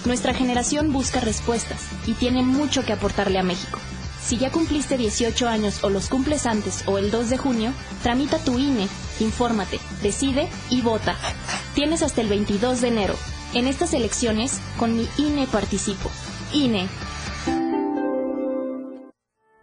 Nuestra 0.05 0.33
generación 0.35 0.93
busca 0.93 1.21
respuestas 1.21 1.81
y 2.07 2.13
tiene 2.13 2.43
mucho 2.43 2.85
que 2.85 2.93
aportarle 2.93 3.39
a 3.39 3.43
México. 3.43 3.79
Si 4.25 4.37
ya 4.37 4.51
cumpliste 4.51 4.97
18 4.97 5.49
años 5.49 5.83
o 5.83 5.89
los 5.89 6.09
cumples 6.09 6.47
antes 6.47 6.85
o 6.87 6.99
el 6.99 7.11
2 7.11 7.31
de 7.31 7.39
junio, 7.39 7.73
tramita 8.03 8.39
tu 8.39 8.59
INE, 8.59 8.87
infórmate, 9.21 9.81
decide 10.03 10.49
y 10.71 10.83
vota. 10.83 11.17
Tienes 11.75 12.03
hasta 12.03 12.21
el 12.21 12.29
22 12.29 12.83
de 12.83 12.89
enero. 12.89 13.15
En 13.55 13.67
estas 13.67 13.95
elecciones, 13.95 14.61
con 14.79 14.97
mi 14.97 15.09
INE 15.17 15.47
participo. 15.47 16.11
INE. 16.53 16.89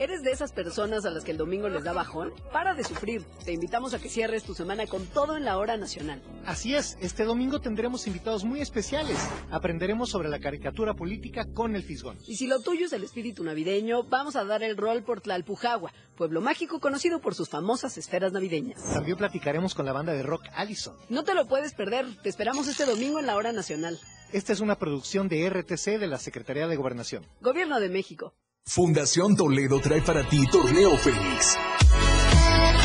¿Eres 0.00 0.22
de 0.22 0.30
esas 0.30 0.50
personas 0.52 1.04
a 1.04 1.10
las 1.10 1.24
que 1.24 1.30
el 1.30 1.36
domingo 1.36 1.68
les 1.68 1.84
da 1.84 1.92
bajón? 1.92 2.32
Para 2.54 2.72
de 2.72 2.84
sufrir. 2.84 3.22
Te 3.44 3.52
invitamos 3.52 3.92
a 3.92 3.98
que 3.98 4.08
cierres 4.08 4.44
tu 4.44 4.54
semana 4.54 4.86
con 4.86 5.04
todo 5.04 5.36
en 5.36 5.44
la 5.44 5.58
hora 5.58 5.76
nacional. 5.76 6.22
Así 6.46 6.74
es, 6.74 6.96
este 7.02 7.24
domingo 7.24 7.60
tendremos 7.60 8.06
invitados 8.06 8.42
muy 8.42 8.62
especiales. 8.62 9.18
Aprenderemos 9.50 10.08
sobre 10.08 10.30
la 10.30 10.40
caricatura 10.40 10.94
política 10.94 11.44
con 11.52 11.76
el 11.76 11.82
Fisgón. 11.82 12.16
Y 12.26 12.36
si 12.36 12.46
lo 12.46 12.60
tuyo 12.60 12.86
es 12.86 12.94
el 12.94 13.04
espíritu 13.04 13.44
navideño, 13.44 14.04
vamos 14.04 14.36
a 14.36 14.44
dar 14.46 14.62
el 14.62 14.78
rol 14.78 15.02
por 15.02 15.20
Tlalpujagua, 15.20 15.92
pueblo 16.16 16.40
mágico 16.40 16.80
conocido 16.80 17.20
por 17.20 17.34
sus 17.34 17.50
famosas 17.50 17.98
esferas 17.98 18.32
navideñas. 18.32 18.82
También 18.94 19.18
platicaremos 19.18 19.74
con 19.74 19.84
la 19.84 19.92
banda 19.92 20.14
de 20.14 20.22
rock 20.22 20.44
Allison. 20.54 20.96
No 21.10 21.24
te 21.24 21.34
lo 21.34 21.46
puedes 21.46 21.74
perder. 21.74 22.06
Te 22.22 22.30
esperamos 22.30 22.68
este 22.68 22.86
domingo 22.86 23.18
en 23.18 23.26
la 23.26 23.36
hora 23.36 23.52
nacional. 23.52 24.00
Esta 24.32 24.54
es 24.54 24.60
una 24.60 24.78
producción 24.78 25.28
de 25.28 25.50
RTC 25.50 25.98
de 25.98 26.06
la 26.06 26.16
Secretaría 26.16 26.66
de 26.68 26.76
Gobernación. 26.76 27.26
Gobierno 27.42 27.80
de 27.80 27.90
México. 27.90 28.32
Fundación 28.66 29.36
Toledo 29.36 29.80
trae 29.80 30.00
para 30.02 30.28
ti 30.28 30.46
Torneo 30.50 30.96
Fénix. 30.96 31.56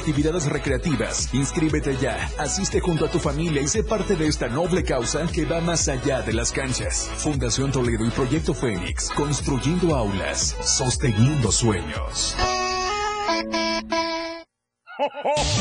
actividades 0.00 0.46
recreativas. 0.46 1.32
Inscríbete 1.34 1.96
ya, 1.98 2.30
asiste 2.38 2.80
junto 2.80 3.04
a 3.04 3.10
tu 3.10 3.18
familia 3.18 3.60
y 3.60 3.68
sé 3.68 3.84
parte 3.84 4.16
de 4.16 4.26
esta 4.26 4.48
noble 4.48 4.82
causa 4.82 5.26
que 5.26 5.44
va 5.44 5.60
más 5.60 5.88
allá 5.88 6.22
de 6.22 6.32
las 6.32 6.52
canchas. 6.52 7.10
Fundación 7.18 7.70
Toledo 7.70 8.06
y 8.06 8.10
Proyecto 8.10 8.54
Fénix, 8.54 9.10
construyendo 9.10 9.94
aulas, 9.94 10.56
sosteniendo 10.62 11.52
sueños. 11.52 12.34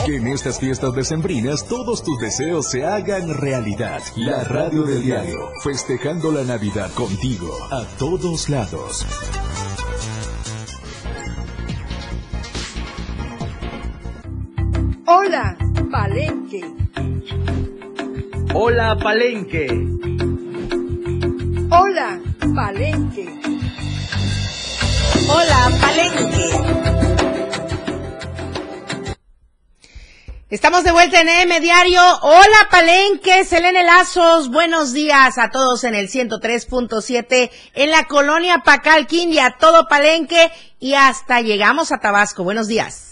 Que 0.05 0.17
en 0.17 0.27
estas 0.27 0.59
fiestas 0.59 0.93
decembrinas 0.93 1.65
todos 1.65 2.03
tus 2.03 2.19
deseos 2.19 2.69
se 2.69 2.85
hagan 2.85 3.33
realidad. 3.33 4.01
La 4.15 4.43
radio 4.43 4.83
del 4.83 5.03
diario, 5.03 5.51
festejando 5.63 6.31
la 6.31 6.43
Navidad 6.43 6.91
contigo, 6.93 7.49
a 7.71 7.85
todos 7.97 8.49
lados. 8.49 9.05
Hola, 15.11 15.57
Palenque. 15.89 16.61
Hola, 18.53 18.95
Palenque. 18.95 19.67
Hola, 21.71 22.19
Palenque. 22.53 23.27
Hola, 25.27 25.71
Palenque. 25.81 26.49
Estamos 30.51 30.83
de 30.83 30.91
vuelta 30.91 31.21
en 31.21 31.29
M 31.29 31.59
Diario. 31.59 32.01
Hola 32.21 32.67
Palenque, 32.69 33.45
Selene 33.45 33.83
Lazos, 33.83 34.51
buenos 34.51 34.93
días 34.93 35.39
a 35.39 35.49
todos 35.49 35.85
en 35.85 35.95
el 35.95 36.07
103.7 36.07 37.49
en 37.73 37.89
la 37.89 38.03
colonia 38.03 38.59
Pacalquín 38.59 39.33
y 39.33 39.39
a 39.39 39.57
todo 39.57 39.87
Palenque 39.87 40.51
y 40.79 40.93
hasta 40.93 41.41
llegamos 41.41 41.91
a 41.91 41.97
Tabasco. 41.97 42.43
Buenos 42.43 42.67
días. 42.67 43.08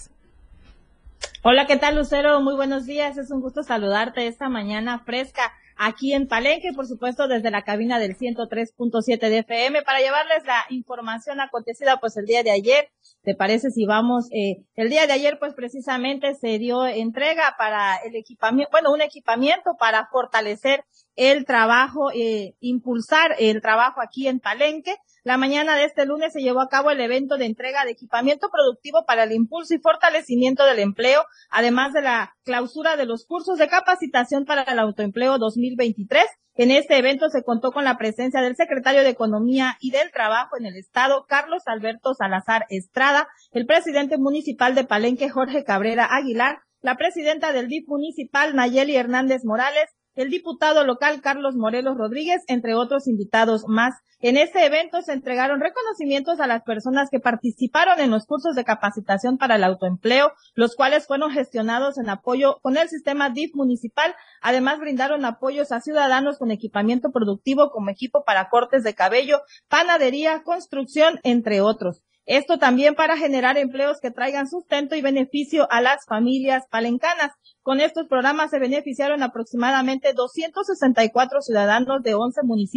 Hola, 1.43 1.65
¿qué 1.65 1.77
tal 1.77 1.95
Lucero? 1.95 2.41
Muy 2.41 2.55
buenos 2.55 2.85
días, 2.85 3.17
es 3.17 3.31
un 3.31 3.41
gusto 3.41 3.63
saludarte 3.63 4.27
esta 4.27 4.49
mañana 4.49 4.99
fresca 5.05 5.53
aquí 5.77 6.13
en 6.13 6.27
Palenque, 6.27 6.73
por 6.73 6.87
supuesto 6.87 7.27
desde 7.27 7.51
la 7.51 7.61
cabina 7.61 7.99
del 7.99 8.17
103.7 8.17 9.29
de 9.29 9.37
FM 9.39 9.83
para 9.83 9.99
llevarles 9.99 10.43
la 10.45 10.65
información 10.69 11.39
acontecida 11.39 12.01
pues 12.01 12.17
el 12.17 12.25
día 12.25 12.43
de 12.43 12.51
ayer. 12.51 12.89
¿Te 13.23 13.35
parece 13.35 13.71
si 13.71 13.85
vamos? 13.85 14.27
Eh, 14.31 14.65
el 14.75 14.89
día 14.89 15.07
de 15.07 15.13
ayer 15.13 15.37
pues 15.39 15.53
precisamente 15.53 16.33
se 16.35 16.57
dio 16.59 16.85
entrega 16.85 17.55
para 17.57 17.95
el 17.97 18.15
equipamiento, 18.15 18.71
bueno, 18.71 18.91
un 18.91 19.01
equipamiento 19.01 19.75
para 19.79 20.07
fortalecer 20.07 20.83
el 21.17 21.45
trabajo, 21.45 22.11
eh, 22.13 22.53
impulsar 22.61 23.35
el 23.39 23.61
trabajo 23.61 24.01
aquí 24.01 24.27
en 24.27 24.39
Palenque. 24.39 24.95
La 25.23 25.37
mañana 25.37 25.75
de 25.75 25.83
este 25.83 26.05
lunes 26.05 26.31
se 26.31 26.41
llevó 26.41 26.61
a 26.61 26.69
cabo 26.69 26.91
el 26.91 27.01
evento 27.01 27.37
de 27.37 27.45
entrega 27.45 27.83
de 27.83 27.91
equipamiento 27.91 28.47
productivo 28.49 29.03
para 29.05 29.23
el 29.23 29.33
impulso 29.33 29.73
y 29.73 29.79
fortalecimiento 29.79 30.63
del 30.63 30.79
empleo, 30.79 31.25
además 31.49 31.91
de 31.91 32.03
la 32.03 32.35
clausura 32.43 32.95
de 32.95 33.07
los 33.07 33.25
cursos 33.25 33.57
de 33.57 33.67
capacitación 33.67 34.45
para 34.45 34.61
el 34.61 34.79
autoempleo 34.79 35.39
2023. 35.39 36.23
En 36.53 36.71
este 36.71 36.97
evento 36.97 37.29
se 37.29 37.43
contó 37.43 37.71
con 37.71 37.83
la 37.83 37.97
presencia 37.97 38.41
del 38.41 38.55
secretario 38.55 39.01
de 39.01 39.09
Economía 39.09 39.75
y 39.79 39.91
del 39.91 40.11
Trabajo 40.11 40.55
en 40.57 40.65
el 40.65 40.75
Estado, 40.75 41.25
Carlos 41.27 41.63
Alberto 41.65 42.13
Salazar 42.13 42.65
Estrada, 42.69 43.27
el 43.51 43.65
presidente 43.65 44.17
municipal 44.17 44.75
de 44.75 44.83
Palenque, 44.83 45.29
Jorge 45.29 45.63
Cabrera 45.63 46.07
Aguilar, 46.09 46.59
la 46.81 46.95
presidenta 46.95 47.53
del 47.53 47.67
DIF 47.67 47.87
municipal, 47.87 48.55
Nayeli 48.55 48.95
Hernández 48.95 49.41
Morales, 49.43 49.89
el 50.17 50.29
diputado 50.29 50.83
local 50.83 51.21
Carlos 51.21 51.55
Morelos 51.55 51.95
Rodríguez, 51.95 52.43
entre 52.47 52.73
otros 52.75 53.07
invitados 53.07 53.65
más. 53.67 53.93
En 54.19 54.35
este 54.35 54.65
evento 54.65 55.03
se 55.03 55.13
entregaron 55.13 55.61
reconocimientos 55.61 56.39
a 56.39 56.47
las 56.47 56.63
personas 56.63 57.09
que 57.11 57.19
participaron 57.19 57.99
en 57.99 58.09
los 58.09 58.25
cursos 58.25 58.55
de 58.55 58.63
capacitación 58.63 59.37
para 59.37 59.55
el 59.55 59.63
autoempleo, 59.63 60.33
los 60.55 60.75
cuales 60.75 61.05
fueron 61.05 61.29
gestionados 61.29 61.99
en 61.99 62.09
apoyo 62.09 62.57
con 62.63 62.77
el 62.77 62.89
sistema 62.89 63.29
DIF 63.29 63.53
municipal. 63.53 64.15
Además, 64.41 64.79
brindaron 64.79 65.23
apoyos 65.23 65.71
a 65.71 65.81
ciudadanos 65.81 66.39
con 66.39 66.49
equipamiento 66.49 67.11
productivo 67.11 67.69
como 67.69 67.91
equipo 67.91 68.23
para 68.25 68.49
cortes 68.49 68.83
de 68.83 68.95
cabello, 68.95 69.41
panadería, 69.69 70.41
construcción, 70.41 71.19
entre 71.23 71.61
otros. 71.61 72.01
Esto 72.27 72.57
también 72.59 72.93
para 72.93 73.15
generar 73.15 73.57
empleos 73.57 74.01
que 74.01 74.11
traigan 74.11 74.49
sustento 74.49 74.95
y 74.97 75.01
beneficio 75.01 75.65
a 75.71 75.79
las 75.79 76.05
familias 76.05 76.65
palencanas. 76.69 77.31
Con 77.61 77.79
estos 77.79 78.05
programas 78.09 78.51
se 78.51 78.59
beneficiaron 78.59 79.23
aproximadamente 79.23 80.11
264 80.11 81.41
ciudadanos 81.41 82.03
de 82.03 82.15
11 82.15 82.41
municipios 82.43 82.67